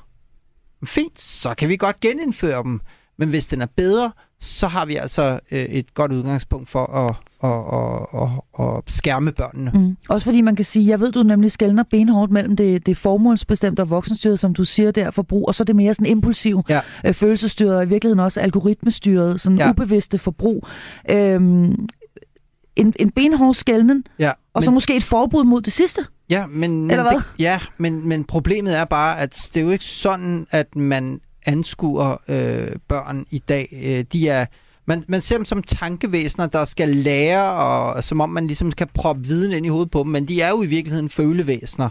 fint, 0.86 1.20
så 1.20 1.54
kan 1.58 1.70
vi 1.70 1.78
godt 1.78 2.00
genindføre 2.00 2.64
dem. 2.64 2.82
Men 3.18 3.30
hvis 3.30 3.48
den 3.48 3.62
er 3.62 3.68
bedre, 3.76 4.12
så 4.40 4.68
har 4.68 4.86
vi 4.86 4.96
altså 4.96 5.40
øh, 5.52 5.60
et 5.60 5.94
godt 5.94 6.12
udgangspunkt 6.12 6.70
for 6.70 6.86
at, 6.86 7.16
og, 7.40 7.66
og, 7.66 8.14
og, 8.14 8.46
og 8.54 8.84
skærme 8.88 9.32
børnene. 9.32 9.72
Mm. 9.74 9.98
Også 10.10 10.26
fordi 10.26 10.42
man 10.42 10.56
kan 10.56 10.66
sige, 10.66 10.88
jeg 10.88 11.00
ved, 11.00 11.12
du 11.12 11.24
nemlig 11.24 11.52
skældner 11.52 11.84
benhårdt 11.84 12.32
mellem 12.32 12.56
det, 12.56 12.86
det 12.86 12.98
formålsbestemte 12.98 13.82
og 13.82 13.90
voksenstyret, 13.90 14.40
som 14.40 14.54
du 14.54 14.66
siger 14.66 14.92
der, 14.92 15.12
forbrug, 15.12 15.48
og 15.48 15.56
så 15.56 15.64
det 15.64 15.76
mere 15.76 15.94
sådan 15.94 16.12
impulsiv, 16.12 16.62
ja. 16.70 16.82
øh, 17.06 17.14
følelsestyret, 17.14 17.78
og 17.78 17.84
i 17.84 17.88
virkeligheden 17.88 18.20
også 18.20 18.40
algoritmestyret, 18.40 19.42
sådan 19.42 19.58
ja. 19.58 19.70
ubevidste 19.70 20.18
forbrug. 20.18 20.68
Øhm, 21.10 21.88
en, 22.80 22.94
en 23.00 23.12
benhård 23.12 23.54
skældning, 23.54 24.04
ja, 24.20 24.30
og 24.30 24.36
men, 24.56 24.64
så 24.64 24.72
måske 24.72 24.96
et 24.96 25.04
forbud 25.04 25.44
mod 25.44 25.62
det 25.62 25.74
sidste. 25.74 26.06
Ja, 26.30 26.46
men, 26.46 26.82
men, 26.82 26.92
Eller 26.92 27.04
hvad? 27.04 27.14
Det, 27.14 27.24
ja 27.40 27.60
men, 27.78 28.08
men 28.08 28.24
problemet 28.24 28.78
er 28.78 28.86
bare, 28.86 29.20
at 29.20 29.50
det 29.54 29.60
er 29.60 29.64
jo 29.64 29.72
ikke 29.72 29.86
sådan, 29.86 30.48
at 30.52 30.76
man 30.76 31.20
anskuer 31.46 32.18
øh, 32.30 32.76
børn 32.88 33.26
i 33.32 33.40
dag. 33.40 33.68
Øh, 33.84 34.06
de 34.14 34.30
er 34.30 34.46
man, 34.88 35.04
man 35.08 35.22
ser 35.22 35.36
dem 35.38 35.46
som 35.46 35.64
tankevæsener, 35.64 36.48
der 36.48 36.66
skal 36.66 36.90
lære, 36.90 37.52
og 37.52 38.04
som 38.04 38.22
om 38.22 38.30
man 38.30 38.48
ligesom 38.48 38.72
kan 38.72 38.88
proppe 38.94 39.24
viden 39.26 39.52
ind 39.52 39.66
i 39.66 39.70
hovedet 39.70 39.92
på 39.92 40.04
dem, 40.04 40.12
men 40.12 40.28
de 40.28 40.42
er 40.42 40.50
jo 40.50 40.64
i 40.64 40.66
virkeligheden 40.66 41.10
følevæsener, 41.10 41.90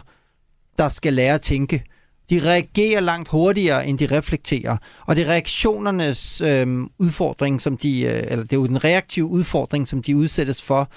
der 0.77 0.89
skal 0.89 1.13
lære 1.13 1.35
at 1.35 1.41
tænke. 1.41 1.83
De 2.29 2.39
reagerer 2.39 2.99
langt 2.99 3.29
hurtigere, 3.29 3.87
end 3.87 3.99
de 3.99 4.17
reflekterer. 4.17 4.77
Og 5.05 5.15
det 5.15 5.23
er 5.23 5.29
reaktionernes 5.29 6.41
øh, 6.41 6.67
udfordring, 6.99 7.61
som 7.61 7.77
de, 7.77 8.01
øh, 8.01 8.23
eller 8.31 8.43
det 8.43 8.53
er 8.53 8.57
jo 8.57 8.67
den 8.67 8.83
reaktive 8.83 9.25
udfordring, 9.25 9.87
som 9.87 10.03
de 10.03 10.15
udsættes 10.15 10.61
for. 10.61 10.89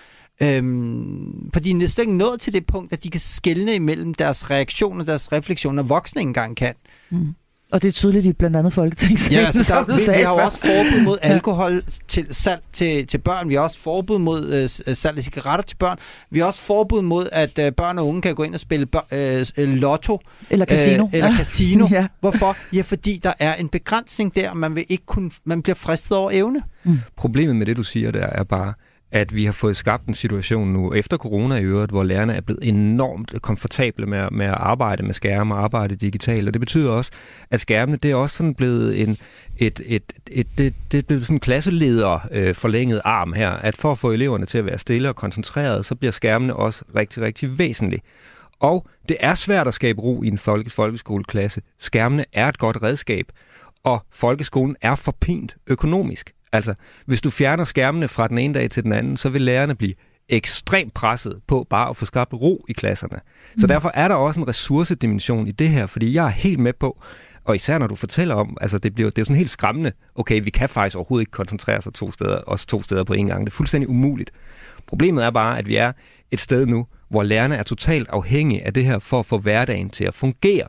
Øhm, 0.42 1.50
for 1.52 1.60
de 1.60 1.70
er 1.70 1.74
næsten 1.74 2.02
ikke 2.02 2.16
nået 2.16 2.40
til 2.40 2.52
det 2.52 2.66
punkt, 2.66 2.92
at 2.92 3.04
de 3.04 3.10
kan 3.10 3.20
skelne 3.20 3.74
imellem 3.74 4.14
deres 4.14 4.50
reaktioner 4.50 5.04
deres 5.04 5.32
refleksioner, 5.32 5.82
voksne 5.82 6.22
engang 6.22 6.56
kan. 6.56 6.74
Mm. 7.10 7.34
Og 7.72 7.82
det 7.82 7.88
er 7.88 7.92
tydeligt 7.92 8.26
i 8.26 8.32
blandt 8.32 8.56
andet 8.56 8.72
Folketingssalen, 8.72 9.40
ja, 9.40 9.46
altså, 9.56 9.74
der, 9.74 9.96
vi, 9.96 10.18
vi 10.18 10.22
har 10.22 10.34
jo 10.34 10.44
også 10.44 10.60
forbud 10.60 11.04
mod 11.04 11.18
alkohol 11.22 11.82
til 12.08 12.26
salg 12.30 12.62
til, 12.72 13.06
til 13.06 13.18
børn. 13.18 13.48
Vi 13.48 13.54
har 13.54 13.60
også 13.60 13.78
forbud 13.78 14.18
mod 14.18 14.62
uh, 14.88 14.94
salg 14.94 15.18
af 15.18 15.24
cigaretter 15.24 15.62
til 15.62 15.76
børn. 15.76 15.98
Vi 16.30 16.38
har 16.38 16.46
også 16.46 16.60
forbud 16.60 17.02
mod, 17.02 17.28
at 17.32 17.58
uh, 17.58 17.74
børn 17.76 17.98
og 17.98 18.08
unge 18.08 18.22
kan 18.22 18.34
gå 18.34 18.42
ind 18.42 18.54
og 18.54 18.60
spille 18.60 18.86
uh, 19.12 19.62
lotto. 19.64 20.20
Eller 20.50 20.66
casino. 20.66 21.04
Uh, 21.04 21.14
eller 21.14 21.30
ja. 21.30 21.36
casino. 21.36 21.88
ja. 21.98 22.06
Hvorfor? 22.20 22.56
Ja, 22.72 22.82
fordi 22.82 23.20
der 23.22 23.32
er 23.38 23.54
en 23.54 23.68
begrænsning 23.68 24.34
der, 24.34 24.54
man 24.54 24.74
vil 24.74 24.84
ikke 24.88 25.06
kunne, 25.06 25.30
man 25.44 25.62
bliver 25.62 25.76
fristet 25.76 26.16
over 26.16 26.30
evne. 26.30 26.62
Mm. 26.84 26.98
Problemet 27.16 27.56
med 27.56 27.66
det, 27.66 27.76
du 27.76 27.82
siger 27.82 28.10
der, 28.10 28.26
er 28.26 28.44
bare, 28.44 28.74
at 29.12 29.34
vi 29.34 29.44
har 29.44 29.52
fået 29.52 29.76
skabt 29.76 30.06
en 30.06 30.14
situation 30.14 30.72
nu, 30.72 30.94
efter 30.94 31.16
corona 31.16 31.54
i 31.54 31.64
øvrigt, 31.64 31.90
hvor 31.90 32.04
lærerne 32.04 32.34
er 32.34 32.40
blevet 32.40 32.68
enormt 32.68 33.42
komfortable 33.42 34.06
med, 34.06 34.28
med 34.30 34.46
at 34.46 34.54
arbejde 34.54 35.02
med 35.02 35.14
skærme 35.14 35.54
og 35.54 35.64
arbejde 35.64 35.96
digitalt. 35.96 36.48
Og 36.48 36.54
det 36.54 36.60
betyder 36.60 36.90
også, 36.90 37.10
at 37.50 37.60
skærmene, 37.60 37.98
det 38.02 38.10
er 38.10 38.14
også 38.14 38.36
sådan 38.36 38.54
blevet 38.54 39.02
en, 39.02 39.16
et, 39.58 39.80
et, 39.86 40.12
et, 40.30 40.46
det, 40.58 40.74
det 40.92 40.98
er 40.98 41.02
blevet 41.02 41.22
sådan 41.22 41.36
en 41.36 41.40
klasseleder 41.40 42.28
øh, 42.30 42.54
forlænget 42.54 43.00
arm 43.04 43.32
her, 43.32 43.50
at 43.50 43.76
for 43.76 43.92
at 43.92 43.98
få 43.98 44.10
eleverne 44.10 44.46
til 44.46 44.58
at 44.58 44.66
være 44.66 44.78
stille 44.78 45.08
og 45.08 45.16
koncentreret, 45.16 45.86
så 45.86 45.94
bliver 45.94 46.12
skærmene 46.12 46.56
også 46.56 46.84
rigtig, 46.94 47.22
rigtig 47.22 47.58
væsentlige. 47.58 48.02
Og 48.60 48.86
det 49.08 49.16
er 49.20 49.34
svært 49.34 49.68
at 49.68 49.74
skabe 49.74 50.00
ro 50.00 50.22
i 50.22 50.28
en 50.28 50.38
folke, 50.38 50.70
folkeskoleklasse. 50.70 51.62
Skærmene 51.78 52.24
er 52.32 52.48
et 52.48 52.58
godt 52.58 52.82
redskab, 52.82 53.26
og 53.84 54.02
folkeskolen 54.10 54.76
er 54.80 54.94
forpint 54.94 55.56
økonomisk. 55.66 56.32
Altså, 56.52 56.74
hvis 57.06 57.20
du 57.20 57.30
fjerner 57.30 57.64
skærmene 57.64 58.08
fra 58.08 58.28
den 58.28 58.38
ene 58.38 58.54
dag 58.54 58.70
til 58.70 58.82
den 58.82 58.92
anden, 58.92 59.16
så 59.16 59.28
vil 59.28 59.42
lærerne 59.42 59.74
blive 59.74 59.94
ekstremt 60.28 60.94
presset 60.94 61.40
på 61.46 61.66
bare 61.70 61.88
at 61.88 61.96
få 61.96 62.04
skabt 62.04 62.34
ro 62.34 62.64
i 62.68 62.72
klasserne. 62.72 63.20
Så 63.56 63.66
mm. 63.66 63.68
derfor 63.68 63.90
er 63.94 64.08
der 64.08 64.14
også 64.14 64.40
en 64.40 64.48
ressourcedimension 64.48 65.46
i 65.46 65.52
det 65.52 65.68
her, 65.68 65.86
fordi 65.86 66.14
jeg 66.14 66.24
er 66.24 66.30
helt 66.30 66.58
med 66.58 66.72
på, 66.72 67.02
og 67.44 67.56
især 67.56 67.78
når 67.78 67.86
du 67.86 67.94
fortæller 67.94 68.34
om, 68.34 68.56
altså 68.60 68.78
det, 68.78 68.94
bliver, 68.94 69.10
det 69.10 69.18
er 69.18 69.22
jo 69.22 69.24
sådan 69.24 69.36
helt 69.36 69.50
skræmmende, 69.50 69.92
okay, 70.14 70.40
vi 70.44 70.50
kan 70.50 70.68
faktisk 70.68 70.96
overhovedet 70.96 71.22
ikke 71.22 71.30
koncentrere 71.30 71.82
sig 71.82 71.94
to 71.94 72.12
steder, 72.12 72.36
også 72.36 72.66
to 72.66 72.82
steder 72.82 73.04
på 73.04 73.12
en 73.12 73.26
gang. 73.26 73.46
Det 73.46 73.52
er 73.52 73.56
fuldstændig 73.56 73.88
umuligt. 73.88 74.30
Problemet 74.86 75.24
er 75.24 75.30
bare, 75.30 75.58
at 75.58 75.68
vi 75.68 75.76
er 75.76 75.92
et 76.30 76.40
sted 76.40 76.66
nu, 76.66 76.86
hvor 77.08 77.22
lærerne 77.22 77.56
er 77.56 77.62
totalt 77.62 78.08
afhængige 78.08 78.66
af 78.66 78.74
det 78.74 78.84
her 78.84 78.98
for 78.98 79.18
at 79.18 79.26
få 79.26 79.38
hverdagen 79.38 79.90
til 79.90 80.04
at 80.04 80.14
fungere. 80.14 80.66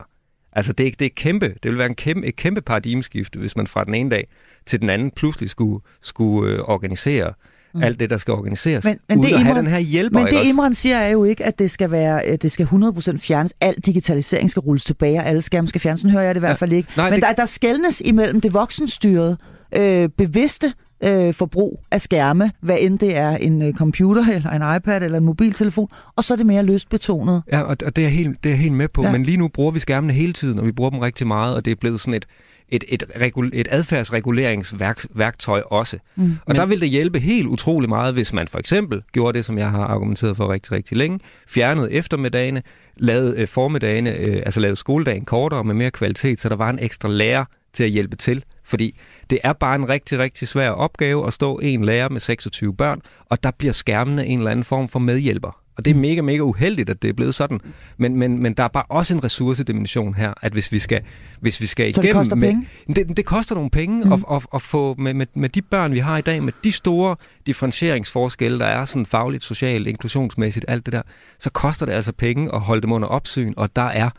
Altså 0.52 0.72
det, 0.72 0.98
det 0.98 1.04
er 1.04 1.10
kæmpe, 1.16 1.54
det 1.62 1.70
vil 1.70 1.78
være 1.78 1.86
en 1.86 1.94
kæmpe, 1.94 2.26
et 2.26 2.36
kæmpe 2.36 2.60
paradigmeskifte, 2.60 3.38
hvis 3.38 3.56
man 3.56 3.66
fra 3.66 3.84
den 3.84 3.94
ene 3.94 4.10
dag 4.10 4.28
til 4.66 4.80
den 4.80 4.90
anden 4.90 5.10
pludselig 5.10 5.50
skulle, 5.50 5.84
skulle 6.00 6.52
øh, 6.52 6.60
organisere 6.60 7.32
mm. 7.74 7.82
alt 7.82 8.00
det, 8.00 8.10
der 8.10 8.16
skal 8.16 8.34
organiseres, 8.34 8.84
men, 8.84 8.98
men 9.08 9.18
uden 9.18 9.28
det, 9.28 9.34
at 9.34 9.40
Imran, 9.40 9.54
have 9.54 9.58
den 9.58 9.66
her 9.66 9.78
hjælper. 9.78 10.18
Men 10.18 10.34
det 10.34 10.44
Imran 10.44 10.74
siger 10.74 10.96
er 10.96 11.08
jo 11.08 11.24
ikke, 11.24 11.44
at 11.44 11.58
det 11.58 11.70
skal 11.70 11.90
være, 11.90 12.36
det 12.36 12.52
skal 12.52 12.66
100% 12.66 13.18
fjernes. 13.18 13.54
Al 13.60 13.74
digitalisering 13.74 14.50
skal 14.50 14.60
rulles 14.60 14.84
tilbage, 14.84 15.18
og 15.18 15.26
alle 15.26 15.42
skærme 15.42 15.68
skal 15.68 15.80
fjernes. 15.80 16.00
Sådan 16.00 16.10
hører 16.10 16.24
jeg 16.24 16.34
det 16.34 16.38
i 16.38 16.44
hvert 16.44 16.58
fald 16.58 16.72
ikke. 16.72 16.88
Nej, 16.96 17.10
men 17.10 17.14
det... 17.14 17.22
der, 17.22 17.32
der 17.32 17.46
skældnes 17.46 18.02
imellem 18.04 18.40
det 18.40 18.54
voksenstyrede, 18.54 19.36
øh, 19.76 20.08
bevidste 20.08 20.72
øh, 21.02 21.34
forbrug 21.34 21.80
af 21.90 22.00
skærme, 22.00 22.50
hvad 22.60 22.76
end 22.80 22.98
det 22.98 23.16
er 23.16 23.36
en 23.36 23.62
øh, 23.62 23.74
computer, 23.74 24.26
eller 24.34 24.50
en 24.50 24.76
iPad, 24.76 25.02
eller 25.02 25.18
en 25.18 25.24
mobiltelefon, 25.24 25.88
og 26.16 26.24
så 26.24 26.34
er 26.34 26.36
det 26.36 26.46
mere 26.46 26.62
løst 26.62 26.88
betonet. 26.88 27.42
Ja, 27.52 27.60
og, 27.60 27.76
og 27.86 27.96
det, 27.96 28.04
er 28.04 28.08
helt, 28.08 28.44
det 28.44 28.50
er 28.50 28.54
jeg 28.54 28.60
helt 28.60 28.74
med 28.74 28.88
på, 28.88 29.02
ja. 29.02 29.12
men 29.12 29.22
lige 29.22 29.36
nu 29.36 29.48
bruger 29.48 29.70
vi 29.70 29.78
skærmene 29.78 30.12
hele 30.12 30.32
tiden, 30.32 30.58
og 30.58 30.66
vi 30.66 30.72
bruger 30.72 30.90
dem 30.90 30.98
rigtig 30.98 31.26
meget, 31.26 31.56
og 31.56 31.64
det 31.64 31.70
er 31.70 31.74
blevet 31.80 32.00
sådan 32.00 32.14
et, 32.14 32.26
et, 32.68 32.84
et, 32.88 33.04
regul, 33.20 33.50
et 33.54 33.68
adfærdsreguleringsværktøj 33.70 35.62
også. 35.66 35.98
Mm. 36.16 36.22
Og 36.24 36.28
Men... 36.46 36.56
der 36.56 36.66
vil 36.66 36.80
det 36.80 36.88
hjælpe 36.88 37.18
helt 37.18 37.46
utrolig 37.46 37.88
meget, 37.88 38.14
hvis 38.14 38.32
man 38.32 38.48
for 38.48 38.58
eksempel 38.58 39.02
gjorde 39.12 39.38
det, 39.38 39.44
som 39.44 39.58
jeg 39.58 39.70
har 39.70 39.84
argumenteret 39.84 40.36
for 40.36 40.52
rigtig, 40.52 40.72
rigtig 40.72 40.96
længe, 40.96 41.20
fjernede 41.48 41.92
eftermiddagene, 41.92 42.62
lavede 42.96 43.34
øh, 43.36 43.48
formiddagene, 43.48 44.16
øh, 44.16 44.36
altså 44.36 44.60
lavede 44.60 44.76
skoledagen 44.76 45.24
kortere 45.24 45.64
med 45.64 45.74
mere 45.74 45.90
kvalitet, 45.90 46.40
så 46.40 46.48
der 46.48 46.56
var 46.56 46.70
en 46.70 46.78
ekstra 46.78 47.08
lærer 47.08 47.44
til 47.72 47.84
at 47.84 47.90
hjælpe 47.90 48.16
til. 48.16 48.44
Fordi 48.64 48.98
det 49.30 49.38
er 49.44 49.52
bare 49.52 49.74
en 49.74 49.88
rigtig, 49.88 50.18
rigtig 50.18 50.48
svær 50.48 50.70
opgave 50.70 51.26
at 51.26 51.32
stå 51.32 51.58
en 51.58 51.84
lærer 51.84 52.08
med 52.08 52.20
26 52.20 52.76
børn, 52.76 53.00
og 53.26 53.42
der 53.42 53.50
bliver 53.50 53.72
skærmene 53.72 54.26
en 54.26 54.38
eller 54.38 54.50
anden 54.50 54.64
form 54.64 54.88
for 54.88 54.98
medhjælper. 54.98 55.62
Og 55.76 55.84
det 55.84 55.90
er 55.90 55.94
mm. 55.94 56.00
mega, 56.00 56.20
mega 56.20 56.40
uheldigt, 56.40 56.90
at 56.90 57.02
det 57.02 57.08
er 57.08 57.12
blevet 57.12 57.34
sådan. 57.34 57.60
Men, 57.96 58.16
men, 58.16 58.38
men 58.42 58.54
der 58.54 58.64
er 58.64 58.68
bare 58.68 58.84
også 58.88 59.14
en 59.14 59.24
ressourcedimension 59.24 60.14
her, 60.14 60.34
at 60.42 60.52
hvis 60.52 60.72
vi 60.72 60.78
skal, 60.78 61.00
hvis 61.40 61.60
vi 61.60 61.66
skal 61.66 61.88
igennem... 61.88 61.94
Så 61.94 62.02
det 62.02 62.12
koster 62.12 62.36
med, 62.36 62.48
penge? 62.48 62.68
Det, 63.04 63.16
det 63.16 63.24
koster 63.24 63.54
nogle 63.54 63.70
penge 63.70 64.04
mm. 64.04 64.12
at, 64.12 64.24
at, 64.32 64.46
at 64.54 64.62
få 64.62 64.94
med, 64.98 65.14
med, 65.14 65.26
med 65.34 65.48
de 65.48 65.62
børn, 65.62 65.92
vi 65.92 65.98
har 65.98 66.18
i 66.18 66.20
dag, 66.20 66.42
med 66.42 66.52
de 66.64 66.72
store 66.72 67.16
differentieringsforskelle, 67.46 68.58
der 68.58 68.66
er 68.66 68.84
sådan 68.84 69.06
fagligt, 69.06 69.44
socialt, 69.44 69.86
inklusionsmæssigt, 69.86 70.64
alt 70.68 70.86
det 70.86 70.92
der, 70.92 71.02
så 71.38 71.50
koster 71.50 71.86
det 71.86 71.92
altså 71.92 72.12
penge 72.12 72.54
at 72.54 72.60
holde 72.60 72.82
dem 72.82 72.92
under 72.92 73.08
opsyn, 73.08 73.54
og 73.56 73.76
der 73.76 73.82
er 73.82 74.10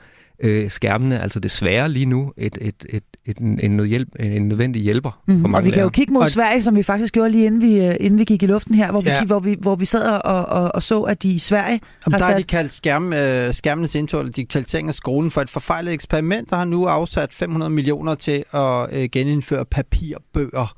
øh, 0.44 0.70
skærmene 0.70 1.22
altså 1.22 1.40
desværre 1.40 1.90
lige 1.90 2.06
nu 2.06 2.34
et, 2.38 2.58
et, 2.62 2.86
et, 2.90 3.04
et, 3.26 3.38
en, 3.38 3.60
en, 3.60 3.86
hjælp, 3.86 4.08
en 4.20 4.48
nødvendig 4.48 4.82
hjælper 4.82 5.22
mm. 5.28 5.42
for 5.42 5.48
mange 5.48 5.58
Og 5.58 5.66
vi 5.66 5.72
kan 5.72 5.82
jo 5.82 5.90
kigge 5.90 6.14
mod 6.14 6.22
og... 6.22 6.30
Sverige, 6.30 6.64
som 6.64 6.76
vi 6.76 6.84
faktisk 6.84 7.14
gjorde 7.14 7.30
lige 7.30 7.46
inden 7.46 7.62
vi, 7.62 7.86
øh, 7.86 7.96
inden 8.00 8.20
vi 8.20 8.24
gik 8.24 8.44
i 8.44 8.46
luften 8.46 8.76
her, 8.76 8.92
hvor 8.92 9.02
vi, 9.02 9.10
ja. 9.10 9.26
hvor 9.26 9.40
vi, 9.40 9.56
hvor 9.60 9.76
vi 9.76 9.86
sad 9.86 10.22
og, 10.26 10.46
og, 10.46 10.76
og 10.76 10.84
så, 10.84 11.02
at 11.02 11.24
de 11.24 11.30
i 11.30 11.40
Sverige 11.40 11.80
Jamen, 12.06 12.12
har 12.12 12.12
der 12.12 12.26
sat... 12.26 12.32
har 12.34 12.38
de 12.38 12.44
kaldt 12.44 12.74
skærm, 12.74 13.14
øh, 13.14 13.54
skærmenes 13.54 13.96
indtog 13.96 14.20
eller 14.20 14.34
digitalisering 14.34 14.88
af 14.88 14.94
skolen 14.94 15.32
for 15.32 15.42
et 15.42 15.50
forfejlet 15.50 15.94
eksperiment, 15.94 16.50
der 16.50 16.56
har 16.56 16.66
nu 16.66 16.86
afsat 16.86 17.34
500 17.34 17.70
millioner 17.70 18.16
til 18.16 18.44
at 18.54 18.94
øh, 18.94 19.10
genindføre 19.12 19.66
papirbøger 19.66 20.76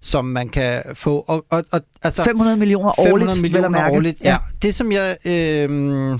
som 0.00 0.24
man 0.24 0.48
kan 0.48 0.82
få. 0.94 1.24
Og, 1.28 1.44
og, 1.50 1.64
og, 1.72 1.80
altså, 2.02 2.24
500 2.24 2.56
millioner 2.56 3.00
årligt, 3.00 3.30
500 3.30 3.40
millioner 3.40 3.90
årligt, 3.90 4.20
ja. 4.20 4.30
ja. 4.30 4.36
Det, 4.62 4.74
som 4.74 4.92
jeg... 4.92 5.16
Øh, 5.26 6.18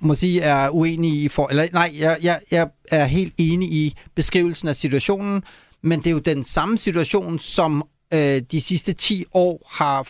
må 0.00 0.14
sige, 0.14 0.40
er 0.40 0.70
uenig 0.70 1.22
i 1.22 1.28
for... 1.28 1.48
Eller 1.48 1.66
nej, 1.72 1.94
jeg, 1.98 2.18
jeg, 2.22 2.40
jeg 2.50 2.68
er 2.90 3.04
helt 3.04 3.34
enig 3.38 3.72
i 3.72 3.96
beskrivelsen 4.14 4.68
af 4.68 4.76
situationen, 4.76 5.42
men 5.82 5.98
det 5.98 6.06
er 6.06 6.10
jo 6.10 6.18
den 6.18 6.44
samme 6.44 6.78
situation, 6.78 7.38
som 7.38 7.82
øh, 8.14 8.42
de 8.52 8.60
sidste 8.60 8.92
10 8.92 9.24
år 9.32 9.68
har 9.70 10.08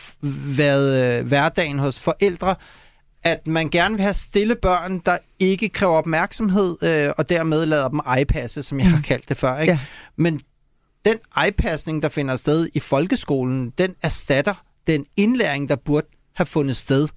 været 0.57 1.19
øh, 1.19 1.27
hverdagen 1.27 1.79
hos 1.79 1.99
forældre, 1.99 2.55
at 3.23 3.47
man 3.47 3.69
gerne 3.69 3.95
vil 3.95 4.03
have 4.03 4.13
stille 4.13 4.55
børn, 4.55 4.99
der 4.99 5.17
ikke 5.39 5.69
kræver 5.69 5.93
opmærksomhed, 5.93 6.83
øh, 6.83 7.11
og 7.17 7.29
dermed 7.29 7.65
lader 7.65 7.89
dem 7.89 7.99
iPasse, 8.21 8.63
som 8.63 8.79
jeg 8.79 8.89
har 8.89 8.97
mm. 8.97 9.03
kaldt 9.03 9.29
det 9.29 9.37
før. 9.37 9.59
Ikke? 9.59 9.73
Ja. 9.73 9.79
Men 10.15 10.41
den 11.05 11.17
iPassning, 11.47 12.03
der 12.03 12.09
finder 12.09 12.35
sted 12.35 12.69
i 12.73 12.79
folkeskolen, 12.79 13.73
den 13.77 13.95
erstatter 14.01 14.53
den 14.87 15.05
indlæring, 15.17 15.69
der 15.69 15.75
burde 15.75 16.07
have 16.33 16.45
fundet 16.45 16.77
sted. 16.77 17.07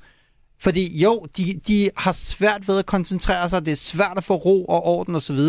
Fordi 0.61 0.99
jo, 0.99 1.27
de, 1.37 1.61
de 1.69 1.91
har 1.97 2.13
svært 2.13 2.69
ved 2.69 2.79
at 2.79 2.87
koncentrere 2.87 3.49
sig, 3.49 3.67
det 3.67 3.73
er 3.73 3.77
svært 3.77 4.17
at 4.17 4.25
få 4.25 4.35
ro 4.35 4.65
og 4.65 4.85
orden 4.85 5.15
osv., 5.15 5.41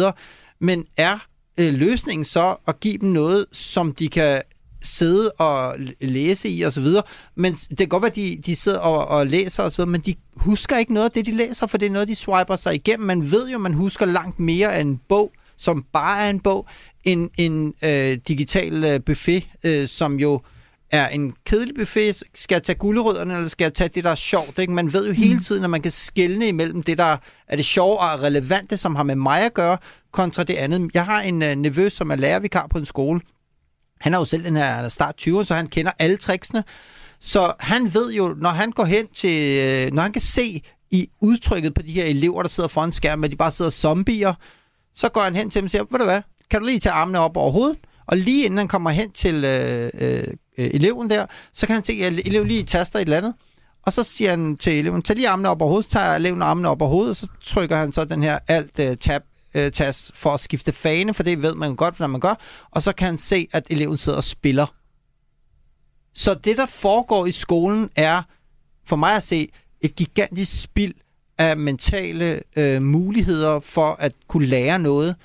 men 0.59 0.85
er 0.97 1.27
øh, 1.59 1.73
løsningen 1.73 2.25
så 2.25 2.55
at 2.67 2.79
give 2.79 2.97
dem 2.97 3.09
noget, 3.09 3.45
som 3.51 3.93
de 3.93 4.07
kan 4.09 4.41
sidde 4.81 5.31
og 5.31 5.75
læse 6.01 6.49
i 6.49 6.65
osv., 6.65 6.87
men 7.35 7.53
det 7.53 7.77
kan 7.77 7.87
godt 7.87 8.01
være, 8.01 8.09
at 8.09 8.15
de, 8.15 8.41
de 8.45 8.55
sidder 8.55 8.79
og, 8.79 9.07
og 9.07 9.27
læser 9.27 9.63
osv., 9.63 9.85
men 9.85 10.01
de 10.01 10.15
husker 10.35 10.77
ikke 10.77 10.93
noget 10.93 11.05
af 11.05 11.11
det, 11.11 11.25
de 11.25 11.31
læser, 11.31 11.67
for 11.67 11.77
det 11.77 11.85
er 11.85 11.91
noget, 11.91 12.07
de 12.07 12.15
swiper 12.15 12.55
sig 12.55 12.75
igennem. 12.75 13.07
Man 13.07 13.31
ved 13.31 13.49
jo, 13.49 13.57
man 13.57 13.73
husker 13.73 14.05
langt 14.05 14.39
mere 14.39 14.75
af 14.75 14.81
en 14.81 14.97
bog, 15.09 15.31
som 15.57 15.85
bare 15.93 16.25
er 16.25 16.29
en 16.29 16.39
bog, 16.39 16.67
end 17.03 17.29
en 17.37 17.73
øh, 17.83 18.17
digital 18.27 18.83
øh, 18.83 19.03
buffet, 19.03 19.47
øh, 19.63 19.87
som 19.87 20.19
jo 20.19 20.41
er 20.91 21.07
en 21.07 21.33
kedelig 21.45 21.75
buffet, 21.75 22.23
skal 22.33 22.55
jeg 22.55 22.63
tage 22.63 22.77
gulerødderne, 22.77 23.35
eller 23.35 23.49
skal 23.49 23.65
jeg 23.65 23.73
tage 23.73 23.87
det, 23.87 24.03
der 24.03 24.09
er 24.09 24.15
sjovt? 24.15 24.59
Ikke? 24.59 24.73
Man 24.73 24.93
ved 24.93 25.07
jo 25.07 25.13
hele 25.13 25.35
mm. 25.35 25.41
tiden, 25.41 25.63
at 25.63 25.69
man 25.69 25.81
kan 25.81 25.91
skelne 25.91 26.47
imellem 26.47 26.83
det, 26.83 26.97
der 26.97 27.17
er 27.47 27.55
det 27.55 27.65
sjove 27.65 27.97
og 27.97 28.21
relevante, 28.21 28.77
som 28.77 28.95
har 28.95 29.03
med 29.03 29.15
mig 29.15 29.41
at 29.41 29.53
gøre, 29.53 29.77
kontra 30.11 30.43
det 30.43 30.53
andet. 30.53 30.91
Jeg 30.93 31.05
har 31.05 31.21
en 31.21 31.41
uh, 31.41 31.47
nevø, 31.47 31.89
som 31.89 32.11
er 32.11 32.15
lærervikar 32.15 32.67
på 32.67 32.77
en 32.77 32.85
skole. 32.85 33.21
Han 34.01 34.13
er 34.13 34.17
jo 34.17 34.25
selv 34.25 34.43
den 34.43 34.55
her 34.55 34.89
start 34.89 35.15
20'erne, 35.21 35.45
så 35.45 35.53
han 35.53 35.67
kender 35.67 35.91
alle 35.99 36.17
tricksene. 36.17 36.63
Så 37.19 37.53
han 37.59 37.93
ved 37.93 38.13
jo, 38.13 38.35
når 38.37 38.49
han 38.49 38.71
går 38.71 38.85
hen 38.85 39.07
til, 39.07 39.65
øh, 39.65 39.93
når 39.93 40.01
han 40.01 40.11
kan 40.11 40.21
se 40.21 40.61
i 40.91 41.09
udtrykket 41.21 41.73
på 41.73 41.81
de 41.81 41.91
her 41.91 42.05
elever, 42.05 42.41
der 42.41 42.49
sidder 42.49 42.69
foran 42.69 42.91
skærmen, 42.91 43.23
at 43.23 43.31
de 43.31 43.35
bare 43.35 43.51
sidder 43.51 43.71
zombier, 43.71 44.33
så 44.93 45.09
går 45.09 45.21
han 45.21 45.35
hen 45.35 45.49
til 45.49 45.61
dem 45.61 45.65
og 45.65 45.71
siger, 45.71 45.83
ved 45.91 45.99
du 45.99 46.05
hvad, 46.05 46.21
kan 46.49 46.59
du 46.59 46.65
lige 46.65 46.79
tage 46.79 46.93
armene 46.93 47.19
op 47.19 47.37
over 47.37 47.51
hovedet? 47.51 47.77
Og 48.07 48.17
lige 48.17 48.45
inden 48.45 48.57
han 48.57 48.67
kommer 48.67 48.89
hen 48.89 49.11
til 49.11 49.43
øh, 49.45 49.89
øh, 49.93 50.23
øh, 50.57 50.69
eleven 50.73 51.09
der, 51.09 51.25
så 51.53 51.67
kan 51.67 51.73
han 51.73 51.83
se, 51.83 51.93
at 51.93 52.13
eleven 52.13 52.47
lige 52.47 52.63
taster 52.63 52.99
et 52.99 53.03
eller 53.03 53.17
andet. 53.17 53.33
Og 53.85 53.93
så 53.93 54.03
siger 54.03 54.29
han 54.29 54.57
til 54.57 54.79
eleven, 54.79 55.01
tag 55.01 55.15
lige 55.15 55.29
armene 55.29 55.49
op 55.49 55.61
over 55.61 55.69
hovedet, 55.69 55.85
så 55.85 55.91
tager 55.91 56.15
eleven 56.15 56.41
armene 56.41 56.69
op 56.69 56.81
over 56.81 56.91
hovedet, 56.91 57.09
og 57.09 57.15
så 57.15 57.27
trykker 57.43 57.77
han 57.77 57.91
så 57.91 58.05
den 58.05 58.23
her 58.23 58.39
alt 58.47 58.79
øh, 58.79 58.97
tab 58.97 59.21
øh, 59.55 59.71
tas 59.71 60.11
for 60.15 60.33
at 60.33 60.39
skifte 60.39 60.71
fane, 60.71 61.13
for 61.13 61.23
det 61.23 61.41
ved 61.41 61.55
man 61.55 61.75
godt, 61.75 61.99
når 61.99 62.07
man 62.07 62.21
gør. 62.21 62.35
Og 62.71 62.83
så 62.83 62.91
kan 62.91 63.05
han 63.05 63.17
se, 63.17 63.47
at 63.53 63.65
eleven 63.69 63.97
sidder 63.97 64.17
og 64.17 64.23
spiller. 64.23 64.65
Så 66.13 66.33
det, 66.33 66.57
der 66.57 66.65
foregår 66.65 67.25
i 67.25 67.31
skolen, 67.31 67.89
er 67.95 68.21
for 68.85 68.95
mig 68.95 69.15
at 69.15 69.23
se 69.23 69.49
et 69.81 69.95
gigantisk 69.95 70.61
spild 70.61 70.93
af 71.37 71.57
mentale 71.57 72.41
øh, 72.55 72.81
muligheder 72.81 73.59
for 73.59 73.95
at 73.99 74.13
kunne 74.27 74.47
lære 74.47 74.79
noget. 74.79 75.15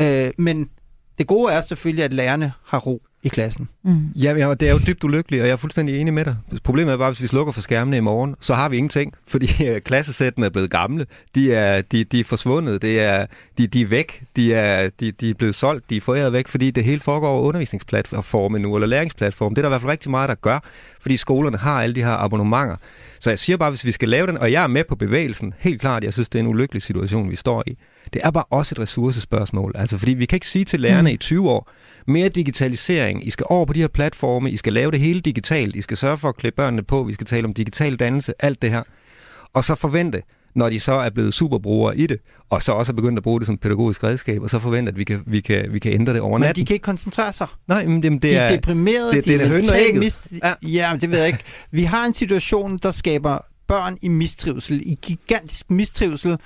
Øh, 0.00 0.30
men 0.38 0.70
det 1.18 1.26
gode 1.26 1.52
er 1.52 1.60
selvfølgelig, 1.60 2.04
at 2.04 2.12
lærerne 2.12 2.52
har 2.64 2.78
ro 2.78 3.02
i 3.26 3.28
klassen. 3.28 3.68
Mm. 3.84 4.08
Ja, 4.16 4.32
ja, 4.32 4.54
det 4.54 4.68
er 4.68 4.72
jo 4.72 4.78
dybt 4.86 5.04
ulykkeligt, 5.04 5.40
og 5.40 5.46
jeg 5.46 5.52
er 5.52 5.56
fuldstændig 5.56 6.00
enig 6.00 6.14
med 6.14 6.24
dig. 6.24 6.36
Problemet 6.64 6.92
er 6.92 6.96
bare, 6.96 7.10
hvis 7.10 7.22
vi 7.22 7.26
slukker 7.26 7.52
for 7.52 7.60
skærmene 7.60 7.96
i 7.96 8.00
morgen, 8.00 8.36
så 8.40 8.54
har 8.54 8.68
vi 8.68 8.76
ingenting, 8.76 9.14
fordi 9.32 9.64
øh, 9.66 9.80
klassesættene 9.80 10.46
er 10.46 10.50
blevet 10.50 10.70
gamle. 10.70 11.06
De 11.34 11.54
er, 11.54 11.82
de, 11.82 12.04
de 12.04 12.20
er 12.20 12.24
forsvundet, 12.24 12.82
det 12.82 13.00
er, 13.00 13.26
de, 13.58 13.66
de 13.66 13.82
er 13.82 13.86
væk, 13.86 14.22
de 14.36 14.54
er, 14.54 14.90
de, 15.00 15.12
de 15.12 15.30
er 15.30 15.34
blevet 15.34 15.54
solgt, 15.54 15.90
de 15.90 15.96
er 15.96 16.00
foræret 16.00 16.32
væk, 16.32 16.48
fordi 16.48 16.70
det 16.70 16.84
hele 16.84 17.00
foregår 17.00 17.28
over 17.28 17.42
undervisningsplatformen 17.42 18.62
nu, 18.62 18.76
eller 18.76 18.86
læringsplatform. 18.86 19.54
Det 19.54 19.58
er 19.58 19.62
der 19.62 19.68
i 19.68 19.70
hvert 19.70 19.80
fald 19.80 19.90
rigtig 19.90 20.10
meget, 20.10 20.28
der 20.28 20.34
gør, 20.34 20.58
fordi 21.00 21.16
skolerne 21.16 21.58
har 21.58 21.82
alle 21.82 21.94
de 21.94 22.02
her 22.02 22.16
abonnementer. 22.24 22.76
Så 23.20 23.30
jeg 23.30 23.38
siger 23.38 23.56
bare, 23.56 23.70
hvis 23.70 23.84
vi 23.84 23.92
skal 23.92 24.08
lave 24.08 24.26
den, 24.26 24.38
og 24.38 24.52
jeg 24.52 24.62
er 24.62 24.66
med 24.66 24.84
på 24.88 24.96
bevægelsen, 24.96 25.54
helt 25.58 25.80
klart, 25.80 26.04
jeg 26.04 26.12
synes, 26.12 26.28
det 26.28 26.38
er 26.38 26.42
en 26.42 26.48
ulykkelig 26.48 26.82
situation, 26.82 27.30
vi 27.30 27.36
står 27.36 27.64
i. 27.66 27.78
Det 28.12 28.20
er 28.24 28.30
bare 28.30 28.44
også 28.50 28.74
et 28.74 28.78
ressourcespørgsmål. 28.78 29.72
Altså, 29.74 29.98
fordi 29.98 30.14
vi 30.14 30.26
kan 30.26 30.36
ikke 30.36 30.46
sige 30.46 30.64
til 30.64 30.80
lærerne 30.80 31.10
mm. 31.10 31.14
i 31.14 31.16
20 31.16 31.50
år, 31.50 31.70
mere 32.06 32.28
digitalisering, 32.28 33.26
I 33.26 33.30
skal 33.30 33.46
over 33.48 33.66
på 33.66 33.72
de 33.72 33.80
her 33.80 33.88
platforme, 33.88 34.50
I 34.50 34.56
skal 34.56 34.72
lave 34.72 34.90
det 34.90 35.00
hele 35.00 35.20
digitalt, 35.20 35.76
I 35.76 35.82
skal 35.82 35.96
sørge 35.96 36.18
for 36.18 36.28
at 36.28 36.36
klæde 36.36 36.54
børnene 36.54 36.82
på, 36.82 37.02
vi 37.02 37.12
skal 37.12 37.26
tale 37.26 37.44
om 37.44 37.52
digital 37.52 37.96
dannelse, 37.96 38.34
alt 38.38 38.62
det 38.62 38.70
her. 38.70 38.82
Og 39.52 39.64
så 39.64 39.74
forvente, 39.74 40.22
når 40.54 40.70
de 40.70 40.80
så 40.80 40.92
er 40.92 41.10
blevet 41.10 41.34
superbrugere 41.34 41.98
i 41.98 42.06
det, 42.06 42.18
og 42.50 42.62
så 42.62 42.72
også 42.72 42.92
er 42.92 42.94
begyndt 42.94 43.18
at 43.18 43.22
bruge 43.22 43.40
det 43.40 43.46
som 43.46 43.58
pædagogisk 43.58 44.04
redskab, 44.04 44.42
og 44.42 44.50
så 44.50 44.58
forvente, 44.58 44.90
at 44.90 44.98
vi 44.98 45.04
kan, 45.04 45.22
vi 45.26 45.40
kan, 45.40 45.72
vi 45.72 45.78
kan 45.78 45.92
ændre 45.92 46.12
det 46.12 46.20
over 46.20 46.38
natten. 46.38 46.60
Men 46.60 46.66
de 46.66 46.66
kan 46.66 46.74
ikke 46.74 46.84
koncentrere 46.84 47.32
sig. 47.32 47.46
Nej, 47.68 47.86
men 47.86 48.02
det, 48.02 48.12
det 48.12 48.22
de 48.22 48.34
er... 48.34 48.48
De 48.48 48.54
er 48.54 48.56
deprimerede, 48.56 49.12
det, 49.12 49.24
det, 49.24 49.40
de 49.40 49.44
det 49.44 49.88
er 49.88 49.92
det 49.92 49.98
mist... 49.98 50.28
ja. 50.42 50.54
ja, 50.62 50.96
det 51.00 51.10
ved 51.10 51.18
jeg 51.18 51.26
ikke. 51.26 51.44
Vi 51.70 51.82
har 51.82 52.04
en 52.04 52.14
situation, 52.14 52.78
der 52.82 52.90
skaber 52.90 53.38
børn 53.66 53.98
i 54.02 54.08
mistrivsel, 54.08 54.82
i 54.84 54.98
gigantisk 55.02 55.70
mistrivsel, 55.70 56.38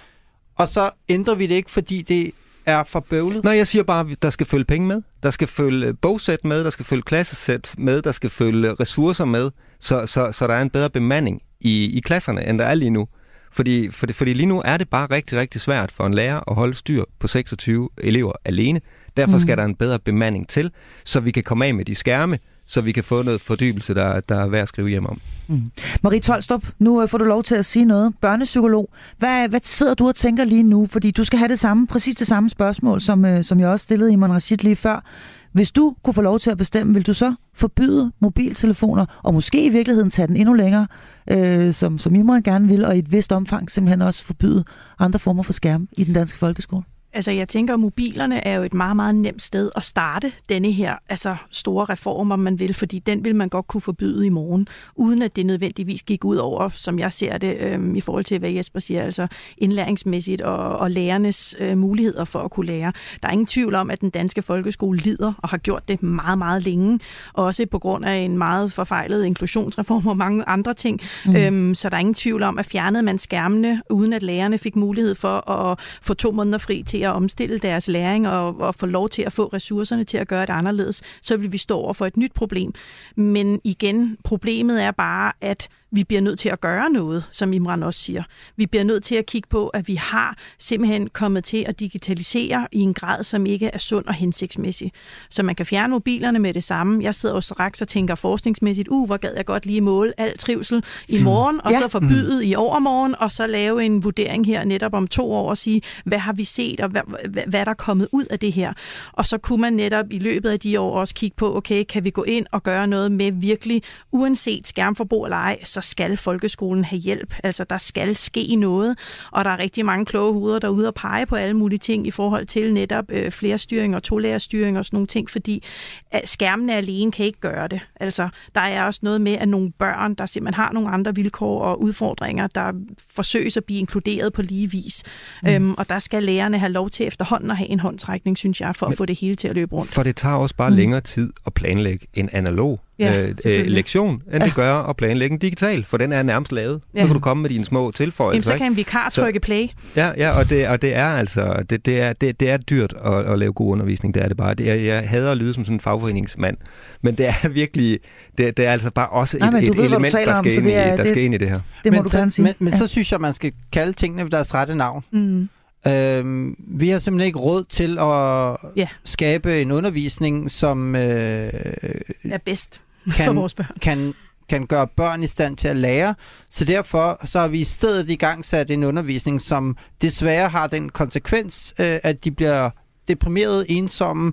og 0.60 0.68
så 0.68 0.90
ændrer 1.08 1.34
vi 1.34 1.46
det 1.46 1.54
ikke, 1.54 1.70
fordi 1.70 2.02
det 2.02 2.32
er 2.66 2.84
for 2.84 3.00
bøvlet? 3.00 3.44
Nej, 3.44 3.56
jeg 3.56 3.66
siger 3.66 3.82
bare, 3.82 4.10
at 4.10 4.22
der 4.22 4.30
skal 4.30 4.46
følge 4.46 4.64
penge 4.64 4.88
med. 4.88 5.02
Der 5.22 5.30
skal 5.30 5.48
følge 5.48 5.94
bogsæt 5.94 6.44
med, 6.44 6.64
der 6.64 6.70
skal 6.70 6.84
følge 6.84 7.02
klassesæt 7.02 7.74
med, 7.78 8.02
der 8.02 8.12
skal 8.12 8.30
følge 8.30 8.74
ressourcer 8.74 9.24
med, 9.24 9.50
så, 9.80 10.06
så, 10.06 10.32
så 10.32 10.46
der 10.46 10.54
er 10.54 10.62
en 10.62 10.70
bedre 10.70 10.90
bemanding 10.90 11.42
i, 11.60 11.84
i 11.84 12.00
klasserne, 12.00 12.48
end 12.48 12.58
der 12.58 12.64
er 12.64 12.74
lige 12.74 12.90
nu. 12.90 13.08
Fordi, 13.52 13.90
for, 13.90 14.06
fordi 14.12 14.32
lige 14.32 14.46
nu 14.46 14.62
er 14.64 14.76
det 14.76 14.88
bare 14.88 15.06
rigtig, 15.06 15.38
rigtig 15.38 15.60
svært 15.60 15.92
for 15.92 16.06
en 16.06 16.14
lærer 16.14 16.50
at 16.50 16.54
holde 16.54 16.74
styr 16.74 17.04
på 17.18 17.26
26 17.26 17.88
elever 17.98 18.32
alene. 18.44 18.80
Derfor 19.16 19.38
skal 19.38 19.52
mm. 19.52 19.56
der 19.56 19.64
en 19.64 19.74
bedre 19.74 19.98
bemanding 19.98 20.48
til, 20.48 20.70
så 21.04 21.20
vi 21.20 21.30
kan 21.30 21.42
komme 21.42 21.66
af 21.66 21.74
med 21.74 21.84
de 21.84 21.94
skærme, 21.94 22.38
så 22.70 22.80
vi 22.80 22.92
kan 22.92 23.04
få 23.04 23.22
noget 23.22 23.40
fordybelse, 23.40 23.94
der, 23.94 24.20
der 24.20 24.36
er 24.36 24.46
værd 24.46 24.62
at 24.62 24.68
skrive 24.68 24.88
hjem 24.88 25.06
om. 25.06 25.20
Mm. 25.48 25.70
Marie 26.02 26.20
Tolstrup, 26.20 26.66
nu 26.78 27.02
øh, 27.02 27.08
får 27.08 27.18
du 27.18 27.24
lov 27.24 27.42
til 27.42 27.54
at 27.54 27.64
sige 27.64 27.84
noget. 27.84 28.14
Børnepsykolog, 28.20 28.90
hvad, 29.18 29.48
hvad 29.48 29.60
sidder 29.64 29.94
du 29.94 30.08
og 30.08 30.14
tænker 30.14 30.44
lige 30.44 30.62
nu? 30.62 30.86
Fordi 30.86 31.10
du 31.10 31.24
skal 31.24 31.38
have 31.38 31.48
det 31.48 31.58
samme, 31.58 31.86
præcis 31.86 32.16
det 32.16 32.26
samme 32.26 32.50
spørgsmål, 32.50 33.00
som, 33.00 33.24
øh, 33.24 33.44
som 33.44 33.60
jeg 33.60 33.68
også 33.68 33.82
stillede 33.82 34.12
Iman 34.12 34.32
Rashid 34.32 34.56
lige 34.56 34.76
før. 34.76 35.04
Hvis 35.52 35.70
du 35.70 35.94
kunne 36.04 36.14
få 36.14 36.22
lov 36.22 36.38
til 36.38 36.50
at 36.50 36.58
bestemme, 36.58 36.94
vil 36.94 37.06
du 37.06 37.14
så 37.14 37.34
forbyde 37.54 38.12
mobiltelefoner, 38.20 39.06
og 39.22 39.34
måske 39.34 39.64
i 39.64 39.68
virkeligheden 39.68 40.10
tage 40.10 40.28
den 40.28 40.36
endnu 40.36 40.54
længere, 40.54 40.86
øh, 41.30 41.72
som, 41.72 41.98
som 41.98 42.14
Imran 42.14 42.42
gerne 42.42 42.68
vil, 42.68 42.84
og 42.84 42.96
i 42.96 42.98
et 42.98 43.12
vist 43.12 43.32
omfang 43.32 43.70
simpelthen 43.70 44.02
også 44.02 44.24
forbyde 44.24 44.64
andre 44.98 45.18
former 45.18 45.42
for 45.42 45.52
skærm 45.52 45.88
i 45.92 46.04
den 46.04 46.14
danske 46.14 46.38
folkeskole? 46.38 46.82
Altså, 47.12 47.30
jeg 47.30 47.48
tænker, 47.48 47.74
at 47.74 47.80
mobilerne 47.80 48.46
er 48.46 48.56
jo 48.56 48.62
et 48.62 48.74
meget, 48.74 48.96
meget 48.96 49.14
nemt 49.14 49.42
sted 49.42 49.70
at 49.76 49.82
starte 49.82 50.32
denne 50.48 50.72
her 50.72 50.96
altså, 51.08 51.36
store 51.50 51.84
reform, 51.84 52.30
om 52.30 52.38
man 52.38 52.58
vil, 52.58 52.74
fordi 52.74 52.98
den 52.98 53.24
vil 53.24 53.36
man 53.36 53.48
godt 53.48 53.66
kunne 53.66 53.80
forbyde 53.80 54.26
i 54.26 54.28
morgen, 54.28 54.68
uden 54.94 55.22
at 55.22 55.36
det 55.36 55.46
nødvendigvis 55.46 56.02
gik 56.02 56.24
ud 56.24 56.36
over, 56.36 56.68
som 56.68 56.98
jeg 56.98 57.12
ser 57.12 57.38
det, 57.38 57.56
øhm, 57.60 57.94
i 57.94 58.00
forhold 58.00 58.24
til, 58.24 58.38
hvad 58.38 58.50
Jesper 58.50 58.80
siger, 58.80 59.02
altså 59.02 59.26
indlæringsmæssigt 59.58 60.40
og, 60.40 60.78
og 60.78 60.90
lærernes 60.90 61.56
øh, 61.58 61.78
muligheder 61.78 62.24
for 62.24 62.38
at 62.38 62.50
kunne 62.50 62.66
lære. 62.66 62.92
Der 63.22 63.28
er 63.28 63.32
ingen 63.32 63.46
tvivl 63.46 63.74
om, 63.74 63.90
at 63.90 64.00
den 64.00 64.10
danske 64.10 64.42
folkeskole 64.42 64.98
lider 64.98 65.32
og 65.38 65.48
har 65.48 65.58
gjort 65.58 65.88
det 65.88 66.02
meget, 66.02 66.38
meget 66.38 66.62
længe, 66.62 67.00
også 67.32 67.66
på 67.66 67.78
grund 67.78 68.04
af 68.04 68.16
en 68.16 68.38
meget 68.38 68.72
forfejlet 68.72 69.24
inklusionsreform 69.24 70.06
og 70.06 70.16
mange 70.16 70.44
andre 70.46 70.74
ting. 70.74 71.00
Mm. 71.26 71.36
Øhm, 71.36 71.74
så 71.74 71.88
der 71.88 71.96
er 71.96 72.00
ingen 72.00 72.14
tvivl 72.14 72.42
om, 72.42 72.58
at 72.58 72.66
fjernede 72.66 73.02
man 73.02 73.18
skærmene, 73.18 73.82
uden 73.90 74.12
at 74.12 74.22
lærerne 74.22 74.58
fik 74.58 74.76
mulighed 74.76 75.14
for 75.14 75.50
at 75.50 75.78
få 76.02 76.14
to 76.14 76.32
måneder 76.32 76.58
fri 76.58 76.82
til 76.82 76.99
at 77.02 77.12
omstille 77.12 77.58
deres 77.58 77.88
læring 77.88 78.28
og, 78.28 78.60
og 78.60 78.74
få 78.74 78.86
lov 78.86 79.08
til 79.08 79.22
at 79.22 79.32
få 79.32 79.46
ressourcerne 79.46 80.04
til 80.04 80.18
at 80.18 80.28
gøre 80.28 80.46
det 80.46 80.52
anderledes, 80.52 81.02
så 81.22 81.36
vil 81.36 81.52
vi 81.52 81.58
stå 81.58 81.78
over 81.78 81.92
for 81.92 82.06
et 82.06 82.16
nyt 82.16 82.32
problem. 82.32 82.72
Men 83.16 83.60
igen, 83.64 84.16
problemet 84.24 84.82
er 84.82 84.90
bare, 84.90 85.32
at 85.40 85.68
vi 85.92 86.04
bliver 86.04 86.20
nødt 86.20 86.38
til 86.38 86.48
at 86.48 86.60
gøre 86.60 86.90
noget, 86.90 87.24
som 87.30 87.52
Imran 87.52 87.82
også 87.82 88.00
siger. 88.00 88.22
Vi 88.56 88.66
bliver 88.66 88.84
nødt 88.84 89.04
til 89.04 89.14
at 89.14 89.26
kigge 89.26 89.48
på, 89.48 89.68
at 89.68 89.88
vi 89.88 89.94
har 89.94 90.36
simpelthen 90.58 91.08
kommet 91.08 91.44
til 91.44 91.64
at 91.68 91.80
digitalisere 91.80 92.68
i 92.72 92.80
en 92.80 92.94
grad, 92.94 93.24
som 93.24 93.46
ikke 93.46 93.66
er 93.66 93.78
sund 93.78 94.06
og 94.06 94.14
hensigtsmæssig. 94.14 94.92
Så 95.30 95.42
man 95.42 95.54
kan 95.54 95.66
fjerne 95.66 95.90
mobilerne 95.90 96.38
med 96.38 96.54
det 96.54 96.64
samme. 96.64 97.02
Jeg 97.02 97.14
sidder 97.14 97.34
jo 97.34 97.40
straks 97.40 97.82
og 97.82 97.88
tænker 97.88 98.14
forskningsmæssigt, 98.14 98.88
uh, 98.88 99.06
hvor 99.06 99.16
gad 99.16 99.34
jeg 99.36 99.46
godt 99.46 99.66
lige 99.66 99.80
måle 99.80 100.20
al 100.20 100.38
trivsel 100.38 100.84
i 101.08 101.16
hmm. 101.16 101.24
morgen, 101.24 101.60
og 101.64 101.72
ja. 101.72 101.78
så 101.78 101.88
forbyde 101.88 102.36
mm. 102.36 102.50
i 102.50 102.54
overmorgen, 102.54 103.14
og 103.18 103.32
så 103.32 103.46
lave 103.46 103.84
en 103.84 104.04
vurdering 104.04 104.46
her 104.46 104.64
netop 104.64 104.94
om 104.94 105.06
to 105.08 105.32
år 105.32 105.50
og 105.50 105.58
sige, 105.58 105.82
hvad 106.04 106.18
har 106.18 106.32
vi 106.32 106.44
set, 106.44 106.80
og 106.80 106.88
hvad, 106.88 107.02
hvad, 107.28 107.42
hvad 107.46 107.64
der 107.64 107.70
er 107.70 107.74
kommet 107.74 108.08
ud 108.12 108.24
af 108.24 108.38
det 108.38 108.52
her. 108.52 108.72
Og 109.12 109.26
så 109.26 109.38
kunne 109.38 109.60
man 109.60 109.72
netop 109.72 110.06
i 110.10 110.18
løbet 110.18 110.50
af 110.50 110.60
de 110.60 110.80
år 110.80 110.98
også 110.98 111.14
kigge 111.14 111.36
på, 111.36 111.56
okay, 111.56 111.84
kan 111.84 112.04
vi 112.04 112.10
gå 112.10 112.22
ind 112.22 112.46
og 112.50 112.62
gøre 112.62 112.86
noget 112.86 113.12
med 113.12 113.32
virkelig, 113.32 113.82
uanset 114.12 114.68
skærmforbrug 114.68 115.24
eller 115.24 115.36
ej, 115.36 115.64
så 115.64 115.79
skal 115.80 116.16
folkeskolen 116.16 116.84
have 116.84 117.00
hjælp. 117.00 117.34
Altså, 117.44 117.64
der 117.64 117.78
skal 117.78 118.16
ske 118.16 118.56
noget, 118.56 118.98
og 119.32 119.44
der 119.44 119.50
er 119.50 119.58
rigtig 119.58 119.84
mange 119.84 120.06
kloge 120.06 120.32
hoveder 120.32 120.58
derude 120.58 120.86
og 120.86 120.94
pege 120.94 121.26
på 121.26 121.36
alle 121.36 121.54
mulige 121.54 121.78
ting 121.78 122.06
i 122.06 122.10
forhold 122.10 122.46
til 122.46 122.72
netop 122.74 123.04
øh, 123.08 123.30
flerstyring 123.30 123.96
og 123.96 124.02
tolærerstyring 124.02 124.78
og 124.78 124.84
sådan 124.84 124.96
nogle 124.96 125.06
ting, 125.06 125.30
fordi 125.30 125.64
at 126.10 126.28
skærmene 126.28 126.74
alene 126.74 127.12
kan 127.12 127.26
ikke 127.26 127.40
gøre 127.40 127.68
det. 127.68 127.80
Altså, 128.00 128.28
der 128.54 128.60
er 128.60 128.84
også 128.84 129.00
noget 129.02 129.20
med, 129.20 129.32
at 129.32 129.48
nogle 129.48 129.72
børn, 129.72 130.14
der 130.14 130.26
simpelthen 130.26 130.64
har 130.64 130.72
nogle 130.72 130.88
andre 130.88 131.14
vilkår 131.14 131.62
og 131.62 131.82
udfordringer, 131.82 132.46
der 132.46 132.72
forsøges 133.10 133.56
at 133.56 133.64
blive 133.64 133.78
inkluderet 133.78 134.32
på 134.32 134.42
lige 134.42 134.70
vis. 134.70 135.02
Mm. 135.42 135.48
Øhm, 135.48 135.74
og 135.74 135.88
der 135.88 135.98
skal 135.98 136.22
lærerne 136.22 136.58
have 136.58 136.72
lov 136.72 136.90
til 136.90 137.06
efterhånden 137.06 137.50
at 137.50 137.56
have 137.56 137.68
en 137.68 137.80
håndtrækning, 137.80 138.38
synes 138.38 138.60
jeg, 138.60 138.76
for 138.76 138.86
Men, 138.86 138.92
at 138.92 138.98
få 138.98 139.06
det 139.06 139.18
hele 139.18 139.34
til 139.34 139.48
at 139.48 139.54
løbe 139.54 139.74
rundt. 139.74 139.90
For 139.90 140.02
det 140.02 140.16
tager 140.16 140.36
også 140.36 140.56
bare 140.56 140.70
mm. 140.70 140.76
længere 140.76 141.00
tid 141.00 141.32
at 141.46 141.54
planlægge 141.54 142.06
en 142.14 142.30
analog 142.32 142.80
ja, 143.00 143.22
øh, 143.22 143.34
øh, 143.44 143.66
lektion, 143.66 144.10
end 144.14 144.22
ja. 144.32 144.38
det 144.38 144.54
gør 144.54 144.74
at 144.74 144.96
planlægge 144.96 145.34
en 145.34 145.38
digital, 145.38 145.84
for 145.84 145.96
den 145.96 146.12
er 146.12 146.22
nærmest 146.22 146.52
lavet. 146.52 146.82
Ja. 146.94 147.00
Så 147.00 147.06
kan 147.06 147.14
du 147.14 147.20
komme 147.20 147.42
med 147.42 147.50
dine 147.50 147.64
små 147.64 147.90
tilføjelser. 147.90 148.52
Jamen, 148.52 148.58
så 148.58 148.64
kan 148.64 148.72
en 148.72 148.76
vikar 148.76 149.08
trykke 149.08 149.40
play. 149.40 149.68
Ja, 149.96 150.10
ja 150.16 150.30
og, 150.30 150.50
det, 150.50 150.68
og 150.68 150.82
det 150.82 150.96
er 150.96 151.06
altså 151.08 151.64
det, 151.70 151.86
det 151.86 152.00
er, 152.00 152.12
det, 152.12 152.40
det 152.40 152.50
er 152.50 152.56
dyrt 152.56 152.94
at, 153.04 153.14
at 153.14 153.38
lave 153.38 153.52
god 153.52 153.72
undervisning, 153.72 154.14
det 154.14 154.22
er 154.22 154.28
det 154.28 154.36
bare. 154.36 154.54
Det 154.54 154.70
er, 154.70 154.74
jeg 154.74 155.08
hader 155.08 155.32
at 155.32 155.38
lyde 155.38 155.54
som 155.54 155.64
sådan 155.64 155.76
en 155.76 155.80
fagforeningsmand, 155.80 156.56
men 157.02 157.14
det 157.14 157.28
er 157.28 157.48
virkelig, 157.48 157.98
det, 158.38 158.56
det 158.56 158.66
er 158.66 158.72
altså 158.72 158.90
bare 158.90 159.08
også 159.08 159.36
et, 159.36 159.40
Nej, 159.40 159.60
et 159.60 159.76
ved, 159.76 159.84
element, 159.84 160.12
der, 160.12 160.20
skal, 160.20 160.28
om, 160.28 160.46
ind, 160.46 160.66
er, 160.66 160.86
i, 160.86 160.90
der 160.90 160.96
det, 160.96 161.08
skal 161.08 161.22
ind 161.22 161.34
i 161.34 161.38
det 161.38 161.48
her. 161.48 161.60
Det 161.84 161.92
må 161.92 161.96
men, 161.96 162.10
du 162.10 162.16
gerne 162.16 162.30
sige. 162.30 162.42
Men, 162.42 162.54
men 162.58 162.72
ja. 162.72 162.78
så 162.78 162.86
synes 162.86 163.12
jeg, 163.12 163.20
man 163.20 163.34
skal 163.34 163.52
kalde 163.72 163.92
tingene 163.92 164.24
ved 164.24 164.30
deres 164.30 164.54
rette 164.54 164.74
navn. 164.74 165.04
Mm. 165.10 165.48
Øhm, 165.86 166.56
vi 166.58 166.88
har 166.88 166.98
simpelthen 166.98 167.26
ikke 167.26 167.38
råd 167.38 167.64
til 167.64 167.98
at 167.98 168.70
ja. 168.76 168.88
skabe 169.04 169.62
en 169.62 169.70
undervisning, 169.70 170.50
som 170.50 170.96
øh, 170.96 171.02
er 171.02 172.38
bedst 172.44 172.80
kan, 173.16 173.26
for 173.26 173.32
vores 173.32 173.54
børn. 173.54 173.78
Kan, 173.80 174.14
kan 174.48 174.66
gøre 174.66 174.86
børn 174.86 175.22
i 175.22 175.26
stand 175.26 175.56
til 175.56 175.68
at 175.68 175.76
lære. 175.76 176.14
Så 176.50 176.64
derfor 176.64 177.20
så 177.24 177.40
har 177.40 177.48
vi 177.48 177.60
i 177.60 177.64
stedet 177.64 178.10
i 178.10 178.16
gang 178.16 178.44
sat 178.44 178.70
en 178.70 178.84
undervisning, 178.84 179.40
som 179.40 179.76
desværre 180.02 180.48
har 180.48 180.66
den 180.66 180.88
konsekvens, 180.88 181.74
øh, 181.80 181.98
at 182.02 182.24
de 182.24 182.30
bliver 182.30 182.70
deprimeret, 183.08 183.66
ensomme, 183.68 184.32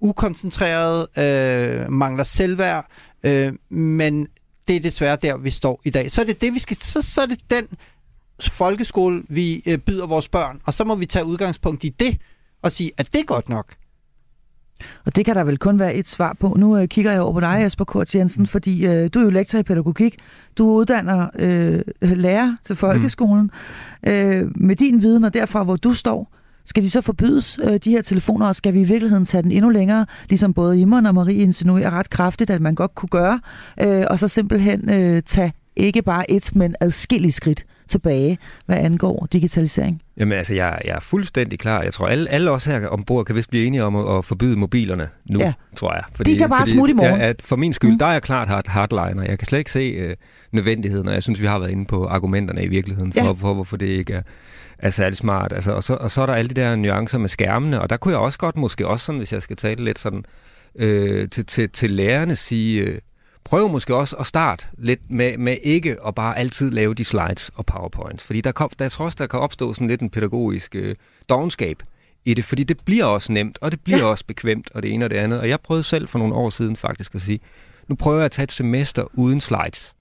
ukoncentreret, 0.00 1.18
øh, 1.18 1.92
mangler 1.92 2.24
selvværd, 2.24 2.86
øh, 3.22 3.52
men 3.70 4.26
det 4.68 4.76
er 4.76 4.80
desværre 4.80 5.16
der, 5.22 5.36
vi 5.36 5.50
står 5.50 5.80
i 5.84 5.90
dag. 5.90 6.10
Så 6.10 6.20
er 6.20 6.26
det 6.26 6.40
det, 6.40 6.54
vi 6.54 6.58
skal, 6.58 6.76
så, 6.76 7.02
så 7.02 7.22
er 7.22 7.26
det 7.26 7.40
den 7.50 7.68
folkeskole, 8.48 9.22
vi 9.28 9.62
øh, 9.66 9.78
byder 9.78 10.06
vores 10.06 10.28
børn, 10.28 10.60
og 10.64 10.74
så 10.74 10.84
må 10.84 10.94
vi 10.94 11.06
tage 11.06 11.24
udgangspunkt 11.24 11.84
i 11.84 11.88
det, 11.88 12.20
og 12.62 12.72
sige, 12.72 12.90
at 12.96 13.12
det 13.12 13.20
er 13.20 13.24
godt 13.24 13.48
nok. 13.48 13.74
Og 15.04 15.16
det 15.16 15.24
kan 15.24 15.34
der 15.34 15.44
vel 15.44 15.58
kun 15.58 15.78
være 15.78 15.94
et 15.94 16.08
svar 16.08 16.36
på. 16.40 16.54
Nu 16.58 16.76
øh, 16.76 16.88
kigger 16.88 17.12
jeg 17.12 17.20
over 17.20 17.32
på 17.32 17.40
dig, 17.40 17.58
Jesper 17.62 17.84
Kort 17.84 18.14
Jensen, 18.14 18.46
fordi 18.46 18.86
øh, 18.86 19.10
du 19.14 19.18
er 19.18 19.24
jo 19.24 19.30
lektor 19.30 19.58
i 19.58 19.62
pædagogik. 19.62 20.16
Du 20.58 20.64
uddanner 20.64 21.26
øh, 21.38 21.80
lærer 22.00 22.56
til 22.64 22.76
folkeskolen. 22.76 23.50
Mm. 24.04 24.10
Øh, 24.10 24.50
med 24.56 24.76
din 24.76 25.02
viden 25.02 25.24
og 25.24 25.34
derfra, 25.34 25.62
hvor 25.62 25.76
du 25.76 25.94
står, 25.94 26.32
skal 26.66 26.82
de 26.82 26.90
så 26.90 27.00
forbydes, 27.00 27.58
øh, 27.64 27.76
de 27.84 27.90
her 27.90 28.02
telefoner, 28.02 28.46
og 28.46 28.56
skal 28.56 28.74
vi 28.74 28.80
i 28.80 28.84
virkeligheden 28.84 29.24
tage 29.24 29.42
den 29.42 29.52
endnu 29.52 29.70
længere, 29.70 30.06
ligesom 30.28 30.54
både 30.54 30.80
Imon 30.80 31.06
og 31.06 31.14
Marie 31.14 31.36
insinuerer 31.36 31.90
ret 31.90 32.10
kraftigt, 32.10 32.50
at 32.50 32.60
man 32.60 32.74
godt 32.74 32.94
kunne 32.94 33.08
gøre, 33.08 33.40
øh, 33.80 34.04
og 34.10 34.18
så 34.18 34.28
simpelthen 34.28 34.90
øh, 34.90 35.22
tage 35.22 35.52
ikke 35.76 36.02
bare 36.02 36.30
et, 36.30 36.56
men 36.56 36.74
adskillige 36.80 37.32
skridt 37.32 37.64
tilbage, 37.88 38.38
hvad 38.66 38.76
angår 38.76 39.28
digitalisering? 39.32 40.02
Jamen 40.16 40.38
altså, 40.38 40.54
jeg, 40.54 40.78
jeg 40.84 40.94
er 40.94 41.00
fuldstændig 41.00 41.58
klar. 41.58 41.82
Jeg 41.82 41.92
tror, 41.92 42.08
alle, 42.08 42.30
alle 42.30 42.50
os 42.50 42.64
her 42.64 42.86
ombord 42.86 43.24
kan 43.24 43.36
vist 43.36 43.50
blive 43.50 43.66
enige 43.66 43.84
om 43.84 43.96
at, 43.96 44.18
at 44.18 44.24
forbyde 44.24 44.58
mobilerne 44.58 45.08
nu, 45.30 45.38
ja. 45.38 45.52
tror 45.76 45.94
jeg. 45.94 46.02
Fordi, 46.12 46.32
De 46.32 46.38
kan 46.38 46.48
bare 46.48 46.66
smutte 46.66 46.92
i 46.92 46.94
morgen. 46.94 47.20
Ja, 47.20 47.26
at 47.26 47.42
for 47.42 47.56
min 47.56 47.72
skyld, 47.72 47.90
mm. 47.90 47.98
der 47.98 48.06
er 48.06 48.12
jeg 48.12 48.22
klart 48.22 48.48
hard, 48.48 48.68
hardliner. 48.68 49.22
Jeg 49.22 49.38
kan 49.38 49.46
slet 49.46 49.58
ikke 49.58 49.72
se 49.72 50.08
uh, 50.08 50.12
nødvendigheden, 50.52 51.08
og 51.08 51.14
jeg 51.14 51.22
synes, 51.22 51.40
vi 51.40 51.46
har 51.46 51.58
været 51.58 51.70
inde 51.70 51.84
på 51.84 52.06
argumenterne 52.06 52.64
i 52.64 52.68
virkeligheden, 52.68 53.12
for, 53.12 53.20
ja. 53.20 53.28
for, 53.28 53.34
for 53.34 53.54
hvorfor 53.54 53.76
det 53.76 53.86
ikke 53.86 54.12
er, 54.12 54.22
er 54.78 54.90
særlig 54.90 55.16
smart. 55.16 55.52
Altså, 55.52 55.72
og, 55.72 55.82
så, 55.82 55.94
og 55.94 56.10
så 56.10 56.22
er 56.22 56.26
der 56.26 56.34
alle 56.34 56.48
de 56.48 56.54
der 56.54 56.76
nuancer 56.76 57.18
med 57.18 57.28
skærmene, 57.28 57.80
og 57.80 57.90
der 57.90 57.96
kunne 57.96 58.12
jeg 58.12 58.20
også 58.20 58.38
godt, 58.38 58.56
måske 58.56 58.86
også 58.86 59.06
sådan, 59.06 59.18
hvis 59.18 59.32
jeg 59.32 59.42
skal 59.42 59.56
tale 59.56 59.84
lidt 59.84 59.98
sådan, 59.98 60.24
øh, 60.76 61.28
til, 61.28 61.46
til, 61.46 61.70
til 61.70 61.90
lærerne 61.90 62.36
sige... 62.36 62.82
Øh, 62.82 62.98
prøv 63.44 63.68
måske 63.68 63.94
også 63.94 64.16
at 64.16 64.26
starte 64.26 64.66
lidt 64.78 65.10
med, 65.10 65.38
med 65.38 65.56
ikke 65.62 65.96
at 66.06 66.14
bare 66.14 66.38
altid 66.38 66.70
lave 66.70 66.94
de 66.94 67.04
slides 67.04 67.50
og 67.54 67.66
powerpoints. 67.66 68.24
Fordi 68.24 68.40
der, 68.40 68.52
kom, 68.52 68.70
der 68.78 68.84
jeg 68.84 68.92
tror 68.92 69.04
også, 69.04 69.16
der 69.20 69.26
kan 69.26 69.40
opstå 69.40 69.74
sådan 69.74 69.88
lidt 69.88 70.00
en 70.00 70.10
pædagogisk 70.10 70.74
øh, 70.74 70.94
dogenskab 71.28 71.82
i 72.24 72.34
det, 72.34 72.44
fordi 72.44 72.64
det 72.64 72.84
bliver 72.84 73.04
også 73.04 73.32
nemt, 73.32 73.58
og 73.60 73.70
det 73.72 73.80
bliver 73.80 73.98
ja. 73.98 74.04
også 74.04 74.26
bekvemt, 74.26 74.70
og 74.74 74.82
det 74.82 74.92
ene 74.92 75.04
og 75.04 75.10
det 75.10 75.16
andet. 75.16 75.40
Og 75.40 75.48
jeg 75.48 75.60
prøvede 75.60 75.82
selv 75.82 76.08
for 76.08 76.18
nogle 76.18 76.34
år 76.34 76.50
siden 76.50 76.76
faktisk 76.76 77.14
at 77.14 77.22
sige, 77.22 77.40
nu 77.88 77.94
prøver 77.94 78.18
jeg 78.18 78.24
at 78.24 78.30
tage 78.30 78.44
et 78.44 78.52
semester 78.52 79.04
uden 79.14 79.40
slides. 79.40 79.94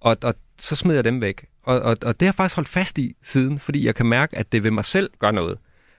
Og, 0.00 0.16
og 0.22 0.34
så 0.58 0.76
smider 0.76 0.96
jeg 0.96 1.04
dem 1.04 1.20
væk. 1.20 1.44
Og, 1.62 1.80
og, 1.80 1.96
og 2.02 2.20
det 2.20 2.22
har 2.22 2.26
jeg 2.26 2.34
faktisk 2.34 2.56
holdt 2.56 2.68
fast 2.68 2.98
i 2.98 3.16
siden, 3.22 3.58
fordi 3.58 3.86
jeg 3.86 3.94
kan 3.94 4.06
mærke, 4.06 4.38
at 4.38 4.52
det 4.52 4.62
ved 4.62 4.70
mig 4.70 4.84
selv 4.84 5.10
gør 5.18 5.30
noget. 5.30 5.58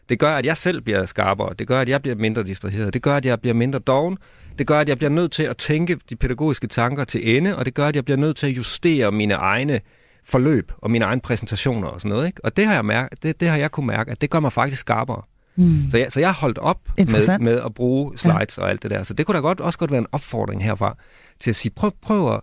Det 0.10 0.20
gør, 0.20 0.36
at 0.36 0.46
jeg 0.46 0.58
selv 0.58 0.82
bliver 0.82 1.06
skarpere. 1.06 1.54
Det 1.60 1.68
gør, 1.68 1.82
at 1.82 1.90
jeg 1.90 2.02
bliver 2.02 2.16
mindre 2.16 2.44
distraheret. 2.44 2.94
Det 2.94 3.02
gør, 3.02 3.16
at 3.16 3.26
jeg 3.26 3.42
bliver 3.42 3.54
mindre 3.54 3.80
doven. 3.80 4.18
Det 4.58 4.68
gør, 4.68 4.80
at 4.80 4.90
jeg 4.90 4.98
bliver 4.98 5.12
nødt 5.12 5.32
til 5.32 5.44
at 5.44 5.58
tænke 5.58 6.00
de 6.10 6.16
pædagogiske 6.16 6.68
tanker 6.68 7.04
til 7.04 7.38
ende, 7.38 7.58
og 7.58 7.66
det 7.66 7.74
gør, 7.74 7.88
at 7.88 7.96
jeg 7.96 8.06
bliver 8.06 8.18
nødt 8.18 8.36
til 8.36 8.48
at 8.48 8.58
justere 8.58 9.12
mine 9.12 9.34
egne 9.34 9.82
forløb 10.26 10.72
og 10.78 10.92
mine 10.92 11.06
egne 11.06 11.22
præsentationer 11.22 11.88
og 11.88 12.02
sådan 12.02 12.10
noget. 12.10 12.28
Ikke? 12.28 12.46
Og 12.46 12.58
det 12.58 12.66
har, 12.66 12.74
jeg 12.74 12.86
mærke, 12.86 13.16
det, 13.24 13.40
det 13.40 13.50
har 13.50 13.58
jeg 13.58 13.72
kunne 13.72 13.88
mærke, 13.88 14.12
at 14.12 14.22
det 14.22 14.30
gør 14.30 14.40
mig 14.40 14.54
faktisk 14.54 14.82
skarpere. 14.82 15.22
Mm. 15.56 15.78
Så, 15.92 15.98
jeg, 15.98 16.12
så 16.12 16.20
jeg 16.20 16.30
har 16.30 16.42
holdt 16.42 16.58
op 16.58 16.80
med, 16.98 17.40
med 17.40 17.62
at 17.66 17.74
bruge 17.74 18.18
slides 18.18 18.58
ja. 18.58 18.64
og 18.64 18.70
alt 18.70 18.84
det 18.84 18.92
der. 18.92 19.04
Så 19.04 19.14
det 19.14 19.26
kunne 19.26 19.36
da 19.36 19.42
godt, 19.42 19.60
også 19.60 19.80
godt 19.80 19.92
være 19.92 20.00
en 20.00 20.08
opfordring 20.12 20.64
herfra 20.64 20.98
til 21.40 21.50
at 21.50 21.56
sige, 21.56 21.72
prøv, 21.76 21.92
prøv 22.02 22.34
at, 22.34 22.40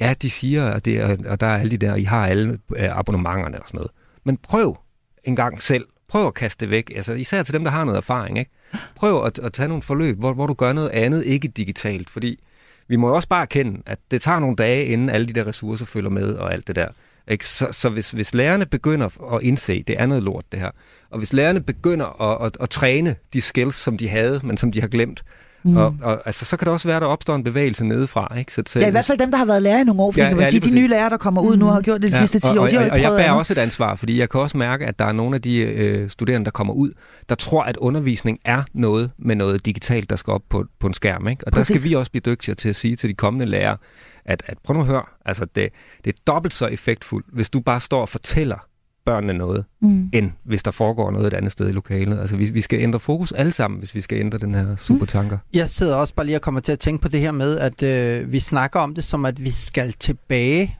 ja, 0.00 0.14
de 0.22 0.30
siger, 0.30 0.66
at 0.66 0.84
det 0.84 0.98
er, 0.98 1.16
og 1.26 1.40
der 1.40 1.46
er 1.46 1.58
alle 1.58 1.70
de 1.70 1.76
der, 1.76 1.94
I 1.94 2.02
har 2.02 2.26
alle 2.26 2.58
øh, 2.76 2.98
abonnementerne 2.98 3.60
og 3.60 3.68
sådan 3.68 3.78
noget. 3.78 3.90
Men 4.24 4.36
prøv 4.36 4.78
en 5.24 5.36
gang 5.36 5.62
selv. 5.62 5.84
Prøv 6.14 6.26
at 6.26 6.34
kaste 6.34 6.60
det 6.60 6.70
væk. 6.70 6.92
Altså, 6.96 7.12
især 7.12 7.42
til 7.42 7.54
dem, 7.54 7.64
der 7.64 7.70
har 7.70 7.84
noget 7.84 7.96
erfaring. 7.96 8.38
Ikke? 8.38 8.50
Prøv 8.94 9.24
at, 9.24 9.38
at 9.38 9.52
tage 9.52 9.68
nogle 9.68 9.82
forløb, 9.82 10.18
hvor, 10.18 10.32
hvor 10.32 10.46
du 10.46 10.54
gør 10.54 10.72
noget 10.72 10.88
andet, 10.88 11.24
ikke 11.24 11.48
digitalt. 11.48 12.10
Fordi 12.10 12.40
vi 12.88 12.96
må 12.96 13.08
jo 13.08 13.14
også 13.14 13.28
bare 13.28 13.42
erkende, 13.42 13.82
at 13.86 13.98
det 14.10 14.22
tager 14.22 14.38
nogle 14.38 14.56
dage, 14.56 14.84
inden 14.86 15.10
alle 15.10 15.26
de 15.26 15.32
der 15.32 15.46
ressourcer 15.46 15.86
følger 15.86 16.10
med 16.10 16.34
og 16.34 16.52
alt 16.52 16.66
det 16.66 16.76
der. 16.76 16.88
Ikke? 17.28 17.46
Så, 17.46 17.68
så 17.72 17.88
hvis, 17.88 18.10
hvis 18.10 18.34
lærerne 18.34 18.66
begynder 18.66 19.34
at 19.34 19.42
indse, 19.42 19.82
det 19.82 20.00
er 20.00 20.06
noget 20.06 20.22
lort 20.22 20.44
det 20.52 20.60
her, 20.60 20.70
og 21.10 21.18
hvis 21.18 21.32
lærerne 21.32 21.60
begynder 21.60 22.22
at, 22.22 22.46
at, 22.46 22.56
at 22.60 22.70
træne 22.70 23.16
de 23.32 23.40
skills, 23.40 23.76
som 23.76 23.96
de 23.96 24.08
havde, 24.08 24.40
men 24.44 24.56
som 24.56 24.72
de 24.72 24.80
har 24.80 24.88
glemt, 24.88 25.24
Mm. 25.64 25.76
Og, 25.76 25.94
og 26.02 26.22
altså, 26.26 26.44
så 26.44 26.56
kan 26.56 26.66
det 26.66 26.72
også 26.72 26.88
være, 26.88 26.96
at 26.96 27.02
der 27.02 27.08
opstår 27.08 27.34
en 27.34 27.44
bevægelse 27.44 27.84
nedefra. 27.84 28.38
Ikke? 28.38 28.54
Så, 28.54 28.62
så, 28.66 28.80
ja, 28.80 28.86
i 28.86 28.90
hvert 28.90 29.04
fald 29.04 29.18
dem, 29.18 29.30
der 29.30 29.38
har 29.38 29.44
været 29.44 29.62
lærer 29.62 29.80
i 29.80 29.84
nogle 29.84 30.02
år, 30.02 30.10
fordi 30.10 30.24
ja, 30.24 30.30
man 30.30 30.44
ja, 30.44 30.50
sige, 30.50 30.60
de 30.60 30.74
nye 30.74 30.88
lærere, 30.88 31.10
der 31.10 31.16
kommer 31.16 31.42
ud 31.42 31.56
mm. 31.56 31.58
nu, 31.58 31.66
har 31.66 31.80
gjort 31.80 32.02
det 32.02 32.12
de 32.12 32.16
ja, 32.16 32.20
sidste 32.20 32.40
10 32.40 32.46
og, 32.46 32.56
år. 32.58 32.62
Og, 32.62 32.70
de 32.70 32.78
og, 32.78 32.90
og 32.90 33.00
jeg 33.00 33.10
bærer 33.10 33.32
også 33.32 33.52
et 33.52 33.58
ansvar, 33.58 33.94
fordi 33.94 34.18
jeg 34.18 34.30
kan 34.30 34.40
også 34.40 34.56
mærke, 34.56 34.86
at 34.86 34.98
der 34.98 35.04
er 35.04 35.12
nogle 35.12 35.34
af 35.34 35.42
de 35.42 35.58
øh, 35.60 36.10
studerende, 36.10 36.44
der 36.44 36.50
kommer 36.50 36.74
ud, 36.74 36.90
der 37.28 37.34
tror, 37.34 37.62
at 37.62 37.76
undervisning 37.76 38.38
er 38.44 38.62
noget 38.74 39.10
med 39.18 39.36
noget 39.36 39.66
digitalt, 39.66 40.10
der 40.10 40.16
skal 40.16 40.30
op 40.32 40.42
på, 40.48 40.64
på 40.80 40.86
en 40.86 40.94
skærm. 40.94 41.28
Ikke? 41.28 41.46
Og 41.46 41.52
Præcis. 41.52 41.68
der 41.68 41.78
skal 41.78 41.90
vi 41.90 41.94
også 41.94 42.10
blive 42.10 42.22
dygtigere 42.26 42.54
til 42.54 42.68
at 42.68 42.76
sige 42.76 42.96
til 42.96 43.08
de 43.08 43.14
kommende 43.14 43.46
lærere, 43.46 43.76
at, 44.24 44.42
at 44.46 44.58
prøv 44.64 44.74
nu 44.74 44.80
at 44.80 44.86
høre, 44.86 45.02
altså 45.26 45.44
det, 45.44 45.68
det 46.04 46.12
er 46.12 46.18
dobbelt 46.26 46.54
så 46.54 46.66
effektfuldt, 46.66 47.26
hvis 47.32 47.50
du 47.50 47.60
bare 47.60 47.80
står 47.80 48.00
og 48.00 48.08
fortæller 48.08 48.66
børnene 49.04 49.32
noget, 49.32 49.64
mm. 49.80 50.10
end 50.12 50.30
hvis 50.44 50.62
der 50.62 50.70
foregår 50.70 51.10
noget 51.10 51.26
et 51.26 51.34
andet 51.34 51.52
sted 51.52 51.68
i 51.68 51.72
lokalet. 51.72 52.18
Altså 52.20 52.36
vi, 52.36 52.50
vi 52.50 52.60
skal 52.60 52.80
ændre 52.80 53.00
fokus 53.00 53.32
alle 53.32 53.52
sammen, 53.52 53.78
hvis 53.78 53.94
vi 53.94 54.00
skal 54.00 54.18
ændre 54.18 54.38
den 54.38 54.54
her 54.54 54.76
supertanker. 54.76 55.36
Mm. 55.36 55.58
Jeg 55.58 55.68
sidder 55.68 55.96
også 55.96 56.14
bare 56.14 56.26
lige 56.26 56.36
og 56.36 56.42
kommer 56.42 56.60
til 56.60 56.72
at 56.72 56.78
tænke 56.78 57.02
på 57.02 57.08
det 57.08 57.20
her 57.20 57.30
med, 57.30 57.58
at 57.58 57.82
øh, 57.82 58.32
vi 58.32 58.40
snakker 58.40 58.80
om 58.80 58.94
det 58.94 59.04
som, 59.04 59.24
at 59.24 59.44
vi 59.44 59.50
skal 59.50 59.92
tilbage. 59.92 60.78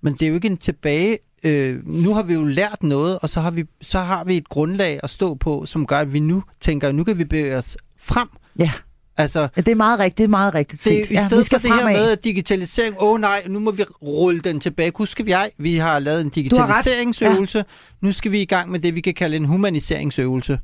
Men 0.00 0.12
det 0.12 0.22
er 0.22 0.28
jo 0.28 0.34
ikke 0.34 0.48
en 0.48 0.56
tilbage. 0.56 1.18
Øh, 1.44 1.88
nu 1.88 2.14
har 2.14 2.22
vi 2.22 2.34
jo 2.34 2.44
lært 2.44 2.82
noget, 2.82 3.18
og 3.18 3.28
så 3.28 3.40
har, 3.40 3.50
vi, 3.50 3.64
så 3.82 3.98
har 3.98 4.24
vi 4.24 4.36
et 4.36 4.48
grundlag 4.48 5.00
at 5.02 5.10
stå 5.10 5.34
på, 5.34 5.66
som 5.66 5.86
gør, 5.86 5.98
at 5.98 6.12
vi 6.12 6.20
nu 6.20 6.42
tænker, 6.60 6.88
at 6.88 6.94
nu 6.94 7.04
kan 7.04 7.18
vi 7.18 7.24
bevæge 7.24 7.56
os 7.56 7.76
frem. 7.96 8.28
Ja. 8.58 8.70
Altså, 9.18 9.40
ja, 9.40 9.60
det 9.60 9.68
er 9.68 9.74
meget 9.74 9.98
rigtigt, 9.98 10.18
det 10.18 10.24
er 10.24 10.28
meget 10.28 10.54
rigtigt 10.54 10.82
set. 10.82 10.92
Det, 10.92 10.98
I 10.98 11.16
stedet 11.16 11.32
ja, 11.32 11.36
vi 11.36 11.44
skal 11.44 11.60
for 11.60 11.68
det 11.68 11.76
her 11.76 11.88
med 11.88 12.16
digitalisering, 12.16 12.96
åh 12.98 13.12
oh, 13.12 13.20
nej, 13.20 13.42
nu 13.48 13.58
må 13.58 13.70
vi 13.70 13.82
rulle 14.02 14.40
den 14.40 14.60
tilbage. 14.60 14.92
Husk 14.94 15.20
vi, 15.24 15.30
jeg, 15.30 15.50
vi 15.58 15.76
har 15.76 15.98
lavet 15.98 16.20
en 16.20 16.28
digitaliseringsøvelse. 16.28 17.58
Ja. 17.58 17.64
Nu 18.00 18.12
skal 18.12 18.32
vi 18.32 18.42
i 18.42 18.44
gang 18.44 18.70
med 18.70 18.80
det, 18.80 18.94
vi 18.94 19.00
kan 19.00 19.14
kalde 19.14 19.36
en 19.36 19.44
humaniseringsøvelse. 19.44 20.58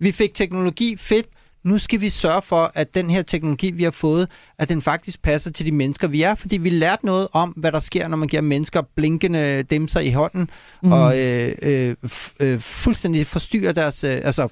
Vi 0.00 0.12
fik 0.12 0.34
teknologi, 0.34 0.96
fedt. 0.96 1.26
Nu 1.64 1.78
skal 1.78 2.00
vi 2.00 2.08
sørge 2.08 2.42
for, 2.42 2.72
at 2.74 2.94
den 2.94 3.10
her 3.10 3.22
teknologi, 3.22 3.70
vi 3.70 3.84
har 3.84 3.90
fået, 3.90 4.28
at 4.58 4.68
den 4.68 4.82
faktisk 4.82 5.22
passer 5.22 5.50
til 5.50 5.66
de 5.66 5.72
mennesker, 5.72 6.08
vi 6.08 6.22
er. 6.22 6.34
Fordi 6.34 6.56
vi 6.56 6.70
lærte 6.70 7.06
noget 7.06 7.28
om, 7.32 7.48
hvad 7.48 7.72
der 7.72 7.80
sker, 7.80 8.08
når 8.08 8.16
man 8.16 8.28
giver 8.28 8.42
mennesker 8.42 8.82
blinkende 8.96 9.62
demser 9.62 10.00
i 10.00 10.10
hånden, 10.10 10.50
mm. 10.82 10.92
og 10.92 11.18
øh, 11.18 11.52
øh, 11.62 11.94
øh, 12.40 12.60
fuldstændig 12.60 13.26
forstyrrer 13.26 13.72
deres... 13.72 14.04
Øh, 14.04 14.20
altså 14.24 14.48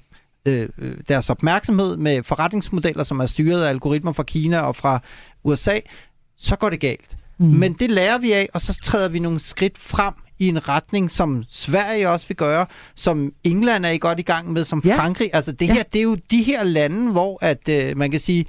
Øh, 0.47 0.68
øh, 0.78 0.97
deres 1.09 1.30
opmærksomhed 1.30 1.97
med 1.97 2.22
forretningsmodeller, 2.22 3.05
som 3.05 3.20
er 3.20 3.26
styret 3.26 3.64
af 3.64 3.68
algoritmer 3.68 4.12
fra 4.12 4.22
Kina 4.22 4.61
og 4.61 4.76
fra 4.76 5.01
USA, 5.45 5.78
så 6.36 6.57
går 6.57 6.70
det 6.70 6.80
galt. 6.80 7.16
Mm. 7.39 7.47
Men 7.47 7.72
det 7.72 7.91
lærer 7.91 8.18
vi 8.18 8.32
af, 8.32 8.49
og 8.55 8.61
så 8.61 8.78
træder 8.82 9.09
vi 9.09 9.18
nogle 9.18 9.41
skridt 9.41 9.78
frem 9.78 10.14
i 10.39 10.49
en 10.49 10.68
retning, 10.68 11.11
som 11.11 11.45
Sverige 11.49 12.09
også 12.09 12.28
vil 12.28 12.36
gøre, 12.36 12.66
som 12.95 13.32
England 13.45 13.86
er 13.86 13.91
i 13.91 13.99
godt 13.99 14.18
i 14.18 14.22
gang 14.22 14.53
med, 14.53 14.64
som 14.64 14.82
ja. 14.84 14.97
Frankrig. 14.97 15.30
Altså 15.32 15.53
det 15.53 15.66
her, 15.66 15.74
ja. 15.74 15.82
det 15.93 15.99
er 15.99 16.03
jo 16.03 16.16
de 16.30 16.43
her 16.43 16.62
lande, 16.62 17.12
hvor 17.12 17.39
at 17.41 17.68
øh, 17.68 17.97
man 17.97 18.11
kan 18.11 18.20
sige, 18.20 18.47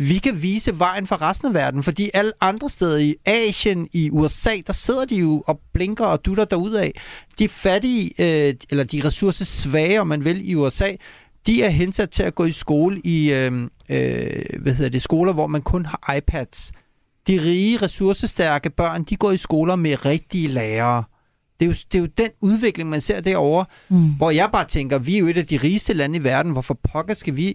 vi 0.00 0.18
kan 0.18 0.42
vise 0.42 0.78
vejen 0.78 1.06
for 1.06 1.22
resten 1.22 1.48
af 1.48 1.54
verden, 1.54 1.82
fordi 1.82 2.10
alle 2.14 2.32
andre 2.40 2.70
steder 2.70 2.98
i 2.98 3.14
Asien, 3.26 3.88
i 3.92 4.10
USA, 4.10 4.56
der 4.66 4.72
sidder 4.72 5.04
de 5.04 5.16
jo 5.16 5.42
og 5.46 5.60
blinker 5.72 6.04
og 6.04 6.24
dutter 6.24 6.78
af. 6.78 6.92
De 7.38 7.48
fattige, 7.48 8.10
øh, 8.18 8.54
eller 8.70 8.84
de 8.84 9.02
ressourcesvage, 9.04 10.00
om 10.00 10.06
man 10.06 10.24
vil, 10.24 10.50
i 10.50 10.54
USA, 10.54 10.92
de 11.46 11.62
er 11.62 11.68
hensat 11.68 12.10
til 12.10 12.22
at 12.22 12.34
gå 12.34 12.44
i 12.44 12.52
skole 12.52 13.00
i 13.04 13.32
øh, 13.32 13.52
øh, 13.88 14.42
hvad 14.58 14.74
hedder 14.74 14.90
det, 14.90 15.02
skoler, 15.02 15.32
hvor 15.32 15.46
man 15.46 15.62
kun 15.62 15.86
har 15.86 16.14
iPads. 16.16 16.72
De 17.26 17.40
rige, 17.42 17.76
ressourcestærke 17.76 18.70
børn, 18.70 19.04
de 19.04 19.16
går 19.16 19.30
i 19.30 19.36
skoler 19.36 19.76
med 19.76 20.04
rigtige 20.04 20.48
lærere. 20.48 21.04
Det 21.60 21.66
er, 21.66 21.68
jo, 21.68 21.74
det 21.92 21.98
er 21.98 22.02
jo 22.02 22.08
den 22.18 22.30
udvikling, 22.40 22.90
man 22.90 23.00
ser 23.00 23.20
derovre, 23.20 23.64
mm. 23.88 24.10
hvor 24.10 24.30
jeg 24.30 24.48
bare 24.52 24.64
tænker, 24.64 24.98
vi 24.98 25.14
er 25.14 25.18
jo 25.18 25.26
et 25.26 25.38
af 25.38 25.46
de 25.46 25.56
rigeste 25.56 25.92
lande 25.92 26.18
i 26.18 26.24
verden, 26.24 26.52
hvorfor 26.52 26.74
pokker 26.92 27.14
skal 27.14 27.36
vi 27.36 27.54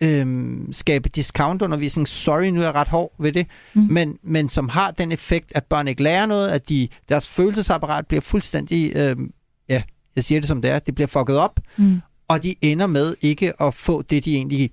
øhm, 0.00 0.72
skabe 0.72 1.08
discountundervisning. 1.08 2.08
Sorry, 2.08 2.44
nu 2.46 2.60
er 2.60 2.64
jeg 2.64 2.74
ret 2.74 2.88
hård 2.88 3.12
ved 3.18 3.32
det. 3.32 3.46
Mm. 3.74 3.86
Men, 3.90 4.18
men 4.22 4.48
som 4.48 4.68
har 4.68 4.90
den 4.90 5.12
effekt, 5.12 5.52
at 5.54 5.64
børn 5.64 5.88
ikke 5.88 6.02
lærer 6.02 6.26
noget, 6.26 6.48
at 6.48 6.68
de, 6.68 6.88
deres 7.08 7.28
følelsesapparat 7.28 8.06
bliver 8.06 8.20
fuldstændig, 8.20 8.96
øhm, 8.96 9.32
ja, 9.68 9.82
jeg 10.16 10.24
siger 10.24 10.40
det 10.40 10.48
som 10.48 10.62
det 10.62 10.70
er, 10.70 10.78
det 10.78 10.94
bliver 10.94 11.08
fucket 11.08 11.36
op, 11.36 11.60
mm. 11.76 12.00
og 12.28 12.42
de 12.42 12.54
ender 12.62 12.86
med 12.86 13.14
ikke 13.20 13.62
at 13.62 13.74
få 13.74 14.02
det, 14.02 14.24
de 14.24 14.36
egentlig 14.36 14.70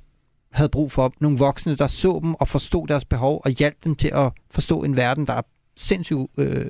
havde 0.52 0.70
brug 0.70 0.92
for. 0.92 1.14
Nogle 1.20 1.38
voksne, 1.38 1.76
der 1.76 1.88
så 1.88 2.20
dem 2.24 2.34
og 2.34 2.48
forstod 2.48 2.88
deres 2.88 3.06
behov 3.06 3.42
og 3.46 3.52
hjalp 3.52 3.84
dem 3.84 3.96
til 3.96 4.12
at 4.14 4.32
forstå 4.52 4.84
en 4.84 4.96
verden, 4.96 5.28
der 5.28 5.34
er 5.34 5.42
sindssygt 5.78 6.20
øh, 6.38 6.66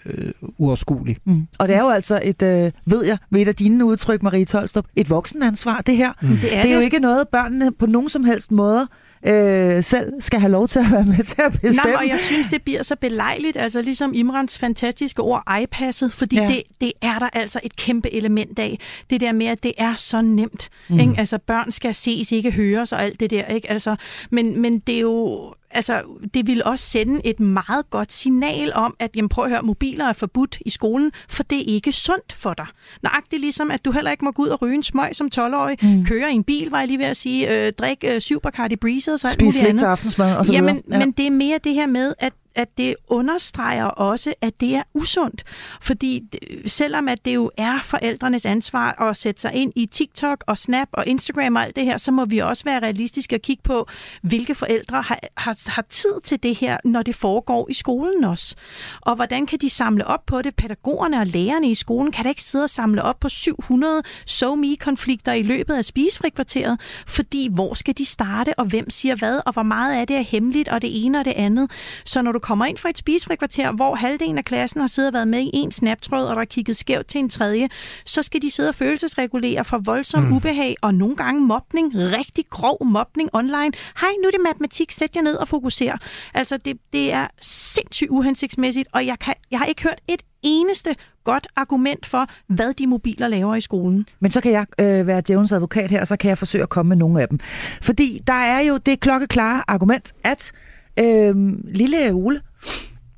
uoverskuelig. 0.58 1.18
Mm. 1.26 1.48
Og 1.60 1.68
det 1.68 1.76
er 1.76 1.82
jo 1.82 1.90
altså 1.90 2.22
et, 2.24 2.42
øh, 2.42 2.72
ved 2.86 3.06
jeg, 3.06 3.18
ved 3.30 3.42
et 3.42 3.48
af 3.48 3.56
dine 3.56 3.86
udtryk, 3.86 4.24
Marie 4.24 4.46
Tolstrup, 4.46 4.86
et 4.96 5.10
voksenansvar, 5.10 5.82
det 5.82 5.98
her. 5.98 6.14
Mm. 6.22 6.28
Det, 6.28 6.56
er, 6.56 6.62
det 6.62 6.72
er 6.72 6.76
jo 6.76 6.82
ikke 6.82 7.00
noget, 7.00 7.28
børnene 7.28 7.72
på 7.72 7.86
nogen 7.86 8.10
som 8.10 8.24
helst 8.24 8.52
måde 8.52 8.88
øh, 9.28 9.84
selv 9.84 10.14
skal 10.20 10.40
have 10.40 10.52
lov 10.52 10.68
til 10.68 10.80
at 10.80 10.92
være 10.92 11.06
med 11.06 11.24
til 11.24 11.42
at 11.46 11.52
bestemme. 11.52 11.92
Nej, 11.92 11.96
og 11.96 12.08
jeg 12.08 12.20
synes, 12.20 12.48
det 12.48 12.62
bliver 12.62 12.84
så 12.84 12.96
belejligt, 13.02 13.58
altså 13.58 13.82
ligesom 13.82 14.14
Imrans 14.14 14.58
fantastiske 14.58 15.22
ord, 15.22 15.58
iPasset, 15.62 16.14
fordi 16.14 16.36
ja. 16.36 16.48
det, 16.48 16.64
det 16.82 16.92
er 17.02 17.20
der 17.20 17.30
altså 17.34 17.60
et 17.64 17.76
kæmpe 17.76 18.14
element 18.14 18.60
af. 18.60 18.80
Det 19.10 19.22
der 19.22 19.32
med, 19.32 19.48
at 19.48 19.64
det 19.64 19.74
er 19.78 19.96
så 19.96 20.22
nemt. 20.22 20.70
Mm. 20.90 21.00
Ikke? 21.00 21.14
Altså 21.18 21.38
børn 21.38 21.72
skal 21.72 21.96
ses, 21.96 22.32
ikke 22.32 22.52
høres 22.52 22.94
og 22.94 23.04
alt 23.04 23.20
det 23.20 23.30
der. 23.30 23.46
Ikke? 23.46 23.72
Altså, 23.72 23.96
men, 24.30 24.62
men 24.62 24.80
det 24.80 24.96
er 24.96 25.00
jo 25.00 25.54
altså, 25.78 26.02
det 26.34 26.48
vil 26.48 26.64
også 26.64 26.86
sende 26.86 27.22
et 27.26 27.40
meget 27.40 27.90
godt 27.90 28.14
signal 28.14 28.72
om, 28.76 28.96
at 29.00 29.12
jamen, 29.16 29.30
prøv 29.30 29.44
at 29.44 29.50
høre, 29.50 29.62
mobiler 29.62 30.06
er 30.06 30.14
forbudt 30.14 30.58
i 30.66 30.70
skolen, 30.70 31.12
for 31.30 31.44
det 31.44 31.58
er 31.58 31.74
ikke 31.74 31.92
sundt 31.92 32.34
for 32.34 32.54
dig. 32.54 32.66
Nøjagtigt 33.04 33.42
ligesom, 33.42 33.72
at 33.72 33.86
du 33.86 33.92
heller 33.92 34.12
ikke 34.12 34.26
må 34.26 34.32
gå 34.32 34.44
ud 34.44 34.48
og 34.48 34.62
ryge 34.62 34.76
en 34.76 34.84
smøg 34.84 35.16
som 35.16 35.30
12-årig, 35.36 35.78
mm. 35.82 36.06
køre 36.06 36.32
i 36.32 36.36
en 36.36 36.44
bil, 36.44 36.72
var 36.72 36.80
jeg 36.80 36.88
lige 36.88 37.00
ved 37.00 37.06
at 37.06 37.18
sige, 37.18 37.66
øh, 37.66 37.74
drikke 37.74 38.16
øh, 38.16 38.22
syv 38.22 38.42
Bacardi 38.42 38.76
Breezes 38.76 39.24
og 39.24 39.30
alt 39.30 39.42
muligt 39.42 39.64
andet. 39.64 39.80
til 39.80 39.86
aftensmad 39.86 40.36
og 40.36 40.46
så 40.46 40.54
Jamen, 40.54 40.84
ja. 40.92 40.98
men 40.98 41.12
det 41.12 41.28
er 41.28 41.32
mere 41.32 41.60
det 41.64 41.74
her 41.74 41.88
med, 41.88 42.14
at 42.20 42.34
at 42.58 42.78
det 42.78 42.96
understreger 43.08 43.86
også, 43.86 44.34
at 44.42 44.60
det 44.60 44.76
er 44.76 44.84
usundt. 44.94 45.44
Fordi 45.82 46.24
selvom 46.66 47.08
at 47.08 47.26
det 47.26 47.36
jo 47.36 47.52
er 47.58 47.80
forældrenes 47.84 48.46
ansvar 48.46 49.02
at 49.02 49.18
sætte 49.18 49.42
sig 49.42 49.54
ind 49.54 49.74
i 49.76 49.86
TikTok 49.86 50.44
og 50.48 50.58
Snap 50.58 50.88
og 50.92 51.08
Instagram 51.08 51.56
og 51.56 51.64
alt 51.64 51.76
det 51.76 51.86
her, 51.86 51.98
så 51.98 52.12
må 52.12 52.26
vi 52.26 52.38
også 52.38 52.64
være 52.64 52.80
realistiske 52.80 53.36
og 53.36 53.42
kigge 53.42 53.64
på, 53.64 53.88
hvilke 54.22 54.56
forældre 54.56 55.02
har, 55.02 55.20
har, 55.38 55.58
har 55.68 55.82
tid 55.90 56.22
til 56.24 56.44
det 56.44 56.56
her, 56.56 56.78
når 56.86 57.04
det 57.04 57.16
foregår 57.16 57.68
i 57.70 57.74
skolen 57.74 58.24
også. 58.24 58.56
Og 59.02 59.16
hvordan 59.16 59.46
kan 59.46 59.60
de 59.60 59.70
samle 59.70 60.08
op 60.08 60.26
på 60.26 60.42
det? 60.42 60.56
Pædagogerne 60.56 61.20
og 61.20 61.28
lærerne 61.28 61.70
i 61.70 61.76
skolen 61.76 62.12
kan 62.12 62.24
da 62.24 62.30
ikke 62.30 62.44
sidde 62.44 62.64
og 62.64 62.70
samle 62.70 63.04
op 63.04 63.20
på 63.20 63.30
700 63.30 64.02
so-me-konflikter 64.26 65.34
i 65.34 65.44
løbet 65.44 65.74
af 65.74 65.86
spisefrikvarteret, 65.86 66.80
fordi 67.08 67.50
hvor 67.54 67.74
skal 67.74 67.98
de 67.98 68.06
starte, 68.06 68.60
og 68.60 68.66
hvem 68.66 68.90
siger 68.90 69.16
hvad, 69.16 69.42
og 69.46 69.54
hvor 69.54 69.64
meget 69.64 69.96
af 69.96 70.08
det 70.08 70.16
er 70.16 70.22
hemmeligt, 70.22 70.70
og 70.70 70.82
det 70.82 71.06
ene 71.06 71.20
og 71.20 71.26
det 71.26 71.34
andet. 71.36 71.72
Så 72.06 72.22
når 72.22 72.32
du 72.32 72.40
kommer 72.48 72.66
ind 72.66 72.78
for 72.78 72.90
et 72.90 72.98
spisefrikvarter, 72.98 73.72
hvor 73.72 73.96
halvdelen 73.96 74.38
af 74.38 74.46
klassen 74.46 74.82
har 74.82 74.88
siddet 74.88 75.10
og 75.10 75.14
været 75.14 75.28
med 75.28 75.40
i 75.40 75.50
en 75.54 75.72
snaptråd, 75.72 76.26
og 76.26 76.36
der 76.36 76.42
er 76.42 76.46
kigget 76.46 76.78
skævt 76.78 77.08
til 77.08 77.20
en 77.20 77.30
tredje, 77.30 77.70
så 78.06 78.24
skal 78.24 78.42
de 78.42 78.52
sidde 78.52 78.70
og 78.70 78.76
følelsesregulere 78.76 79.66
for 79.66 79.78
voldsom 79.78 80.24
mm. 80.24 80.34
ubehag 80.34 80.76
og 80.82 80.96
nogle 80.96 81.16
gange 81.16 81.42
mobning, 81.42 81.96
rigtig 81.96 82.46
grov 82.50 82.86
mobning 82.86 83.30
online. 83.34 83.72
Hej, 84.02 84.10
nu 84.22 84.28
er 84.28 84.32
det 84.32 84.42
matematik, 84.46 84.92
sæt 84.92 85.16
jer 85.16 85.22
ned 85.22 85.36
og 85.36 85.48
fokuser. 85.48 85.98
Altså, 86.34 86.58
det, 86.58 86.78
det 86.94 87.14
er 87.14 87.28
sindssygt 87.42 88.10
uhensigtsmæssigt, 88.10 88.88
og 88.94 89.06
jeg, 89.06 89.20
kan, 89.20 89.34
jeg 89.52 89.60
har 89.60 89.66
ikke 89.66 89.84
hørt 89.84 90.02
et 90.08 90.22
eneste 90.42 90.96
godt 91.24 91.48
argument 91.56 92.06
for, 92.06 92.26
hvad 92.48 92.74
de 92.74 92.88
mobiler 92.88 93.28
laver 93.28 93.56
i 93.56 93.62
skolen. 93.62 94.06
Men 94.20 94.32
så 94.32 94.42
kan 94.42 94.52
jeg 94.52 94.66
øh, 94.82 95.08
være 95.08 95.22
djævnens 95.28 95.52
advokat 95.52 95.92
her, 95.92 96.02
og 96.02 96.08
så 96.08 96.18
kan 96.18 96.30
jeg 96.30 96.38
forsøge 96.38 96.64
at 96.64 96.70
komme 96.70 96.90
med 96.90 96.98
nogle 96.98 97.22
af 97.22 97.28
dem. 97.28 97.40
Fordi 97.82 98.22
der 98.28 98.34
er 98.34 98.60
jo 98.60 98.78
det 98.78 99.00
klokkeklare 99.00 99.64
argument, 99.68 100.14
at 100.24 100.52
øh, 101.00 101.36
lille 101.74 102.12
Ole, 102.14 102.42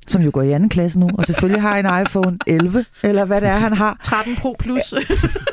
som 0.06 0.22
jo 0.22 0.30
går 0.34 0.42
i 0.42 0.52
anden 0.52 0.68
klasse 0.68 0.98
nu, 0.98 1.08
og 1.18 1.26
selvfølgelig 1.26 1.62
har 1.62 1.78
en 1.78 2.06
iPhone 2.06 2.38
11, 2.46 2.84
eller 3.02 3.24
hvad 3.24 3.40
det 3.40 3.48
er, 3.48 3.58
han 3.58 3.72
har. 3.72 3.98
13 4.02 4.36
Pro 4.36 4.56
Plus. 4.58 4.94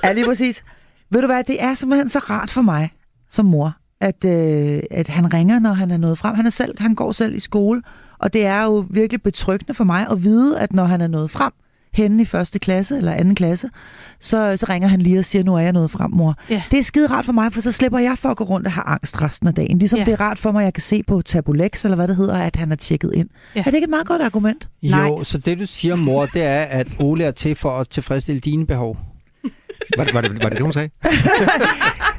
Ja, 0.04 0.14
lige 0.14 0.26
præcis. 0.26 0.64
Ved 1.10 1.22
du 1.22 1.28
hvad, 1.28 1.44
det 1.44 1.64
er 1.64 1.76
simpelthen 1.76 2.10
så 2.10 2.20
rart 2.20 2.50
for 2.50 2.62
mig 2.62 2.92
som 3.30 3.46
mor, 3.46 3.78
at, 4.02 4.26
øh, 4.26 4.80
at 4.92 5.08
han 5.08 5.34
ringer, 5.34 5.60
når 5.60 5.74
han 5.74 5.92
er 5.92 5.98
nået 5.98 6.18
frem. 6.18 6.36
Han, 6.36 6.46
er 6.46 6.50
selv, 6.50 6.82
han 6.82 6.96
går 6.96 7.12
selv 7.12 7.36
i 7.36 7.40
skole, 7.40 7.82
og 8.20 8.34
det 8.34 8.46
er 8.46 8.64
jo 8.64 8.86
virkelig 8.90 9.22
betryggende 9.22 9.74
for 9.74 9.84
mig 9.84 10.08
at 10.12 10.24
vide, 10.24 10.60
at 10.60 10.74
når 10.74 10.86
han 10.86 11.02
er 11.02 11.08
nået 11.08 11.32
frem, 11.32 11.52
henne 11.98 12.22
i 12.22 12.26
første 12.26 12.60
klasse 12.60 12.98
eller 12.98 13.12
anden 13.14 13.36
klasse, 13.36 13.70
så, 14.20 14.58
så 14.58 14.66
ringer 14.70 14.88
han 14.88 15.02
lige 15.02 15.20
og 15.20 15.26
siger, 15.26 15.44
nu 15.44 15.56
er 15.56 15.60
jeg 15.60 15.74
nået 15.74 15.92
frem, 15.92 16.12
mor. 16.12 16.36
Ja. 16.50 16.64
Det 16.72 16.80
er 16.80 16.84
skide 16.84 17.08
rart 17.08 17.26
for 17.26 17.34
mig, 17.34 17.54
for 17.54 17.62
så 17.62 17.72
slipper 17.72 18.00
jeg 18.00 18.18
for 18.18 18.30
at 18.30 18.38
gå 18.38 18.44
rundt 18.44 18.68
og 18.68 18.74
have 18.74 18.84
angst 18.88 19.22
resten 19.22 19.48
af 19.48 19.54
dagen. 19.54 19.80
Ligesom 19.80 20.00
Ja. 20.00 20.06
det 20.06 20.12
er 20.12 20.20
rart 20.22 20.40
for 20.40 20.52
mig, 20.52 20.62
at 20.62 20.66
jeg 20.66 20.74
kan 20.74 20.82
se 20.84 21.04
på 21.04 21.22
Tabulex, 21.22 21.84
eller 21.86 21.96
hvad 21.96 22.08
det 22.08 22.16
hedder, 22.16 22.36
at 22.38 22.56
han 22.56 22.72
er 22.72 22.76
tjekket 22.76 23.12
ind. 23.14 23.30
Ja. 23.56 23.60
Er 23.60 23.64
det 23.64 23.74
ikke 23.74 23.86
et 23.86 23.90
meget 23.90 24.08
godt 24.08 24.22
argument? 24.22 24.70
Nej. 24.82 25.00
Jo, 25.08 25.24
så 25.24 25.38
det 25.38 25.60
du 25.60 25.66
siger, 25.66 25.96
mor, 25.96 26.26
det 26.26 26.44
er, 26.44 26.62
at 26.62 26.88
Ole 27.00 27.24
er 27.24 27.32
til 27.32 27.56
for 27.56 27.70
at 27.80 27.90
tilfredsstille 27.90 28.40
dine 28.42 28.66
behov. 28.66 28.98
Var 29.98 30.04
det 30.04 30.14
var 30.14 30.22
det, 30.22 30.32
var 30.44 30.50
det, 30.50 30.52
det 30.52 30.62
hun 30.62 30.74
sagde? 30.74 30.90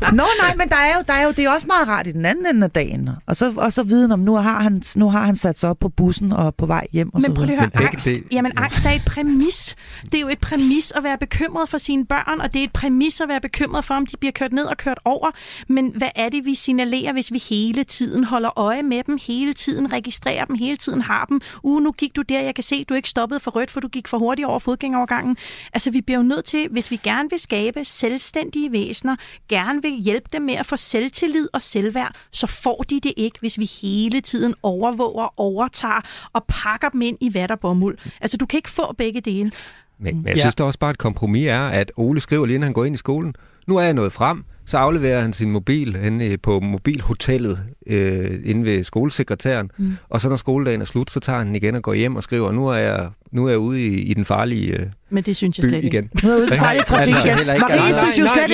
Nå 0.01 0.25
nej, 0.43 0.55
men 0.57 0.69
der 0.69 0.77
er 0.77 0.97
jo, 0.97 1.03
der 1.07 1.13
er 1.13 1.25
jo, 1.25 1.31
det 1.31 1.45
er 1.45 1.51
også 1.51 1.67
meget 1.67 1.89
rart 1.89 2.07
i 2.07 2.13
den 2.13 2.27
anden 2.27 2.47
ende 2.47 2.65
af 2.65 2.71
dagen. 2.71 3.11
Og 3.27 3.37
så, 3.37 3.53
og 3.57 3.73
så 3.73 3.83
viden 3.83 4.13
om, 4.13 4.19
nu 4.19 4.35
har, 4.35 4.61
han, 4.61 4.83
nu 4.97 5.11
har 5.11 5.25
han 5.25 5.37
sat 5.37 5.59
sig 5.59 5.71
op 5.71 5.79
på 5.79 5.89
bussen 5.89 6.33
og 6.33 6.55
på 6.55 6.67
vej 6.67 6.87
hjem. 6.93 7.15
Og 7.15 7.23
så 7.23 7.29
Men 7.29 7.37
prøv 7.37 7.45
lige 7.45 7.57
at 7.57 7.61
høre, 7.61 7.71
Men 7.75 7.87
angst, 7.87 8.07
dele- 8.07 8.29
jamen, 8.33 8.53
angst 8.57 8.85
er 8.85 8.91
et 8.91 9.03
præmis. 9.07 9.77
Det 10.05 10.15
er 10.15 10.21
jo 10.21 10.29
et 10.29 10.39
præmis 10.41 10.93
at 10.97 11.03
være 11.05 11.19
bekymret 11.19 11.69
for 11.69 11.79
sine 11.79 12.07
børn, 12.07 12.41
og 12.41 12.53
det 12.53 12.61
er 12.61 12.65
et 12.65 12.73
præmis 12.73 13.21
at 13.21 13.29
være 13.29 13.41
bekymret 13.41 13.85
for, 13.85 13.95
om 13.95 14.07
de 14.07 14.17
bliver 14.17 14.33
kørt 14.33 14.53
ned 14.53 14.65
og 14.65 14.77
kørt 14.77 14.99
over. 15.05 15.31
Men 15.69 15.93
hvad 15.97 16.09
er 16.17 16.29
det, 16.29 16.45
vi 16.45 16.55
signalerer, 16.55 17.13
hvis 17.13 17.33
vi 17.33 17.39
hele 17.39 17.85
tiden 17.85 18.25
holder 18.25 18.59
øje 18.59 18.83
med 18.83 19.03
dem, 19.07 19.19
hele 19.27 19.53
tiden 19.53 19.93
registrerer 19.93 20.45
dem, 20.45 20.57
hele 20.57 20.77
tiden 20.77 21.03
har 21.03 21.25
dem? 21.25 21.41
Uh, 21.63 21.83
nu 21.83 21.93
gik 21.93 22.17
du 22.17 22.23
der, 22.23 22.41
jeg 22.41 22.55
kan 22.55 22.65
se, 22.65 22.85
du 22.85 22.95
ikke 22.95 23.09
stoppede 23.09 23.41
for 23.41 23.51
rødt, 23.51 23.71
for 23.71 23.81
du 23.81 23.89
gik 23.89 24.09
for 24.09 24.19
hurtigt 24.19 24.47
over 24.49 24.59
fodgængerovergangen. 24.59 25.37
Altså, 25.73 25.91
vi 25.91 26.01
bliver 26.01 26.19
jo 26.19 26.25
nødt 26.25 26.45
til, 26.45 26.69
hvis 26.71 26.91
vi 26.91 27.01
gerne 27.03 27.31
vil 27.31 27.39
skabe 27.39 27.85
selvstændige 27.85 28.73
væsener, 28.73 29.17
gerne 29.49 29.83
vil 29.83 29.88
hjælpe 29.91 30.29
dem 30.33 30.43
med 30.43 30.55
at 30.55 30.67
få 30.67 30.77
selvtillid 30.77 31.49
og 31.53 31.63
selvværd, 31.63 32.15
så 32.33 32.47
får 32.47 32.85
de 32.91 33.01
det 33.01 33.13
ikke, 33.17 33.39
hvis 33.41 33.59
vi 33.59 33.65
hele 33.65 34.21
tiden 34.21 34.55
overvåger, 34.63 35.41
overtager 35.41 36.01
og 36.33 36.45
pakker 36.49 36.89
dem 36.89 37.03
ind 37.03 37.17
i 37.21 37.35
vat 37.35 37.51
og 37.51 37.61
bomuld. 37.61 37.99
Altså, 38.21 38.37
du 38.37 38.47
kan 38.47 38.57
ikke 38.59 38.71
få 38.71 38.93
begge 38.99 39.21
dele. 39.21 39.51
Men, 39.99 40.17
men 40.17 40.27
jeg 40.27 40.37
Ja. 40.37 40.41
synes 40.41 40.55
da 40.55 40.65
også 40.65 40.79
bare, 40.79 40.91
et 40.91 40.99
kompromis 40.99 41.47
er, 41.47 41.61
at 41.69 41.93
Ole 41.97 42.21
skriver 42.21 42.47
lige 42.47 42.55
inden 42.55 42.67
han 42.67 42.73
går 42.73 42.85
ind 42.85 42.95
i 42.95 42.99
skolen. 42.99 43.35
Nu 43.67 43.77
er 43.77 43.83
jeg 43.83 43.95
nået 43.95 44.13
frem, 44.13 44.45
så 44.69 44.79
afleverer 44.79 45.21
han 45.21 45.33
sin 45.33 45.51
mobil 45.51 45.97
øh, 46.23 46.39
på 46.43 46.61
mobilhotellet 46.61 47.59
øh, 47.87 48.31
inde 48.45 48.65
ved 48.65 48.83
skolesekretæren. 48.83 49.71
Mm. 49.79 49.93
Og 50.09 50.21
så 50.21 50.29
når 50.29 50.37
skoledagen 50.37 50.81
er 50.81 50.85
slut, 50.85 51.11
så 51.11 51.21
tager 51.21 51.39
han 51.39 51.47
den 51.47 51.57
igen 51.57 51.75
og 51.75 51.83
går 51.83 51.95
hjem 51.95 52.17
og 52.17 52.23
skriver, 52.23 52.53
nu 52.53 52.67
er 52.69 52.75
jeg, 52.77 53.09
nu 53.33 53.45
er 53.47 53.51
jeg 53.51 53.59
ude 53.59 53.85
i, 53.87 54.01
i 54.01 54.15
den 54.15 54.25
farlige 54.25 54.73
øh, 54.73 54.87
Men 55.11 55.25
det 55.25 55.37
synes 55.37 55.59
jeg 55.59 55.65
slet 55.65 55.85
ikke. 55.85 55.87
igen. 55.89 56.11
Nu 56.23 56.29
er 56.31 56.35
jeg 56.35 56.43
ude 56.43 56.55
i 56.55 56.59
farlig 56.59 56.85
trafik 56.85 57.13
Altså, 57.15 57.27
igen. 57.27 57.37
heller 57.39 57.55
ikke- 57.55 57.67
Marie 57.69 57.77
Nej, 57.79 57.93
synes 57.93 58.19
jo 58.19 58.27
slet 58.35 58.45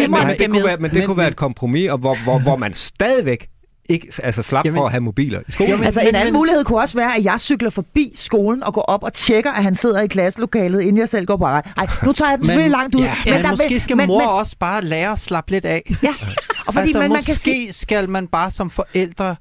ikke, 0.00 0.10
men 0.10 0.18
skal 0.34 0.38
det 0.38 0.50
kunne 0.50 0.58
med. 0.60 0.68
være, 0.68 0.76
men 0.76 0.90
det 0.90 1.06
kunne 1.06 1.16
være 1.16 1.28
et 1.28 1.36
kompromis, 1.36 1.90
og 1.90 1.98
hvor, 1.98 2.16
hvor, 2.24 2.38
hvor 2.38 2.56
man 2.56 2.72
stadigvæk 2.92 3.48
ikke 3.88 4.08
altså 4.22 4.42
slap 4.42 4.64
Jamen- 4.64 4.76
for 4.76 4.84
at 4.86 4.90
have 4.90 5.00
mobiler 5.00 5.40
i 5.48 5.52
skolen. 5.52 5.70
Jo, 5.70 5.76
men- 5.76 5.84
Altså 5.84 6.00
en 6.00 6.14
anden 6.14 6.34
mulighed 6.34 6.64
kunne 6.64 6.80
også 6.80 6.94
være, 6.98 7.16
at 7.16 7.24
jeg 7.24 7.40
cykler 7.40 7.70
forbi 7.70 8.12
skolen 8.14 8.62
og 8.62 8.74
går 8.74 8.82
op 8.82 9.02
og 9.02 9.12
tjekker, 9.12 9.52
at 9.52 9.62
han 9.62 9.74
sidder 9.74 10.00
i 10.00 10.06
klasselokalet, 10.06 10.80
inden 10.80 10.98
jeg 10.98 11.08
selv 11.08 11.26
går 11.26 11.36
på 11.36 11.44
arbejde. 11.44 11.70
Ej, 11.76 11.86
nu 12.04 12.12
tager 12.12 12.30
jeg 12.30 12.38
den 12.38 12.44
selvfølgelig 12.46 12.70
langt 12.70 12.94
ud. 12.94 13.00
Ja, 13.02 13.14
men, 13.24 13.34
men 13.34 13.42
der 13.42 13.50
måske 13.50 13.80
skal 13.80 13.96
men, 13.96 14.06
mor 14.06 14.18
men, 14.20 14.28
også 14.28 14.56
bare 14.58 14.82
lære 14.84 15.12
at 15.12 15.18
slappe 15.18 15.50
lidt 15.50 15.64
af. 15.64 15.82
Ja, 16.02 16.14
og 16.66 16.74
fordi 16.74 16.78
altså, 16.78 16.98
man, 16.98 17.10
man 17.10 17.18
måske 17.18 17.26
kan 17.26 17.34
sige... 17.34 17.72
skal 17.72 18.08
man 18.10 18.26
bare 18.28 18.50
som 18.50 18.70
forældre 18.70 19.36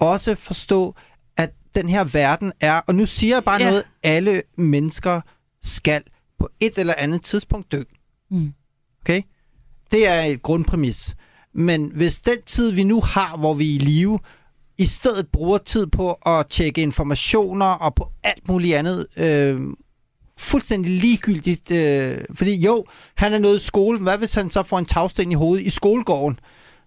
også 0.00 0.34
forstå, 0.34 0.94
at 1.36 1.50
den 1.74 1.88
her 1.88 2.04
verden 2.04 2.52
er, 2.60 2.80
og 2.86 2.94
nu 2.94 3.06
siger 3.06 3.36
jeg 3.36 3.44
bare 3.44 3.60
ja. 3.62 3.68
noget, 3.68 3.82
alle 4.02 4.42
mennesker 4.58 5.20
skal 5.62 6.02
på 6.40 6.48
et 6.60 6.78
eller 6.78 6.94
andet 6.98 7.22
tidspunkt 7.22 7.72
dø. 7.72 7.82
Mm. 8.30 8.52
Okay? 9.02 9.22
Det 9.90 10.08
er 10.08 10.22
et 10.22 10.42
grundpræmis. 10.42 11.14
Men 11.58 11.90
hvis 11.94 12.18
den 12.18 12.36
tid, 12.46 12.70
vi 12.70 12.84
nu 12.84 13.00
har, 13.00 13.36
hvor 13.36 13.54
vi 13.54 13.70
er 13.70 13.74
i 13.74 13.78
live, 13.78 14.18
i 14.78 14.86
stedet 14.86 15.28
bruger 15.28 15.58
tid 15.58 15.86
på 15.86 16.12
at 16.12 16.46
tjekke 16.46 16.82
informationer 16.82 17.66
og 17.66 17.94
på 17.94 18.08
alt 18.24 18.48
muligt 18.48 18.76
andet, 18.76 19.06
øh, 19.16 19.60
fuldstændig 20.38 20.92
ligegyldigt. 21.00 21.70
Øh, 21.70 22.18
fordi 22.34 22.54
jo, 22.56 22.84
han 23.14 23.32
er 23.32 23.38
nået 23.38 23.56
i 23.56 23.64
skole. 23.66 23.98
Hvad 23.98 24.18
hvis 24.18 24.34
han 24.34 24.50
så 24.50 24.62
får 24.62 24.78
en 24.78 24.84
tagsten 24.84 25.32
i 25.32 25.34
hovedet 25.34 25.66
i 25.66 25.70
skolegården? 25.70 26.38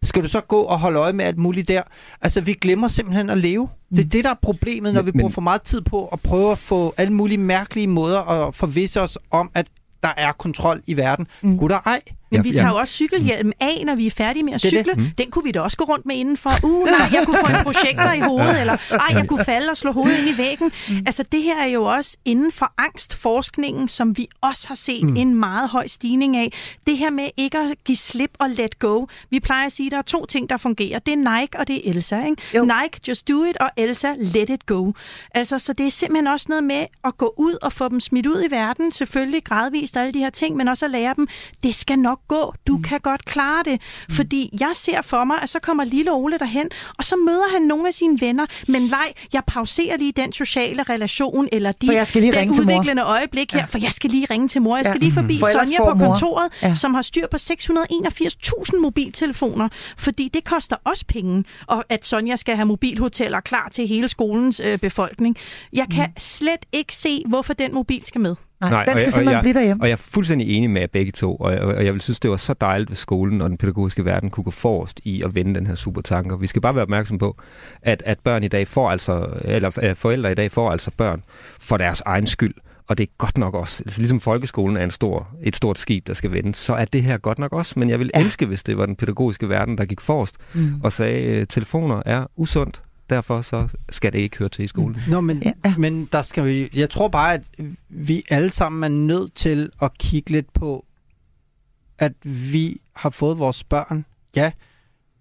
Skal 0.03 0.23
du 0.23 0.27
så 0.29 0.41
gå 0.41 0.59
og 0.61 0.79
holde 0.79 0.99
øje 0.99 1.13
med 1.13 1.25
alt 1.25 1.37
muligt 1.37 1.67
der? 1.67 1.81
Altså, 2.21 2.41
vi 2.41 2.53
glemmer 2.53 2.87
simpelthen 2.87 3.29
at 3.29 3.37
leve. 3.37 3.69
Det 3.89 3.99
er 3.99 4.09
det, 4.09 4.23
der 4.23 4.29
er 4.29 4.35
problemet, 4.41 4.93
når 4.93 5.01
Men- 5.01 5.05
vi 5.05 5.11
bruger 5.11 5.27
men- 5.29 5.33
for 5.33 5.41
meget 5.41 5.61
tid 5.61 5.81
på 5.81 6.05
at 6.05 6.19
prøve 6.19 6.51
at 6.51 6.57
få 6.57 6.93
alle 6.97 7.13
mulige 7.13 7.37
mærkelige 7.37 7.87
måder 7.87 8.19
at 8.19 8.55
forvisse 8.55 9.01
os 9.01 9.17
om, 9.31 9.51
at 9.53 9.67
der 10.03 10.09
er 10.17 10.31
kontrol 10.31 10.81
i 10.87 10.97
verden. 10.97 11.27
Mm. 11.41 11.49
Mm. 11.49 11.57
Gud 11.57 11.69
ej. 11.85 12.01
Men 12.31 12.37
Ja, 12.37 12.41
vi 12.51 12.57
tager 12.57 12.69
jo 12.69 12.75
også 12.75 12.93
cykelhjelmen 12.93 13.53
af, 13.59 13.83
når 13.85 13.95
vi 13.95 14.07
er 14.07 14.11
færdige 14.11 14.43
med 14.43 14.53
at 14.53 14.63
Det 14.63 14.73
er 14.73 14.83
det. 14.83 14.93
cykle. 14.93 15.13
Den 15.17 15.31
kunne 15.31 15.43
vi 15.43 15.51
da 15.51 15.61
også 15.61 15.77
gå 15.77 15.83
rundt 15.83 16.05
med 16.05 16.15
indenfor. 16.15 16.51
Uh, 16.63 16.85
nej, 16.85 17.09
jeg 17.13 17.23
kunne 17.25 17.37
få 17.37 17.47
en 17.47 17.63
projektor 17.63 18.11
i 18.11 18.19
hovedet, 18.19 18.59
eller 18.59 18.77
ej, 18.91 19.17
jeg 19.17 19.27
kunne 19.27 19.45
falde 19.45 19.69
og 19.71 19.77
slå 19.77 19.91
hovedet 19.91 20.17
ind 20.19 20.29
i 20.29 20.37
væggen. 20.37 20.71
Altså, 21.05 21.23
det 21.31 21.43
her 21.43 21.57
er 21.61 21.67
jo 21.67 21.83
også 21.83 22.17
inden 22.25 22.51
for 22.51 22.73
angstforskningen, 22.77 23.87
som 23.87 24.17
vi 24.17 24.27
også 24.41 24.67
har 24.67 24.75
set 24.75 25.03
mm. 25.03 25.15
en 25.17 25.35
meget 25.35 25.69
høj 25.69 25.87
stigning 25.87 26.37
af. 26.37 26.53
Det 26.87 26.97
her 26.97 27.09
med 27.09 27.29
ikke 27.37 27.57
at 27.57 27.83
give 27.85 27.95
slip 27.95 28.31
og 28.39 28.49
let 28.49 28.79
go. 28.79 29.05
Vi 29.29 29.39
plejer 29.39 29.65
at 29.65 29.71
sige, 29.71 29.87
at 29.87 29.91
der 29.91 29.97
er 29.97 30.01
to 30.01 30.25
ting, 30.25 30.49
der 30.49 30.57
fungerer. 30.57 30.99
Det 30.99 31.13
er 31.13 31.39
Nike, 31.41 31.59
og 31.59 31.67
det 31.67 31.75
er 31.75 31.91
Elsa. 31.91 32.25
Ikke? 32.25 32.41
Jo. 32.55 32.63
Nike, 32.63 32.99
just 33.07 33.27
do 33.29 33.43
it, 33.43 33.57
og 33.57 33.69
Elsa, 33.77 34.13
let 34.17 34.49
it 34.49 34.65
go. 34.65 34.91
Altså, 35.35 35.59
så 35.59 35.73
det 35.73 35.85
er 35.87 35.91
simpelthen 35.91 36.27
også 36.27 36.45
noget 36.49 36.63
med 36.63 36.85
at 37.03 37.17
gå 37.17 37.33
ud 37.37 37.57
og 37.61 37.73
få 37.73 37.89
dem 37.89 37.99
smidt 37.99 38.27
ud 38.27 38.43
i 38.47 38.51
verden. 38.51 38.91
Selvfølgelig 38.91 39.43
gradvist 39.43 39.97
alle 39.97 40.13
de 40.13 40.19
her 40.19 40.29
ting, 40.29 40.55
men 40.55 40.67
også 40.67 40.85
at 40.85 40.91
lære 40.91 41.13
dem, 41.15 41.27
det 41.63 41.75
skal 41.75 41.99
nok 41.99 42.19
gå. 42.27 42.53
Du 42.67 42.77
mm. 42.77 42.83
kan 42.83 42.99
godt 42.99 43.25
klare 43.25 43.63
det. 43.65 43.81
Mm. 44.09 44.15
Fordi 44.15 44.49
jeg 44.59 44.71
ser 44.73 45.01
for 45.01 45.23
mig, 45.23 45.37
at 45.41 45.49
så 45.49 45.59
kommer 45.59 45.83
lille 45.83 46.11
Ole 46.11 46.37
derhen, 46.37 46.69
og 46.97 47.05
så 47.05 47.15
møder 47.15 47.51
han 47.53 47.61
nogle 47.61 47.87
af 47.87 47.93
sine 47.93 48.21
venner. 48.21 48.45
Men 48.67 48.81
nej, 48.81 49.13
jeg 49.33 49.41
pauserer 49.47 49.97
lige 49.97 50.11
den 50.11 50.33
sociale 50.33 50.83
relation, 50.83 51.47
eller 51.51 51.71
de, 51.71 51.87
For 51.87 51.93
jeg 51.93 52.07
skal 52.07 52.21
lige 52.21 52.33
den 52.33 52.49
udviklende 52.49 53.03
øjeblik 53.03 53.53
her, 53.53 53.65
for 53.65 53.77
jeg 53.77 53.91
skal 53.91 54.09
lige 54.09 54.27
ringe 54.29 54.47
til 54.47 54.61
mor. 54.61 54.77
Jeg 54.77 54.85
skal 54.85 54.97
Ja. 55.01 55.05
lige 55.05 55.13
forbi 55.13 55.39
For 55.39 55.47
ellers 55.47 55.67
Sonja 55.67 55.83
på 55.83 55.93
mor- 55.97 56.07
kontoret, 56.07 56.49
Ja. 56.61 56.73
som 56.73 56.93
har 56.93 57.01
styr 57.01 57.27
på 57.31 57.37
681.000 57.37 58.79
mobiltelefoner, 58.81 59.69
fordi 59.97 60.29
det 60.33 60.43
koster 60.43 60.75
også 60.83 61.05
penge, 61.07 61.43
og 61.67 61.83
at 61.89 62.05
Sonja 62.05 62.35
skal 62.35 62.55
have 62.55 62.65
mobilhoteller 62.65 63.39
klar 63.39 63.69
til 63.71 63.87
hele 63.87 64.07
skolens 64.07 64.61
øh, 64.65 64.77
befolkning. 64.79 65.37
Jeg 65.73 65.85
kan 65.91 66.07
mm. 66.09 66.19
slet 66.19 66.65
ikke 66.71 66.95
se, 66.95 67.23
hvorfor 67.27 67.53
den 67.53 67.73
mobil 67.73 68.05
skal 68.05 68.21
med. 68.21 68.35
Nej, 68.61 68.69
Nej, 68.69 68.85
den 68.85 68.93
og 68.93 68.99
skal 68.99 69.05
jeg- 69.05 69.11
simpelthen 69.13 69.37
og 69.37 69.41
blive 69.43 69.53
derhjemme. 69.53 69.83
Og 69.83 69.87
jeg 69.87 69.93
er 69.93 69.97
fuldstændig 70.13 70.49
enig 70.57 70.69
med 70.69 70.81
jer 70.81 70.87
begge 70.87 71.11
to, 71.11 71.35
og 71.35 71.51
jeg, 71.51 71.61
og 71.61 71.85
jeg 71.85 71.93
vil 71.93 72.01
synes, 72.01 72.19
det 72.19 72.31
var 72.31 72.37
så 72.37 72.53
dejligt, 72.61 72.89
hvis 72.89 72.97
skolen 72.97 73.41
og 73.41 73.49
den 73.49 73.57
pædagogiske 73.57 74.05
verden 74.05 74.29
kunne 74.29 74.43
gå 74.43 74.51
forrest 74.51 74.99
i 75.03 75.21
at 75.21 75.35
vende 75.35 75.55
den 75.55 75.67
her 75.67 75.75
supertanker. 75.75 76.37
Vi 76.37 76.47
skal 76.47 76.61
bare 76.61 76.75
være 76.75 76.81
opmærksom 76.83 77.17
på, 77.17 77.37
at, 77.81 78.03
at 78.05 78.19
børn 78.19 78.43
i 78.43 78.47
dag 78.47 78.67
får 78.67 78.91
altså, 78.91 79.27
eller 79.41 79.79
øh, 79.83 79.95
forældre 79.95 80.31
i 80.31 80.35
dag 80.35 80.51
får 80.51 80.71
altså 80.71 80.91
børn 80.97 81.23
for 81.59 81.77
deres 81.77 82.01
egen 82.05 82.27
skyld. 82.27 82.53
Og 82.87 82.97
det 82.97 83.03
er 83.03 83.11
godt 83.17 83.37
nok 83.37 83.53
også, 83.53 83.83
altså 83.85 84.01
ligesom 84.01 84.19
folkeskolen 84.19 84.77
er 84.77 84.83
en 84.83 84.91
stor, 84.91 85.29
et 85.43 85.55
stort 85.55 85.77
skib, 85.79 86.07
der 86.07 86.13
skal 86.13 86.31
vende, 86.31 86.55
så 86.55 86.73
er 86.75 86.85
det 86.85 87.03
her 87.03 87.17
godt 87.17 87.39
nok 87.39 87.53
også. 87.53 87.79
Men 87.79 87.89
jeg 87.89 87.99
vil 87.99 88.11
Ja. 88.15 88.19
elske, 88.21 88.45
hvis 88.45 88.63
det 88.63 88.77
var 88.77 88.85
den 88.85 88.95
pædagogiske 88.95 89.49
verden, 89.49 89.77
der 89.77 89.85
gik 89.85 90.01
forrest 90.01 90.35
Mm. 90.53 90.73
og 90.83 90.91
sagde, 90.91 91.45
telefoner 91.45 92.01
er 92.05 92.25
usundt, 92.35 92.81
derfor 93.11 93.41
så 93.41 93.67
skal 93.89 94.13
det 94.13 94.19
ikke 94.19 94.37
høre 94.37 94.49
til 94.49 94.63
i 94.65 94.67
skolen. 94.67 94.97
Nå, 95.07 95.21
men, 95.21 95.41
Ja. 95.45 95.75
men 95.77 96.09
der 96.11 96.21
skal 96.21 96.45
vi... 96.45 96.69
Jeg 96.73 96.89
tror 96.89 97.07
bare, 97.07 97.33
at 97.33 97.43
vi 97.89 98.23
alle 98.29 98.51
sammen 98.51 98.83
er 98.83 98.97
nødt 99.05 99.35
til 99.35 99.69
at 99.81 99.97
kigge 99.97 100.31
lidt 100.31 100.53
på, 100.53 100.85
at 101.99 102.13
vi 102.23 102.77
har 102.95 103.09
fået 103.09 103.39
vores 103.39 103.63
børn, 103.63 104.05
ja, 104.35 104.51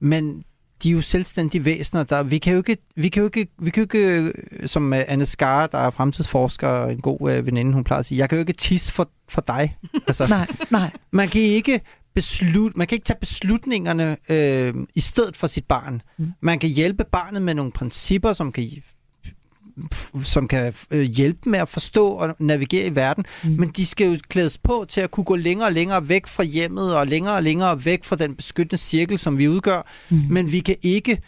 men 0.01 0.45
de 0.82 0.88
er 0.88 0.93
jo 0.93 1.01
selvstændige 1.01 1.64
væsener. 1.64 2.05
Der, 2.05 2.22
vi 2.22 2.38
kan 2.38 2.53
jo 2.53 2.59
ikke, 2.59 2.76
vi 2.97 3.09
kan 3.09 3.20
jo 3.20 3.26
ikke, 3.34 3.49
vi 3.59 3.70
kan 3.70 3.80
jo 3.80 3.99
ikke 3.99 4.32
som 4.66 4.93
øh, 4.93 5.01
Anne 5.09 5.26
Skar, 5.26 5.66
der 5.66 5.78
er 5.78 5.91
fremtidsforsker 5.91 6.68
og 6.68 6.93
en 6.93 7.01
god 7.01 7.30
øh, 7.32 7.47
veninde, 7.47 7.72
hun 7.72 7.84
plejer 7.84 7.99
at 8.01 8.07
sige, 8.07 8.18
jeg 8.18 8.28
kan 8.28 8.36
jo 8.36 8.41
ikke 8.41 8.53
tisse 8.53 8.93
for, 8.93 9.11
for 9.28 9.41
dig. 9.41 9.76
Altså, 10.07 10.26
Nej, 10.28 10.47
nej. 10.70 10.91
man 11.11 11.28
kan 11.28 11.41
ikke 11.43 11.80
beslut, 12.15 12.77
man 12.77 12.87
kan 12.87 12.97
ikke 12.97 13.05
tage 13.05 13.21
beslutningerne 13.21 14.17
øh, 14.29 14.75
i 14.95 15.01
stedet 15.01 15.37
for 15.37 15.47
sit 15.47 15.65
barn. 15.65 16.03
Mm. 16.19 16.33
Man 16.41 16.59
kan 16.59 16.71
hjælpe 16.71 17.05
barnet 17.05 17.43
med 17.43 17.55
nogle 17.55 17.73
principper, 17.73 18.33
som 18.33 18.53
kan 18.53 18.83
som 20.23 20.47
kan 20.47 20.73
øh, 20.91 21.01
hjælpe 21.01 21.51
med 21.51 21.59
at 21.59 21.69
forstå 21.69 22.09
og 22.09 22.35
navigere 22.39 22.87
i 22.87 22.95
verden, 22.95 23.25
mm. 23.45 23.51
men 23.51 23.69
de 23.69 23.87
skal 23.87 24.07
jo 24.13 24.19
klædes 24.29 24.59
på 24.59 24.87
til 24.89 25.01
at 25.01 25.11
kunne 25.11 25.25
gå 25.25 25.37
længere 25.37 25.69
og 25.69 25.73
længere 25.73 26.09
væk 26.09 26.27
fra 26.27 26.43
hjemmet 26.43 26.97
og 26.97 27.07
længere 27.07 27.35
og 27.35 27.43
længere 27.43 27.85
væk 27.85 28.05
fra 28.05 28.17
den 28.17 28.37
beskyttende 28.37 28.83
cirkel, 28.83 29.19
som 29.19 29.39
vi 29.39 29.49
udgør. 29.49 29.87
Mm. 30.11 30.23
Men 30.31 30.53
vi 30.53 30.61
kan 30.61 30.77
ikke 30.83 31.23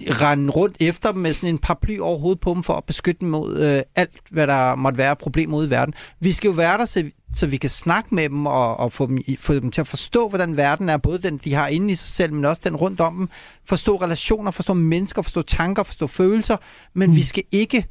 rende 0.00 0.50
rundt 0.50 0.76
efter 0.80 1.12
dem 1.12 1.20
med 1.20 1.34
sådan 1.34 1.48
en 1.48 1.58
paraply 1.58 1.98
over 1.98 2.18
hovedet 2.18 2.40
på 2.40 2.54
dem 2.54 2.62
for 2.62 2.74
at 2.74 2.84
beskytte 2.84 3.20
dem 3.20 3.28
mod 3.28 3.60
øh, 3.60 3.82
alt, 3.96 4.20
hvad 4.30 4.46
der 4.46 4.74
måtte 4.74 4.98
være 4.98 5.16
problemer 5.16 5.58
ude 5.58 5.66
i 5.66 5.70
verden. 5.70 5.94
Vi 6.20 6.32
skal 6.32 6.48
jo 6.48 6.54
være 6.54 6.78
der, 6.78 6.84
så, 6.84 7.10
så 7.34 7.46
vi 7.46 7.56
kan 7.56 7.70
snakke 7.70 8.14
med 8.14 8.28
dem 8.28 8.46
og, 8.46 8.76
og 8.76 8.92
få, 8.92 9.06
dem, 9.06 9.18
få 9.38 9.54
dem 9.54 9.70
til 9.70 9.80
at 9.80 9.86
forstå, 9.86 10.28
hvordan 10.28 10.56
verden 10.56 10.88
er, 10.88 10.96
både 10.96 11.18
den, 11.18 11.40
de 11.44 11.54
har 11.54 11.68
inde 11.68 11.92
i 11.92 11.94
sig 11.94 12.08
selv, 12.08 12.32
men 12.32 12.44
også 12.44 12.60
den 12.64 12.76
rundt 12.76 13.00
om 13.00 13.16
dem. 13.16 13.28
Forstå 13.64 13.96
relationer, 13.96 14.50
forstå 14.50 14.74
mennesker, 14.74 15.22
forstå 15.22 15.42
tanker, 15.42 15.82
forstå 15.82 16.06
følelser, 16.06 16.56
men 16.94 17.10
mm. 17.10 17.16
vi 17.16 17.22
skal 17.22 17.42
ikke 17.52 17.86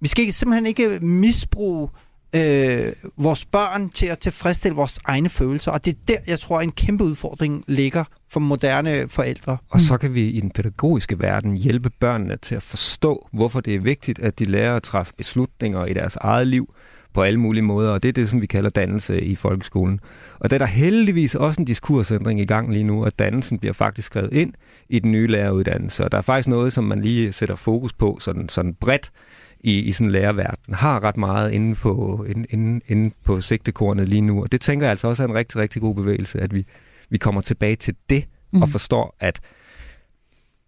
vi 0.00 0.08
skal 0.08 0.22
ikke, 0.22 0.32
simpelthen 0.32 0.66
ikke 0.66 1.00
misbruge 1.00 1.88
øh, 1.88 1.98
vores 3.16 3.44
børn 3.44 3.88
til 3.88 4.06
at 4.06 4.18
tilfredsstille 4.18 4.74
vores 4.74 4.98
egne 5.04 5.28
følelser. 5.28 5.70
Og 5.70 5.84
det 5.84 5.90
er 5.90 5.98
der, 6.08 6.16
jeg 6.26 6.40
tror, 6.40 6.60
en 6.60 6.72
kæmpe 6.72 7.04
udfordring 7.04 7.64
ligger 7.66 8.04
for 8.28 8.40
moderne 8.40 9.08
forældre. 9.08 9.56
Og 9.68 9.80
så 9.80 9.96
kan 9.96 10.14
vi 10.14 10.28
i 10.28 10.40
den 10.40 10.50
pædagogiske 10.50 11.20
verden 11.20 11.56
hjælpe 11.56 11.90
børnene 11.90 12.36
til 12.36 12.54
at 12.54 12.62
forstå, 12.62 13.28
hvorfor 13.32 13.60
det 13.60 13.74
er 13.74 13.80
vigtigt, 13.80 14.18
at 14.18 14.38
de 14.38 14.44
lærer 14.44 14.76
at 14.76 14.82
træffe 14.82 15.12
beslutninger 15.16 15.86
i 15.86 15.92
deres 15.92 16.16
eget 16.16 16.46
liv 16.46 16.74
på 17.14 17.22
alle 17.22 17.40
mulige 17.40 17.62
måder, 17.62 17.90
og 17.90 18.02
det 18.02 18.08
er 18.08 18.12
det, 18.12 18.28
som 18.28 18.40
vi 18.40 18.46
kalder 18.46 18.70
dannelse 18.70 19.20
i 19.20 19.36
folkeskolen. 19.36 20.00
Og 20.38 20.50
der 20.50 20.56
er 20.56 20.58
der 20.58 20.66
heldigvis 20.66 21.34
også 21.34 21.60
en 21.60 21.64
diskursændring 21.64 22.40
i 22.40 22.44
gang 22.44 22.72
lige 22.72 22.84
nu, 22.84 23.04
at 23.04 23.18
dannelsen 23.18 23.58
bliver 23.58 23.72
faktisk 23.72 24.06
skrevet 24.06 24.32
ind 24.32 24.52
i 24.88 24.98
den 24.98 25.12
nye 25.12 25.26
læreruddannelse, 25.26 26.04
og 26.04 26.12
der 26.12 26.18
er 26.18 26.22
faktisk 26.22 26.48
noget, 26.48 26.72
som 26.72 26.84
man 26.84 27.02
lige 27.02 27.32
sætter 27.32 27.56
fokus 27.56 27.92
på 27.92 28.18
sådan, 28.20 28.48
sådan 28.48 28.74
bredt, 28.74 29.12
i, 29.62 29.78
i 29.78 29.92
sådan 29.92 30.06
en 30.06 30.12
lærerverden, 30.12 30.74
har 30.74 31.04
ret 31.04 31.16
meget 31.16 31.52
inde 31.52 31.74
på, 31.74 32.26
inde, 32.28 32.46
inde, 32.50 32.80
inde 32.88 33.14
på 33.24 33.40
sigtekornet 33.40 34.08
lige 34.08 34.20
nu. 34.20 34.42
Og 34.42 34.52
det 34.52 34.60
tænker 34.60 34.86
jeg 34.86 34.90
altså 34.90 35.08
også 35.08 35.22
er 35.22 35.28
en 35.28 35.34
rigtig, 35.34 35.60
rigtig 35.60 35.82
god 35.82 35.94
bevægelse, 35.94 36.40
at 36.40 36.54
vi, 36.54 36.66
vi 37.10 37.18
kommer 37.18 37.40
tilbage 37.40 37.76
til 37.76 37.94
det 38.10 38.24
mm. 38.52 38.62
og 38.62 38.68
forstår, 38.68 39.16
at 39.20 39.40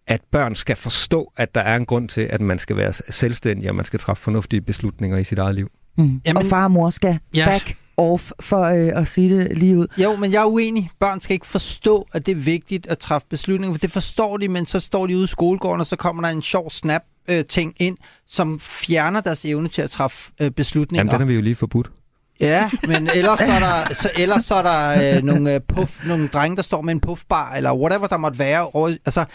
at 0.07 0.21
børn 0.31 0.55
skal 0.55 0.75
forstå, 0.75 1.31
at 1.37 1.55
der 1.55 1.61
er 1.61 1.75
en 1.75 1.85
grund 1.85 2.09
til, 2.09 2.21
at 2.21 2.41
man 2.41 2.59
skal 2.59 2.77
være 2.77 2.93
selvstændig, 3.09 3.69
og 3.69 3.75
man 3.75 3.85
skal 3.85 3.99
træffe 3.99 4.23
fornuftige 4.23 4.61
beslutninger 4.61 5.17
i 5.17 5.23
sit 5.23 5.37
eget 5.37 5.55
liv. 5.55 5.71
Mm. 5.97 6.21
Jamen, 6.25 6.37
og 6.37 6.45
far 6.45 6.63
og 6.63 6.71
mor 6.71 6.89
skal 6.89 7.19
ja. 7.35 7.45
back 7.45 7.77
off, 7.97 8.31
for 8.39 8.61
øh, 8.61 9.01
at 9.01 9.07
sige 9.07 9.37
det 9.37 9.57
lige 9.57 9.77
ud. 9.77 9.87
Jo, 9.97 10.15
men 10.15 10.31
jeg 10.31 10.41
er 10.41 10.45
uenig. 10.45 10.89
Børn 10.99 11.21
skal 11.21 11.33
ikke 11.33 11.47
forstå, 11.47 12.07
at 12.13 12.25
det 12.25 12.31
er 12.31 12.35
vigtigt 12.35 12.87
at 12.87 12.97
træffe 12.97 13.27
beslutninger, 13.29 13.73
for 13.73 13.79
det 13.79 13.91
forstår 13.91 14.37
de, 14.37 14.47
men 14.47 14.65
så 14.65 14.79
står 14.79 15.07
de 15.07 15.17
ude 15.17 15.23
i 15.23 15.27
skolegården, 15.27 15.79
og 15.79 15.85
så 15.85 15.95
kommer 15.95 16.23
der 16.23 16.29
en 16.29 16.41
sjov 16.41 16.71
snap 16.71 17.01
øh, 17.27 17.45
ting 17.45 17.73
ind, 17.77 17.97
som 18.27 18.59
fjerner 18.59 19.21
deres 19.21 19.45
evne 19.45 19.67
til 19.69 19.81
at 19.81 19.89
træffe 19.89 20.31
øh, 20.41 20.51
beslutninger. 20.51 20.99
Jamen, 20.99 21.11
den 21.11 21.19
har 21.19 21.25
vi 21.25 21.33
jo 21.33 21.41
lige 21.41 21.55
forbudt. 21.55 21.91
Ja, 22.39 22.69
men 22.87 23.09
ellers 23.15 23.39
så 23.39 23.51
er 23.51 23.59
der, 23.59 23.93
så, 23.93 24.09
ellers 24.15 24.43
så 24.43 24.55
er 24.55 24.61
der 24.61 25.17
øh, 25.17 25.23
nogle, 25.23 25.53
øh, 25.53 25.61
puff, 25.67 26.05
nogle 26.05 26.27
drenge, 26.27 26.55
der 26.55 26.61
står 26.61 26.81
med 26.81 26.93
en 26.93 26.99
puffbar, 26.99 27.53
eller 27.53 27.73
whatever 27.73 28.07
der 28.07 28.17
måtte 28.17 28.39
være. 28.39 28.69
Over, 28.69 28.95
altså, 29.05 29.25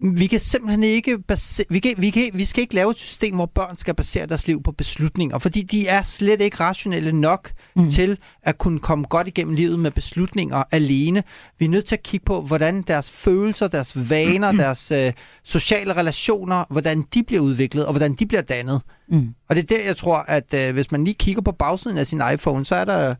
vi 0.00 0.26
kan 0.26 0.40
simpelthen 0.40 0.84
ikke 0.84 1.18
basere, 1.18 1.66
vi, 1.70 1.78
kan, 1.78 1.94
vi, 1.98 2.10
kan, 2.10 2.30
vi 2.34 2.44
skal 2.44 2.62
ikke 2.62 2.74
lave 2.74 2.90
et 2.90 2.98
system, 2.98 3.34
hvor 3.34 3.46
børn 3.46 3.76
skal 3.76 3.94
basere 3.94 4.26
deres 4.26 4.46
liv 4.46 4.62
på 4.62 4.72
beslutninger, 4.72 5.38
fordi 5.38 5.62
de 5.62 5.86
er 5.86 6.02
slet 6.02 6.40
ikke 6.40 6.56
rationelle 6.60 7.12
nok 7.12 7.50
mm. 7.76 7.90
til 7.90 8.18
at 8.42 8.58
kunne 8.58 8.78
komme 8.78 9.06
godt 9.06 9.28
igennem 9.28 9.54
livet 9.54 9.78
med 9.78 9.90
beslutninger 9.90 10.62
alene. 10.72 11.22
Vi 11.58 11.64
er 11.64 11.68
nødt 11.68 11.84
til 11.84 11.94
at 11.94 12.02
kigge 12.02 12.24
på, 12.24 12.42
hvordan 12.42 12.82
deres 12.82 13.10
følelser, 13.10 13.68
deres 13.68 14.10
vaner, 14.10 14.52
mm. 14.52 14.58
deres 14.58 14.90
øh, 14.90 15.12
sociale 15.44 15.96
relationer, 15.96 16.64
hvordan 16.70 17.04
de 17.14 17.22
bliver 17.22 17.42
udviklet, 17.42 17.86
og 17.86 17.92
hvordan 17.92 18.14
de 18.14 18.26
bliver 18.26 18.42
dannet. 18.42 18.82
Mm. 19.08 19.34
Og 19.48 19.56
det 19.56 19.62
er 19.62 19.76
der, 19.76 19.84
jeg 19.84 19.96
tror, 19.96 20.16
at 20.16 20.54
øh, 20.54 20.72
hvis 20.72 20.90
man 20.90 21.04
lige 21.04 21.14
kigger 21.14 21.42
på 21.42 21.52
bagsiden 21.52 21.98
af 21.98 22.06
sin 22.06 22.22
iPhone, 22.34 22.64
så 22.64 22.74
er 22.74 22.84
der 22.84 23.14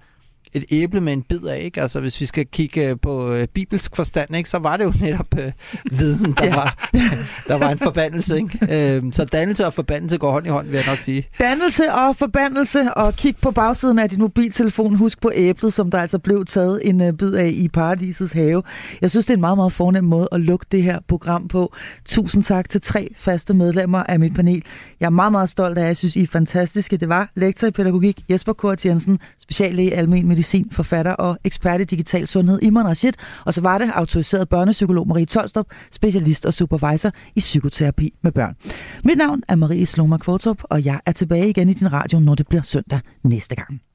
et 0.53 0.65
æble 0.71 1.01
med 1.01 1.13
en 1.13 1.23
bid 1.23 1.45
af, 1.45 1.61
ikke? 1.65 1.83
Altså, 1.83 2.01
hvis 2.01 2.21
vi 2.21 2.27
skal 2.27 2.47
kigge 2.47 2.97
på 2.97 3.33
øh, 3.33 3.49
bibelsk 3.49 3.97
forstand, 3.97 4.37
ikke? 4.37 4.51
så 4.51 4.59
var 4.59 4.77
det 4.77 4.85
jo 4.85 4.93
netop 5.01 5.27
øh, 5.39 5.53
viden, 5.91 6.33
der, 6.33 6.45
ja. 6.45 6.55
var, 6.55 6.91
der 7.49 7.55
var 7.55 7.71
en 7.71 7.79
forbandelse, 7.79 8.37
ikke? 8.37 8.97
Øhm, 8.97 9.13
så 9.13 9.25
dannelse 9.25 9.67
og 9.67 9.75
forbandelse 9.75 10.19
går 10.19 10.31
hånd 10.31 10.47
i 10.47 10.49
hånd, 10.49 10.67
vil 10.67 10.77
jeg 10.77 10.87
nok 10.87 11.01
sige. 11.01 11.27
Dannelse 11.41 11.93
og 11.93 12.17
forbandelse, 12.17 12.95
og 12.97 13.15
kig 13.15 13.37
på 13.43 13.51
bagsiden 13.51 13.99
af 13.99 14.11
din 14.11 14.21
mobiltelefon. 14.21 14.95
Husk 14.95 15.21
på 15.21 15.31
æblet, 15.35 15.73
som 15.73 15.91
der 15.91 15.99
altså 15.99 16.19
blev 16.19 16.45
taget 16.45 16.81
en 16.89 17.01
øh, 17.01 17.13
bid 17.13 17.35
af 17.35 17.51
i 17.55 17.69
paradisets 17.69 18.33
have. 18.33 18.63
Jeg 19.01 19.11
synes, 19.11 19.27
det 19.27 19.31
er 19.31 19.37
en 19.37 19.41
meget, 19.41 19.59
meget 19.59 19.73
fornem 19.73 20.05
måde 20.05 20.29
at 20.33 20.41
lukke 20.41 20.67
det 20.73 20.83
her 20.83 20.99
program 21.09 21.49
på. 21.49 21.75
Tusind 22.05 22.45
tak 22.45 22.69
til 22.69 22.81
tre 22.81 23.09
faste 23.17 23.55
medlemmer 23.55 24.03
af 24.03 24.21
mit 24.21 24.35
panel. 24.35 24.63
Jeg 25.01 25.07
er 25.07 25.11
meget, 25.11 25.33
meget 25.33 25.51
stolt 25.51 25.79
af, 25.79 25.87
jeg 25.87 25.97
synes, 25.97 26.17
I 26.17 26.23
er 26.23 26.27
fantastiske. 26.27 26.97
Det 26.97 27.09
var 27.09 27.31
lektor 27.35 27.67
i 27.67 27.71
pædagogik 27.71 28.21
Jesper 28.31 28.53
Kort 28.53 28.85
Jensen, 28.85 29.19
speciallæge 29.39 29.95
almen 29.95 30.29
medicin, 30.39 30.71
forfatter 30.71 31.13
og 31.13 31.39
ekspert 31.45 31.81
i 31.81 31.85
digital 31.85 32.27
sundhed 32.27 32.59
Iman 32.63 32.87
Rashid, 32.87 33.13
og 33.45 33.55
så 33.55 33.61
var 33.61 33.79
det 33.79 33.91
autoriseret 33.95 34.49
børnepsykolog 34.49 35.09
Marie 35.09 35.27
Tolstrup, 35.27 35.67
specialist 35.93 36.47
og 36.47 36.55
supervisor 36.55 37.11
i 37.37 37.41
psykoterapi 37.41 38.15
med 38.23 38.33
børn. 38.33 38.55
Mit 39.05 39.19
navn 39.19 39.43
er 39.49 39.57
Marie 39.57 39.87
Sloma 39.87 40.17
Kvortrup, 40.17 40.63
og 40.65 40.85
jeg 40.85 41.01
er 41.07 41.13
tilbage 41.13 41.49
igen 41.49 41.69
i 41.69 41.73
din 41.73 41.93
radio, 41.93 42.19
når 42.19 42.35
det 42.35 42.49
bliver 42.49 42.63
søndag 42.63 43.01
næste 43.25 43.57
gang. 43.57 43.88